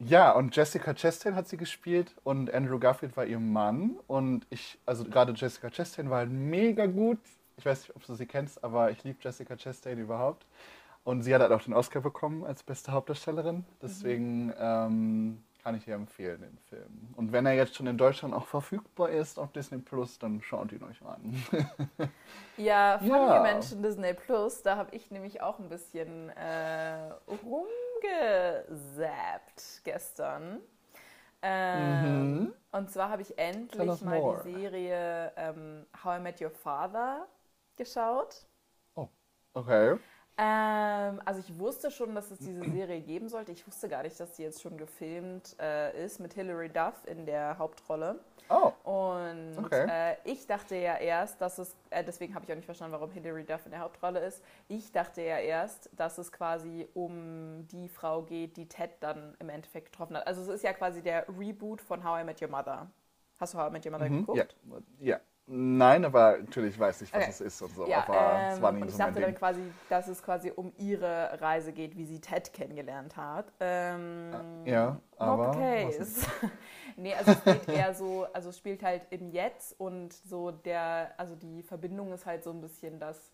ja, 0.00 0.30
und 0.32 0.54
Jessica 0.54 0.94
Chastain 0.94 1.34
hat 1.34 1.48
sie 1.48 1.56
gespielt 1.56 2.14
und 2.22 2.52
Andrew 2.54 2.78
Garfield 2.78 3.16
war 3.16 3.26
ihr 3.26 3.40
Mann. 3.40 3.98
Und 4.06 4.46
ich, 4.50 4.78
also 4.86 5.04
gerade 5.04 5.32
Jessica 5.32 5.70
Chastain 5.70 6.08
war 6.08 6.18
halt 6.18 6.30
mega 6.30 6.86
gut. 6.86 7.18
Ich 7.56 7.66
weiß 7.66 7.80
nicht, 7.80 7.96
ob 7.96 8.06
du 8.06 8.14
sie 8.14 8.26
kennst, 8.26 8.62
aber 8.62 8.92
ich 8.92 9.02
liebe 9.02 9.18
Jessica 9.20 9.56
Chastain 9.56 9.98
überhaupt. 9.98 10.46
Und 11.02 11.22
sie 11.22 11.34
hat 11.34 11.42
halt 11.42 11.52
auch 11.52 11.62
den 11.62 11.74
Oscar 11.74 12.00
bekommen 12.00 12.44
als 12.44 12.62
beste 12.62 12.92
Hauptdarstellerin. 12.92 13.64
Deswegen 13.82 14.52
ähm, 14.58 15.42
kann 15.62 15.74
ich 15.74 15.86
ihr 15.88 15.94
empfehlen, 15.94 16.40
den 16.40 16.58
Film. 16.68 17.08
Und 17.16 17.32
wenn 17.32 17.46
er 17.46 17.54
jetzt 17.54 17.74
schon 17.76 17.86
in 17.86 17.98
Deutschland 17.98 18.34
auch 18.34 18.46
verfügbar 18.46 19.10
ist 19.10 19.38
auf 19.38 19.52
Disney 19.52 19.78
Plus, 19.78 20.18
dann 20.18 20.40
schaut 20.42 20.72
ihn 20.72 20.82
euch 20.84 21.02
an. 21.02 21.34
Ja, 22.56 22.98
funny 22.98 23.38
Ja. 23.38 23.38
mentioned 23.38 23.84
Disney 23.84 24.14
Plus, 24.14 24.62
da 24.62 24.76
habe 24.76 24.94
ich 24.96 25.10
nämlich 25.12 25.40
auch 25.42 25.58
ein 25.60 25.68
bisschen 25.68 26.28
äh, 26.30 27.10
rumgesappt 27.28 28.72
gestern. 29.84 30.60
Ähm, 31.42 32.40
Mhm. 32.42 32.52
Und 32.72 32.90
zwar 32.90 33.10
habe 33.10 33.22
ich 33.22 33.38
endlich 33.38 34.02
mal 34.02 34.20
more. 34.20 34.22
die 34.22 34.36
Serie 34.36 35.32
ähm, 35.36 35.86
How 36.04 36.18
I 36.18 36.22
Met 36.22 36.40
Your 36.42 36.50
Father 36.50 37.28
geschaut. 37.76 38.46
Okay. 39.54 39.98
Ähm, 40.40 41.20
also 41.24 41.40
ich 41.40 41.58
wusste 41.58 41.90
schon, 41.90 42.14
dass 42.14 42.30
es 42.30 42.38
diese 42.38 42.64
Serie 42.70 43.00
geben 43.00 43.28
sollte. 43.28 43.50
Ich 43.50 43.66
wusste 43.66 43.88
gar 43.88 44.04
nicht, 44.04 44.18
dass 44.20 44.36
sie 44.36 44.44
jetzt 44.44 44.62
schon 44.62 44.76
gefilmt 44.78 45.56
äh, 45.60 46.04
ist 46.04 46.20
mit 46.20 46.32
Hilary 46.34 46.68
Duff 46.68 46.94
in 47.06 47.26
der 47.26 47.58
Hauptrolle. 47.58 48.20
Oh, 48.48 48.72
Und 48.84 49.58
Okay. 49.58 49.86
äh, 49.90 50.16
ich 50.24 50.46
dachte 50.46 50.76
ja 50.76 50.96
erst, 50.96 51.40
dass 51.40 51.58
es, 51.58 51.76
äh, 51.90 52.04
deswegen 52.04 52.36
habe 52.36 52.44
ich 52.44 52.52
auch 52.52 52.56
nicht 52.56 52.66
verstanden, 52.66 52.92
warum 52.92 53.10
Hilary 53.10 53.44
Duff 53.44 53.66
in 53.66 53.72
der 53.72 53.80
Hauptrolle 53.80 54.20
ist. 54.20 54.42
Ich 54.68 54.92
dachte 54.92 55.22
ja 55.22 55.38
erst, 55.38 55.90
dass 55.96 56.18
es 56.18 56.30
quasi 56.30 56.88
um 56.94 57.66
die 57.66 57.88
Frau 57.88 58.22
geht, 58.22 58.56
die 58.56 58.68
Ted 58.68 58.92
dann 59.00 59.34
im 59.40 59.48
Endeffekt 59.48 59.86
getroffen 59.90 60.16
hat. 60.16 60.26
Also 60.28 60.42
es 60.42 60.48
ist 60.48 60.62
ja 60.62 60.72
quasi 60.72 61.02
der 61.02 61.26
Reboot 61.28 61.82
von 61.82 62.04
How 62.04 62.22
I 62.22 62.24
Met 62.24 62.40
Your 62.40 62.48
Mother. 62.48 62.88
Hast 63.40 63.54
du 63.54 63.58
How 63.58 63.68
I 63.70 63.72
Met 63.72 63.84
Your 63.84 63.92
Mother 63.92 64.08
mhm. 64.08 64.20
geguckt? 64.20 64.56
ja. 65.00 65.16
ja. 65.16 65.20
Nein, 65.50 66.04
aber 66.04 66.38
natürlich 66.38 66.78
weiß 66.78 67.02
ich, 67.02 67.12
was 67.14 67.22
Okay. 67.22 67.30
es 67.30 67.40
ist 67.40 67.62
und 67.62 67.74
so. 67.74 67.86
Ja, 67.86 68.00
aber 68.04 68.44
es 68.46 68.60
war 68.60 68.70
ähm, 68.70 68.74
nie 68.74 68.82
und 68.82 68.88
ich 68.88 68.94
so 68.94 68.98
dachte 68.98 69.20
dann 69.20 69.34
quasi, 69.34 69.60
dass 69.88 70.06
es 70.08 70.22
quasi 70.22 70.52
um 70.54 70.72
ihre 70.76 71.40
Reise 71.40 71.72
geht, 71.72 71.96
wie 71.96 72.04
sie 72.04 72.20
Ted 72.20 72.52
kennengelernt 72.52 73.16
hat. 73.16 73.50
Ähm, 73.60 74.66
Ja, 74.66 75.00
aber 75.16 75.50
case. 75.52 76.26
nee, 76.96 77.14
also 77.14 77.32
es 77.32 77.44
geht 77.44 77.68
eher 77.70 77.94
so, 77.94 78.26
also 78.32 78.50
es 78.50 78.58
spielt 78.58 78.82
halt 78.82 79.06
im 79.10 79.30
Jetzt 79.30 79.78
und 79.80 80.12
so 80.12 80.50
der, 80.50 81.14
also 81.16 81.34
die 81.34 81.62
Verbindung 81.62 82.12
ist 82.12 82.26
halt 82.26 82.44
so 82.44 82.50
ein 82.50 82.60
bisschen, 82.60 82.98
dass 83.00 83.30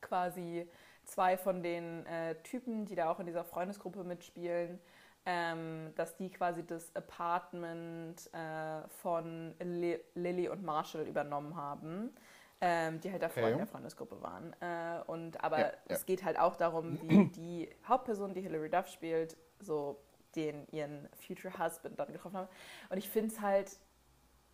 quasi 0.00 0.68
zwei 1.04 1.36
von 1.36 1.62
den 1.62 2.06
äh, 2.06 2.36
Typen, 2.42 2.86
die 2.86 2.94
da 2.94 3.10
auch 3.10 3.20
in 3.20 3.26
dieser 3.26 3.44
Freundesgruppe 3.44 4.04
mitspielen, 4.04 4.78
ähm, 5.26 5.92
dass 5.96 6.16
die 6.16 6.30
quasi 6.30 6.66
das 6.66 6.94
Apartment 6.96 8.30
äh, 8.34 8.86
von 9.02 9.54
Li 9.60 9.98
Lily 10.14 10.48
und 10.48 10.62
Marshall 10.64 11.06
übernommen 11.06 11.56
haben, 11.56 12.14
ähm, 12.60 13.00
die 13.00 13.10
halt 13.10 13.22
davor 13.22 13.42
Okay. 13.44 13.52
in 13.52 13.58
der 13.58 13.66
Freundesgruppe 13.66 14.20
waren. 14.22 14.54
Äh, 14.60 15.02
und 15.06 15.42
aber 15.42 15.58
Ja, 15.60 15.66
ja. 15.66 15.72
es 15.88 16.06
geht 16.06 16.24
halt 16.24 16.38
auch 16.38 16.56
darum, 16.56 17.00
wie 17.00 17.24
die 17.36 17.70
Hauptperson, 17.88 18.34
die 18.34 18.40
Hilary 18.42 18.70
Duff 18.70 18.88
spielt, 18.88 19.36
so 19.60 19.98
den 20.36 20.66
ihren 20.72 21.08
Future 21.26 21.58
Husband 21.58 21.98
dann 21.98 22.12
getroffen 22.12 22.36
haben. 22.36 22.48
Und 22.90 22.98
ich 22.98 23.08
finde 23.08 23.28
es 23.32 23.40
halt 23.40 23.78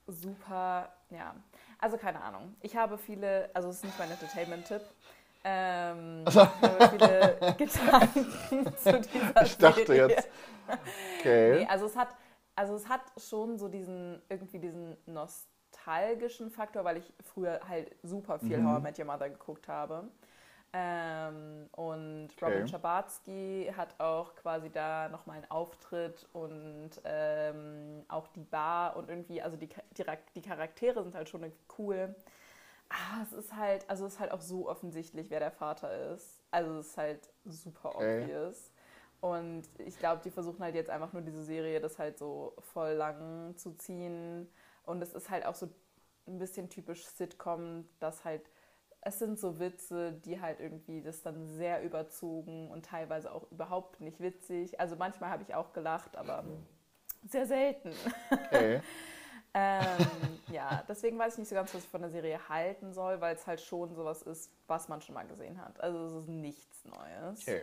super, 0.06 0.92
ja. 1.10 1.34
Also 1.78 1.96
keine 1.96 2.20
Ahnung. 2.22 2.56
Ich 2.60 2.76
habe 2.76 2.98
viele, 2.98 3.50
also 3.54 3.68
es 3.70 3.76
ist 3.76 3.84
nicht 3.84 3.98
mein 3.98 4.10
Entertainment-Tipp. 4.10 4.82
Ähm, 5.44 6.24
ich 6.28 6.36
habe 6.36 6.88
viele 6.90 7.54
Gedanken 7.56 8.76
zu 8.76 9.00
dieser 9.00 9.42
Ich 9.42 9.58
dachte 9.58 9.86
Serie. 9.86 10.08
jetzt- 10.08 10.28
Okay. 11.18 11.58
Nee, 11.60 11.66
also 11.66 11.86
es 11.86 11.96
hat, 11.96 12.08
also 12.54 12.74
es 12.76 12.88
hat 12.88 13.00
schon 13.16 13.58
so 13.58 13.68
diesen, 13.68 14.22
irgendwie 14.28 14.58
diesen 14.60 14.96
nostalgischen 15.06 16.50
Faktor, 16.50 16.84
weil 16.84 16.98
ich 16.98 17.12
früher 17.24 17.60
halt 17.68 17.96
super 18.02 18.38
viel 18.38 18.58
Mhm. 18.58 18.68
How 18.70 18.78
I 18.78 18.82
Met 18.82 18.98
Your 18.98 19.06
Mother 19.06 19.30
geguckt 19.30 19.66
habe. 19.68 20.08
Ähm, 20.72 21.68
und 21.72 22.28
Okay. 22.36 22.44
Robin 22.44 22.68
Schabatsky 22.68 23.72
hat 23.76 23.98
auch 23.98 24.36
quasi 24.36 24.70
da 24.70 25.08
nochmal 25.08 25.38
einen 25.38 25.50
Auftritt 25.50 26.28
und 26.32 26.90
ähm, 27.02 28.04
auch 28.06 28.28
die 28.28 28.44
Bar 28.44 28.96
und 28.96 29.08
irgendwie, 29.10 29.42
also 29.42 29.56
die, 29.56 29.66
die, 29.98 30.04
die 30.36 30.42
Charaktere 30.42 31.02
sind 31.02 31.16
halt 31.16 31.28
schon 31.28 31.42
irgendwie 31.42 31.64
cool. 31.78 32.14
Ah, 32.90 33.22
es 33.22 33.32
ist 33.32 33.54
halt, 33.56 33.88
also 33.88 34.06
es 34.06 34.14
ist 34.14 34.20
halt 34.20 34.32
auch 34.32 34.40
so 34.42 34.68
offensichtlich, 34.68 35.30
wer 35.30 35.40
der 35.40 35.52
Vater 35.52 36.12
ist. 36.14 36.42
Also 36.50 36.78
es 36.78 36.88
ist 36.88 36.96
halt 36.98 37.30
super 37.44 37.94
Okay. 37.94 38.24
obvious. 38.24 38.72
Und 39.20 39.64
ich 39.78 39.98
glaube, 39.98 40.22
die 40.24 40.30
versuchen 40.30 40.62
halt 40.62 40.74
jetzt 40.74 40.90
einfach 40.90 41.12
nur 41.12 41.22
diese 41.22 41.44
Serie 41.44 41.80
das 41.80 41.98
halt 41.98 42.18
so 42.18 42.54
voll 42.60 42.92
lang 42.94 43.56
zu 43.56 43.72
ziehen. 43.74 44.48
Und 44.84 45.02
es 45.02 45.14
ist 45.14 45.30
halt 45.30 45.46
auch 45.46 45.54
so 45.54 45.68
ein 46.26 46.38
bisschen 46.38 46.68
typisch 46.70 47.04
Sitcom, 47.06 47.88
dass 48.00 48.24
halt 48.24 48.50
es 49.02 49.18
sind 49.18 49.38
so 49.38 49.58
Witze, 49.58 50.12
die 50.12 50.40
halt 50.40 50.60
irgendwie 50.60 51.00
das 51.02 51.22
dann 51.22 51.46
sehr 51.46 51.82
überzogen 51.82 52.70
und 52.70 52.84
teilweise 52.84 53.32
auch 53.32 53.50
überhaupt 53.50 54.00
nicht 54.00 54.20
witzig. 54.20 54.78
Also 54.80 54.96
manchmal 54.96 55.30
habe 55.30 55.42
ich 55.42 55.54
auch 55.54 55.72
gelacht, 55.72 56.16
aber 56.16 56.44
sehr 57.28 57.46
selten. 57.46 57.92
Okay. 58.30 58.80
ähm, 59.54 60.06
ja, 60.52 60.82
deswegen 60.88 61.18
weiß 61.18 61.34
ich 61.34 61.38
nicht 61.40 61.48
so 61.48 61.54
ganz, 61.54 61.74
was 61.74 61.84
ich 61.84 61.88
von 61.88 62.00
der 62.00 62.10
Serie 62.10 62.48
halten 62.48 62.92
soll, 62.92 63.20
weil 63.20 63.34
es 63.34 63.46
halt 63.46 63.60
schon 63.60 63.94
sowas 63.94 64.22
ist, 64.22 64.50
was 64.66 64.88
man 64.88 65.00
schon 65.00 65.14
mal 65.14 65.26
gesehen 65.26 65.60
hat. 65.60 65.80
Also 65.80 66.06
es 66.06 66.12
ist 66.22 66.28
nichts 66.28 66.84
Neues. 66.84 67.42
Okay. 67.42 67.62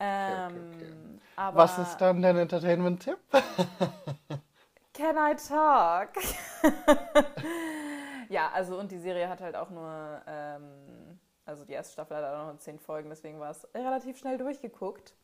Ähm, 0.00 0.46
okay, 0.46 0.86
okay. 0.86 1.20
Aber 1.36 1.56
Was 1.58 1.78
ist 1.78 1.96
dann 1.98 2.22
dein 2.22 2.36
Entertainment-Tipp? 2.38 3.18
Can 4.94 5.16
I 5.16 5.36
talk? 5.36 6.10
ja, 8.28 8.50
also 8.52 8.78
und 8.78 8.90
die 8.90 8.98
Serie 8.98 9.28
hat 9.28 9.40
halt 9.40 9.56
auch 9.56 9.70
nur, 9.70 10.22
ähm, 10.26 11.18
also 11.44 11.64
die 11.64 11.72
erste 11.72 11.92
Staffel 11.92 12.16
hat 12.16 12.24
auch 12.24 12.46
nur 12.46 12.58
zehn 12.58 12.78
Folgen, 12.78 13.10
deswegen 13.10 13.38
war 13.38 13.50
es 13.50 13.68
relativ 13.74 14.18
schnell 14.18 14.38
durchgeguckt. 14.38 15.14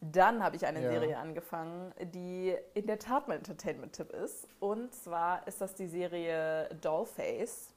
Dann 0.00 0.42
habe 0.44 0.54
ich 0.56 0.64
eine 0.66 0.80
Ja. 0.82 0.90
Serie 0.90 1.18
angefangen, 1.18 1.92
die 2.00 2.54
in 2.74 2.86
der 2.86 2.98
Tat 2.98 3.26
mein 3.26 3.38
Entertainment-Tipp 3.38 4.10
ist. 4.12 4.46
Und 4.60 4.94
zwar 4.94 5.46
ist 5.48 5.60
das 5.60 5.74
die 5.74 5.88
Serie 5.88 6.68
Dollface, 6.80 7.74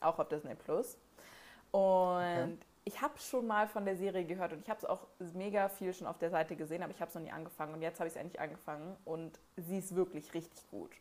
auch 0.00 0.18
auf 0.18 0.28
Disney 0.28 0.54
Plus. 0.54 0.96
Und 1.72 2.58
ich 2.84 3.00
habe 3.02 3.18
schon 3.18 3.46
mal 3.46 3.66
von 3.66 3.84
der 3.84 3.96
Serie 3.96 4.24
gehört 4.24 4.52
und 4.52 4.60
ich 4.60 4.68
habe 4.70 4.78
es 4.78 4.84
auch 4.84 5.06
mega 5.34 5.68
viel 5.68 5.92
schon 5.92 6.06
auf 6.06 6.18
der 6.18 6.30
Seite 6.30 6.54
gesehen, 6.54 6.82
aber 6.82 6.92
ich 6.92 7.00
habe 7.00 7.08
es 7.08 7.14
noch 7.14 7.22
nie 7.22 7.32
angefangen. 7.32 7.74
Und 7.74 7.82
jetzt 7.82 7.98
habe 7.98 8.06
ich 8.06 8.14
es 8.14 8.20
endlich 8.20 8.40
angefangen 8.40 8.96
und 9.04 9.40
sie 9.56 9.78
ist 9.78 9.96
wirklich 9.96 10.32
richtig 10.34 10.68
gut. 10.70 10.92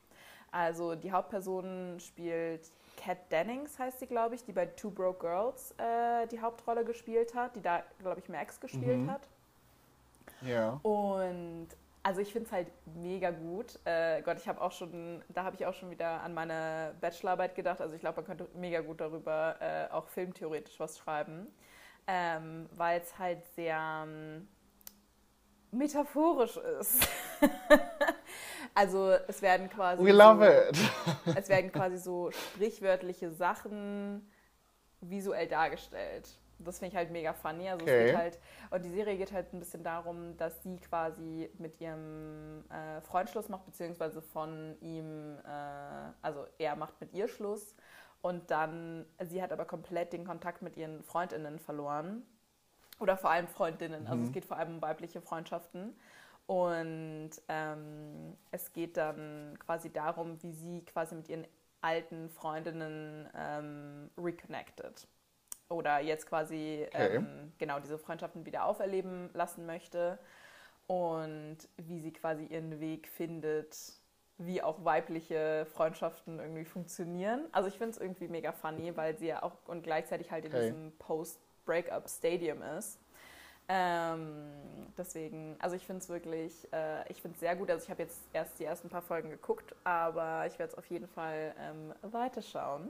Also 0.52 0.96
die 0.96 1.12
Hauptperson 1.12 2.00
spielt 2.00 2.72
Kat 2.98 3.32
Dennings, 3.32 3.78
heißt 3.78 4.00
sie, 4.00 4.08
glaube 4.08 4.36
ich, 4.36 4.46
die 4.46 4.54
bei 4.54 4.66
Two 4.68 4.92
Broke 4.92 5.20
Girls 5.20 5.74
äh, 5.78 6.26
die 6.28 6.40
Hauptrolle 6.42 6.86
gespielt 6.86 7.34
hat, 7.36 7.56
die 7.56 7.62
da, 7.62 7.84
glaube 8.00 8.20
ich, 8.20 8.30
Max 8.30 8.60
gespielt 8.60 9.00
Mhm. 9.02 9.12
hat. 9.12 9.28
Ja. 10.46 10.80
Und 10.84 11.70
also 12.04 12.20
ich 12.20 12.34
finde 12.34 12.48
es 12.48 12.52
halt 12.52 12.68
mega 12.96 13.32
gut. 13.32 13.80
Äh, 13.86 14.22
Gott, 14.24 14.38
ich 14.38 14.48
habe 14.48 14.62
auch 14.62 14.74
schon, 14.74 15.24
da 15.30 15.46
habe 15.46 15.56
ich 15.56 15.66
auch 15.66 15.74
schon 15.74 15.90
wieder 15.90 16.22
an 16.22 16.34
meine 16.34 16.94
Bachelorarbeit 17.00 17.56
gedacht. 17.56 17.80
Also 17.80 17.96
ich 17.96 18.02
glaube, 18.02 18.18
man 18.18 18.26
könnte 18.26 18.48
mega 18.56 18.82
gut 18.82 19.00
darüber 19.00 19.56
äh, 19.62 19.92
auch 19.92 20.08
filmtheoretisch 20.10 20.80
was 20.80 20.98
schreiben, 20.98 21.48
ähm, 22.08 22.70
weil 22.76 23.00
es 23.00 23.18
halt 23.18 23.46
sehr 23.56 24.04
ähm, 24.06 24.48
metaphorisch 25.72 26.58
ist. 26.58 27.08
also 28.76 29.12
es 29.28 29.42
werden 29.42 29.70
quasi 29.70 30.04
We 30.04 30.12
love 30.12 30.46
so, 30.46 31.32
it. 31.32 31.38
es 31.38 31.48
werden 31.48 31.72
quasi 31.72 31.98
so 31.98 32.32
sprichwörtliche 32.32 33.32
Sachen 33.32 34.30
visuell 35.00 35.48
dargestellt. 35.48 36.30
Das 36.60 36.80
finde 36.80 36.92
ich 36.94 36.96
halt 36.98 37.12
mega 37.12 37.34
funny. 37.34 37.70
Also 37.70 37.86
es 37.86 37.96
Okay. 37.96 37.98
geht 37.98 38.14
halt, 38.14 38.40
und 38.70 38.84
die 38.86 38.90
Serie 38.90 39.18
geht 39.18 39.32
halt 39.34 39.52
ein 39.54 39.60
bisschen 39.60 39.84
darum, 39.84 40.38
dass 40.38 40.64
sie 40.64 40.78
quasi 40.78 41.50
mit 41.58 41.80
ihrem 41.82 42.64
äh, 42.70 43.02
Freund 43.02 43.30
Schluss 43.30 43.50
macht, 43.50 43.66
beziehungsweise 43.66 44.22
von 44.22 44.76
ihm, 44.82 45.38
äh, 45.46 46.12
also 46.22 46.46
er 46.58 46.76
macht 46.76 47.00
mit 47.02 47.14
ihr 47.14 47.28
Schluss. 47.28 47.76
Und 48.22 48.50
dann, 48.52 49.06
sie 49.24 49.42
hat 49.42 49.52
aber 49.52 49.66
komplett 49.66 50.14
den 50.14 50.26
Kontakt 50.26 50.62
mit 50.62 50.78
ihren 50.78 51.04
Freundinnen 51.04 51.60
verloren. 51.60 52.24
Oder 53.00 53.18
vor 53.18 53.32
allem 53.32 53.48
Freundinnen. 53.48 54.08
Also 54.08 54.24
Mhm. 54.24 54.26
es 54.26 54.32
geht 54.32 54.46
vor 54.46 54.58
allem 54.58 54.76
um 54.76 54.82
weibliche 54.82 55.22
Freundschaften. 55.22 55.96
Und 56.48 57.32
ähm, 57.48 58.38
es 58.52 58.74
geht 58.74 58.98
dann 58.98 59.58
quasi 59.60 59.92
darum, 59.92 60.42
wie 60.44 60.52
sie 60.54 60.84
quasi 60.86 61.16
mit 61.16 61.30
ihren 61.30 61.48
alten 61.82 62.30
Freundinnen 62.30 63.30
ähm, 63.36 64.10
reconnected. 64.18 65.08
Oder 65.74 66.00
jetzt 66.00 66.28
quasi 66.28 66.88
Okay. 66.94 67.18
ähm, 67.18 67.52
genau 67.58 67.80
diese 67.80 67.98
Freundschaften 67.98 68.46
wieder 68.46 68.66
auferleben 68.66 69.30
lassen 69.34 69.66
möchte. 69.66 70.20
Und 70.88 71.58
wie 71.78 72.00
sie 72.00 72.12
quasi 72.14 72.46
ihren 72.46 72.80
Weg 72.80 73.08
findet, 73.08 73.76
wie 74.38 74.62
auch 74.62 74.84
weibliche 74.86 75.66
Freundschaften 75.74 76.40
irgendwie 76.40 76.66
funktionieren. 76.66 77.46
Also 77.52 77.70
ich 77.70 77.78
finde 77.78 77.92
es 77.92 77.98
irgendwie 77.98 78.28
mega 78.28 78.52
funny, 78.52 78.96
weil 78.96 79.18
sie 79.18 79.28
ja 79.28 79.44
auch 79.44 79.54
und 79.68 79.84
gleichzeitig 79.84 80.32
halt 80.32 80.46
in 80.46 80.52
Okay. 80.52 80.62
diesem 80.62 80.92
Post-Breakup-Stadium 81.00 82.62
ist. 82.78 83.00
Ähm, 83.70 84.52
deswegen, 84.98 85.56
also 85.60 85.76
ich 85.76 85.86
finde 85.86 86.02
es 86.02 86.10
wirklich, 86.10 86.68
äh, 86.74 87.10
ich 87.10 87.22
finde 87.22 87.36
es 87.36 87.40
sehr 87.40 87.56
gut. 87.56 87.70
Also 87.72 87.84
ich 87.86 87.90
habe 87.90 88.04
jetzt 88.04 88.20
erst 88.34 88.60
die 88.60 88.66
ersten 88.66 88.90
paar 88.90 89.02
Folgen 89.02 89.30
geguckt, 89.30 89.74
aber 89.86 90.46
ich 90.48 90.60
werde 90.60 90.74
es 90.74 90.78
auf 90.78 90.86
jeden 90.88 91.08
Fall 91.08 91.56
ähm, 91.60 91.94
weiterschauen, 92.02 92.90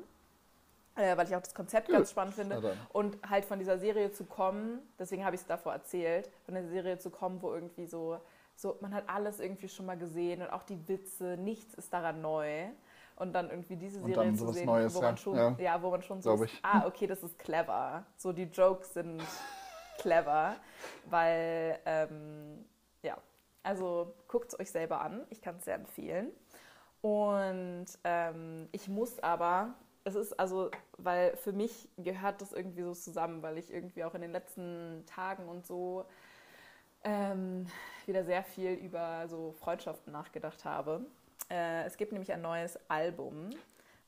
äh, 0.95 1.17
weil 1.17 1.27
ich 1.27 1.35
auch 1.35 1.41
das 1.41 1.53
Konzept 1.53 1.89
ganz 1.89 2.11
spannend 2.11 2.35
finde. 2.35 2.77
Und 2.89 3.17
halt 3.27 3.45
von 3.45 3.59
dieser 3.59 3.77
Serie 3.79 4.11
zu 4.11 4.25
kommen, 4.25 4.79
deswegen 4.99 5.25
habe 5.25 5.35
ich 5.35 5.41
es 5.41 5.47
davor 5.47 5.73
erzählt, 5.73 6.29
von 6.45 6.53
der 6.53 6.67
Serie 6.67 6.97
zu 6.99 7.09
kommen, 7.09 7.41
wo 7.41 7.53
irgendwie 7.53 7.85
so, 7.85 8.19
so, 8.55 8.77
man 8.81 8.93
hat 8.93 9.05
alles 9.07 9.39
irgendwie 9.39 9.69
schon 9.69 9.85
mal 9.85 9.97
gesehen 9.97 10.41
und 10.41 10.51
auch 10.51 10.63
die 10.63 10.87
Witze, 10.87 11.37
nichts 11.37 11.73
ist 11.73 11.91
daran 11.93 12.21
neu. 12.21 12.67
Und 13.15 13.33
dann 13.33 13.51
irgendwie 13.51 13.75
diese 13.75 14.01
Serie 14.01 14.33
zu 14.33 14.51
sehen, 14.51 14.65
Neues, 14.65 14.95
wo 14.95 14.99
ja. 14.99 15.05
man 15.05 15.17
schon, 15.17 15.35
Ja. 15.35 15.55
ja. 15.59 15.81
wo 15.81 15.91
man 15.91 16.01
schon 16.01 16.21
so, 16.21 16.43
ist, 16.43 16.53
ah, 16.63 16.85
okay, 16.87 17.05
das 17.05 17.21
ist 17.21 17.37
clever. 17.37 18.05
So 18.17 18.33
die 18.33 18.43
Jokes 18.45 18.95
sind 18.95 19.21
clever, 19.99 20.55
weil, 21.11 21.79
ähm, 21.85 22.65
ja, 23.03 23.17
also 23.61 24.15
guckt 24.27 24.51
es 24.53 24.59
euch 24.59 24.71
selber 24.71 25.01
an. 25.01 25.25
Ich 25.29 25.41
kann 25.41 25.57
es 25.57 25.65
sehr 25.65 25.75
empfehlen. 25.75 26.31
Und 27.01 27.85
ähm, 28.03 28.67
ich 28.71 28.87
muss 28.87 29.19
aber, 29.19 29.75
es 30.05 30.15
ist 30.15 30.39
also, 30.39 30.71
weil 30.97 31.35
für 31.37 31.53
mich 31.53 31.89
gehört 31.97 32.41
das 32.41 32.53
irgendwie 32.53 32.83
so 32.83 32.93
zusammen, 32.93 33.41
weil 33.41 33.57
ich 33.57 33.71
irgendwie 33.71 34.03
auch 34.03 34.15
in 34.15 34.21
den 34.21 34.31
letzten 34.31 35.03
Tagen 35.07 35.47
und 35.47 35.65
so 35.65 36.05
ähm, 37.03 37.67
wieder 38.05 38.23
sehr 38.23 38.43
viel 38.43 38.71
über 38.73 39.27
so 39.27 39.53
Freundschaften 39.53 40.13
nachgedacht 40.13 40.65
habe. 40.65 41.05
Äh, 41.49 41.83
es 41.85 41.97
gibt 41.97 42.11
nämlich 42.11 42.31
ein 42.31 42.41
neues 42.41 42.79
Album 42.89 43.51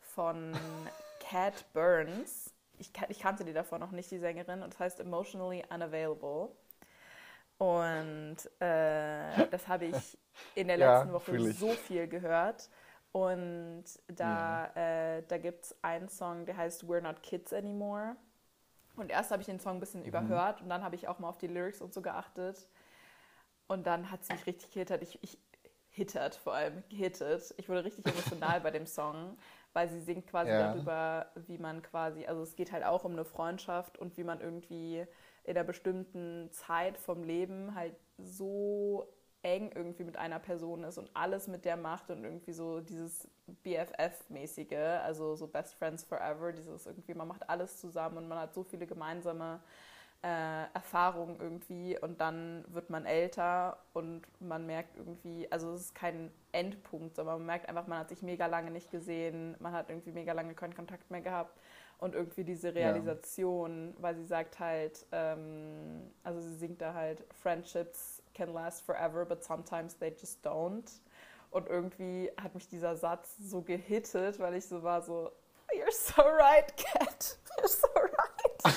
von 0.01 0.53
Cat 1.19 1.65
Burns. 1.73 2.53
Ich, 2.77 2.91
ich 3.09 3.19
kannte 3.19 3.45
die 3.45 3.53
davor 3.53 3.79
noch 3.79 3.91
nicht, 3.91 4.11
die 4.11 4.19
Sängerin, 4.19 4.61
und 4.63 4.73
es 4.73 4.79
heißt 4.79 4.99
Emotionally 4.99 5.63
Unavailable. 5.69 6.49
Und 7.57 8.37
äh, 8.59 9.47
das 9.49 9.67
habe 9.67 9.85
ich 9.85 10.17
in 10.55 10.67
der 10.67 10.77
Ja, 10.77 10.77
letzten 10.77 11.13
Woche 11.13 11.35
fühl 11.35 11.47
ich. 11.47 11.57
so 11.57 11.69
viel 11.75 12.07
gehört. 12.07 12.69
Und 13.15 13.85
da, 14.07 14.65
äh, 14.75 15.23
da 15.29 15.37
gibt 15.37 15.63
es 15.63 15.75
einen 15.81 16.09
Song, 16.09 16.45
der 16.45 16.57
heißt 16.57 16.83
We're 16.83 16.99
Not 16.99 17.23
Kids 17.23 17.53
Anymore. 17.53 18.17
Und 18.97 19.09
erst 19.09 19.31
habe 19.31 19.41
ich 19.41 19.47
den 19.47 19.61
Song 19.61 19.77
ein 19.77 19.79
bisschen 19.79 20.03
überhört 20.03 20.61
und 20.61 20.69
dann 20.69 20.83
habe 20.83 20.95
ich 20.95 21.07
auch 21.07 21.19
mal 21.19 21.29
auf 21.29 21.37
die 21.37 21.47
Lyrics 21.47 21.81
und 21.81 21.93
so 21.93 22.01
geachtet. 22.01 22.67
Und 23.67 23.87
dann 23.87 24.11
hat 24.11 24.21
es 24.21 24.29
mich 24.29 24.45
richtig 24.45 24.71
gehittert. 24.71 25.01
Ich, 25.01 25.17
ich 25.23 25.37
hittert 25.89 26.35
vor 26.35 26.53
allem, 26.53 26.83
gehittet. 26.89 27.53
Ich 27.57 27.69
wurde 27.69 27.83
richtig 27.85 28.05
emotional 28.07 28.61
bei 28.61 28.71
dem 28.71 28.85
Song, 28.85 29.37
weil 29.73 29.89
sie 29.89 30.01
singt 30.01 30.27
quasi 30.27 30.51
Ja. 30.51 30.73
darüber, 30.73 31.31
wie 31.47 31.57
man 31.57 31.81
quasi, 31.81 32.25
also 32.25 32.43
es 32.43 32.55
geht 32.55 32.71
halt 32.71 32.83
auch 32.83 33.05
um 33.05 33.13
eine 33.13 33.25
Freundschaft 33.25 33.97
und 33.97 34.17
wie 34.17 34.23
man 34.23 34.41
irgendwie 34.41 35.05
in 35.45 35.57
einer 35.57 35.63
bestimmten 35.63 36.51
Zeit 36.51 36.97
vom 36.97 37.23
Leben 37.23 37.75
halt 37.75 37.95
so 38.17 39.07
eng 39.45 39.71
irgendwie 39.75 40.03
mit 40.03 40.17
einer 40.17 40.39
Person 40.39 40.83
ist 40.83 40.97
und 40.97 41.09
alles 41.13 41.47
mit 41.47 41.65
der 41.65 41.77
macht 41.77 42.09
und 42.09 42.23
irgendwie 42.23 42.51
so 42.51 42.81
dieses 42.81 43.29
BFF-mäßige, 43.63 45.03
also 45.03 45.35
so 45.35 45.45
Best 45.45 45.75
Friends 45.75 46.03
Forever, 46.03 46.51
dieses 46.51 46.87
irgendwie, 46.87 47.13
man 47.13 47.27
macht 47.27 47.47
alles 47.47 47.79
zusammen 47.79 48.17
und 48.17 48.27
man 48.27 48.39
hat 48.39 48.55
so 48.55 48.63
viele 48.63 48.87
gemeinsame 48.87 49.59
äh, 50.23 50.63
Erfahrungen 50.73 51.39
irgendwie 51.39 51.95
und 51.99 52.19
dann 52.19 52.65
wird 52.69 52.89
man 52.89 53.05
älter 53.05 53.77
und 53.93 54.23
man 54.39 54.65
merkt 54.65 54.97
irgendwie, 54.97 55.49
also 55.51 55.73
es 55.73 55.81
ist 55.81 55.95
kein 55.95 56.31
Endpunkt, 56.51 57.15
sondern 57.15 57.37
man 57.37 57.45
merkt 57.45 57.69
einfach, 57.69 57.85
man 57.85 57.99
hat 57.99 58.09
sich 58.09 58.23
mega 58.23 58.47
lange 58.47 58.71
nicht 58.71 58.89
gesehen, 58.89 59.55
man 59.59 59.73
hat 59.73 59.91
irgendwie 59.91 60.11
mega 60.11 60.33
lange 60.33 60.55
keinen 60.55 60.75
Kontakt 60.75 61.11
mehr 61.11 61.21
gehabt 61.21 61.55
und 61.99 62.15
irgendwie 62.15 62.43
diese 62.43 62.73
Realisation, 62.73 63.93
weil 63.99 64.15
sie 64.15 64.25
sagt 64.25 64.59
halt, 64.59 65.05
ähm, 65.11 66.11
also 66.23 66.41
sie 66.41 66.55
singt 66.55 66.81
da 66.81 66.95
halt, 66.95 67.23
Friendships 67.31 68.14
can 68.35 68.53
last 68.53 68.85
forever, 68.85 69.25
but 69.25 69.43
sometimes 69.43 69.95
they 69.95 70.11
just 70.11 70.45
don't. 70.45 70.89
Und 71.51 71.67
irgendwie 71.67 72.29
hat 72.41 72.53
mich 72.53 72.67
dieser 72.67 72.95
Satz 72.95 73.37
so 73.37 73.61
gehittet, 73.61 74.39
weil 74.39 74.55
ich 74.55 74.67
so 74.67 74.83
war 74.83 75.01
so, 75.01 75.31
you're 75.73 75.91
so 75.91 76.21
right, 76.21 76.75
Cat, 76.75 77.37
you're 77.57 77.67
so 77.67 77.87
right. 77.95 78.75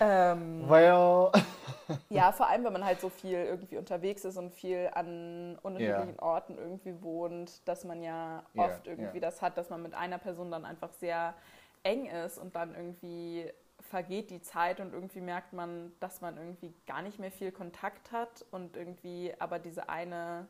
ähm, 0.00 0.68
Well, 0.68 1.30
ja, 2.08 2.32
vor 2.32 2.48
allem, 2.48 2.64
wenn 2.64 2.72
man 2.72 2.84
halt 2.84 3.00
so 3.00 3.08
viel 3.08 3.36
irgendwie 3.36 3.76
unterwegs 3.76 4.24
ist 4.24 4.36
und 4.38 4.50
viel 4.50 4.90
an 4.94 5.58
unterschiedlichen 5.62 6.18
Orten 6.18 6.56
irgendwie 6.56 7.02
wohnt, 7.02 7.66
dass 7.68 7.84
man 7.84 8.02
ja 8.02 8.42
oft 8.56 8.86
irgendwie 8.86 9.18
ja. 9.18 9.20
das 9.20 9.42
hat, 9.42 9.58
dass 9.58 9.70
man 9.70 9.82
mit 9.82 9.94
einer 9.94 10.18
Person 10.18 10.50
dann 10.50 10.64
einfach 10.64 10.92
sehr 10.92 11.34
eng 11.82 12.06
ist 12.06 12.38
und 12.38 12.56
dann 12.56 12.74
irgendwie 12.74 13.52
vergeht 13.88 14.30
die 14.30 14.40
Zeit 14.40 14.80
und 14.80 14.92
irgendwie 14.92 15.20
merkt 15.20 15.52
man, 15.52 15.92
dass 16.00 16.20
man 16.20 16.36
irgendwie 16.36 16.74
gar 16.86 17.02
nicht 17.02 17.18
mehr 17.18 17.30
viel 17.30 17.52
Kontakt 17.52 18.12
hat 18.12 18.44
und 18.50 18.76
irgendwie 18.76 19.32
aber 19.38 19.58
diese 19.58 19.88
eine, 19.88 20.48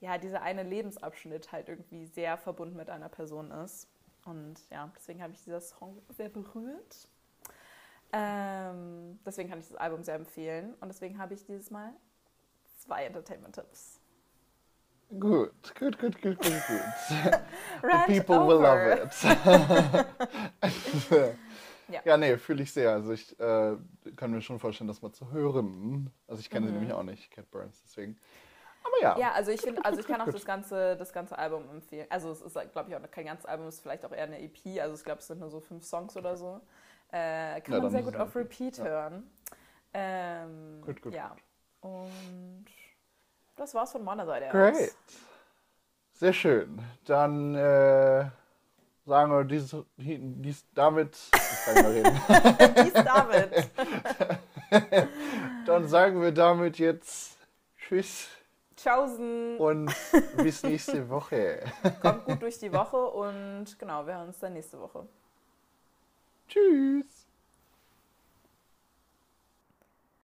ja, 0.00 0.18
dieser 0.18 0.42
eine 0.42 0.62
Lebensabschnitt 0.62 1.52
halt 1.52 1.68
irgendwie 1.68 2.06
sehr 2.06 2.38
verbunden 2.38 2.76
mit 2.76 2.90
einer 2.90 3.08
Person 3.08 3.50
ist. 3.50 3.88
Und 4.24 4.56
ja, 4.70 4.90
deswegen 4.96 5.22
habe 5.22 5.32
ich 5.32 5.42
dieser 5.42 5.60
Song 5.60 6.02
sehr 6.10 6.28
berührt. 6.28 7.08
Ähm, 8.12 9.18
deswegen 9.24 9.48
kann 9.48 9.60
ich 9.60 9.68
das 9.68 9.76
Album 9.76 10.02
sehr 10.02 10.16
empfehlen. 10.16 10.74
Und 10.80 10.88
deswegen 10.88 11.18
habe 11.18 11.34
ich 11.34 11.44
dieses 11.44 11.70
Mal 11.70 11.92
zwei 12.78 13.04
Entertainment-Tipps. 13.04 14.00
Gut, 15.18 15.74
gut, 15.74 15.98
gut, 15.98 16.22
gut, 16.22 16.38
gut, 16.38 16.38
gut. 16.38 16.80
The 17.82 18.06
people 18.06 18.46
will 18.46 18.64
over. 18.64 18.96
love 18.96 19.10
it. 20.62 21.36
Ja. 21.90 22.00
ja. 22.04 22.16
nee, 22.16 22.36
fühle 22.38 22.62
ich 22.62 22.72
sehr. 22.72 22.92
Also 22.92 23.12
ich 23.12 23.38
äh, 23.40 23.76
kann 24.16 24.30
mir 24.30 24.40
schon 24.42 24.58
vorstellen, 24.58 24.88
das 24.88 25.02
mal 25.02 25.12
zu 25.12 25.30
hören. 25.32 26.10
Also 26.26 26.40
ich 26.40 26.50
kenne 26.50 26.66
sie 26.66 26.72
Mhm. 26.72 26.78
nämlich 26.80 26.94
auch 26.94 27.02
nicht, 27.02 27.30
Cat 27.30 27.50
Burns, 27.50 27.82
deswegen. 27.84 28.18
Aber 28.82 29.02
ja. 29.02 29.18
Ja, 29.18 29.32
also 29.32 29.50
ich 29.50 29.60
finde, 29.60 29.84
also 29.84 30.00
ich 30.00 30.06
kann 30.06 30.20
auch 30.20 30.28
das 30.32 30.44
ganze, 30.44 30.96
das 30.96 31.12
ganze 31.12 31.36
Album 31.38 31.68
empfehlen. 31.70 32.06
Also 32.10 32.30
es 32.30 32.40
ist, 32.40 32.54
glaube 32.72 32.88
ich, 32.90 32.96
auch 32.96 33.10
kein 33.10 33.26
ganzes 33.26 33.46
Album, 33.46 33.66
es 33.66 33.76
ist 33.76 33.80
vielleicht 33.82 34.04
auch 34.04 34.12
eher 34.12 34.24
eine 34.24 34.40
EP. 34.40 34.80
Also 34.80 34.94
ich 34.96 35.04
glaube, 35.04 35.20
es 35.20 35.26
sind 35.26 35.40
nur 35.40 35.50
so 35.50 35.60
fünf 35.60 35.84
Songs 35.84 36.16
oder 36.16 36.36
so. 36.36 36.60
Äh, 37.12 37.60
kann 37.60 37.74
Ja, 37.74 37.80
man 37.80 37.90
sehr 37.90 38.02
gut 38.02 38.16
auf 38.16 38.34
Repeat 38.36 38.78
ja. 38.78 38.84
hören. 38.84 39.30
Ähm, 39.92 40.80
Gut, 40.86 41.02
gut, 41.02 41.12
Ja. 41.14 41.36
Und 41.80 42.66
das 43.56 43.74
war's 43.74 43.92
von 43.92 44.04
meiner 44.04 44.24
Seite 44.26 44.48
Great. 44.50 44.94
Sehr 46.12 46.32
schön. 46.32 46.80
Dann 47.06 47.54
äh, 47.54 48.30
sagen 49.10 49.32
wir 49.32 49.42
dies, 49.44 49.76
dies 49.96 50.64
damit. 50.72 51.18
Ich 51.34 51.64
kann 51.64 51.74
mehr 51.74 51.94
reden. 51.94 52.20
Dies 52.84 52.92
David. 52.92 53.70
Dann 55.66 55.88
sagen 55.88 56.22
wir 56.22 56.30
damit 56.30 56.78
jetzt 56.78 57.36
Tschüss 57.76 58.28
Tschaußen. 58.76 59.58
und 59.58 59.92
bis 60.36 60.62
nächste 60.62 61.08
Woche. 61.08 61.60
Kommt 62.00 62.24
gut 62.24 62.40
durch 62.40 62.58
die 62.60 62.72
Woche 62.72 62.96
und 62.96 63.76
genau, 63.80 64.06
wir 64.06 64.14
hören 64.14 64.28
uns 64.28 64.38
dann 64.38 64.52
nächste 64.52 64.80
Woche. 64.80 65.06
Tschüss. 66.48 67.19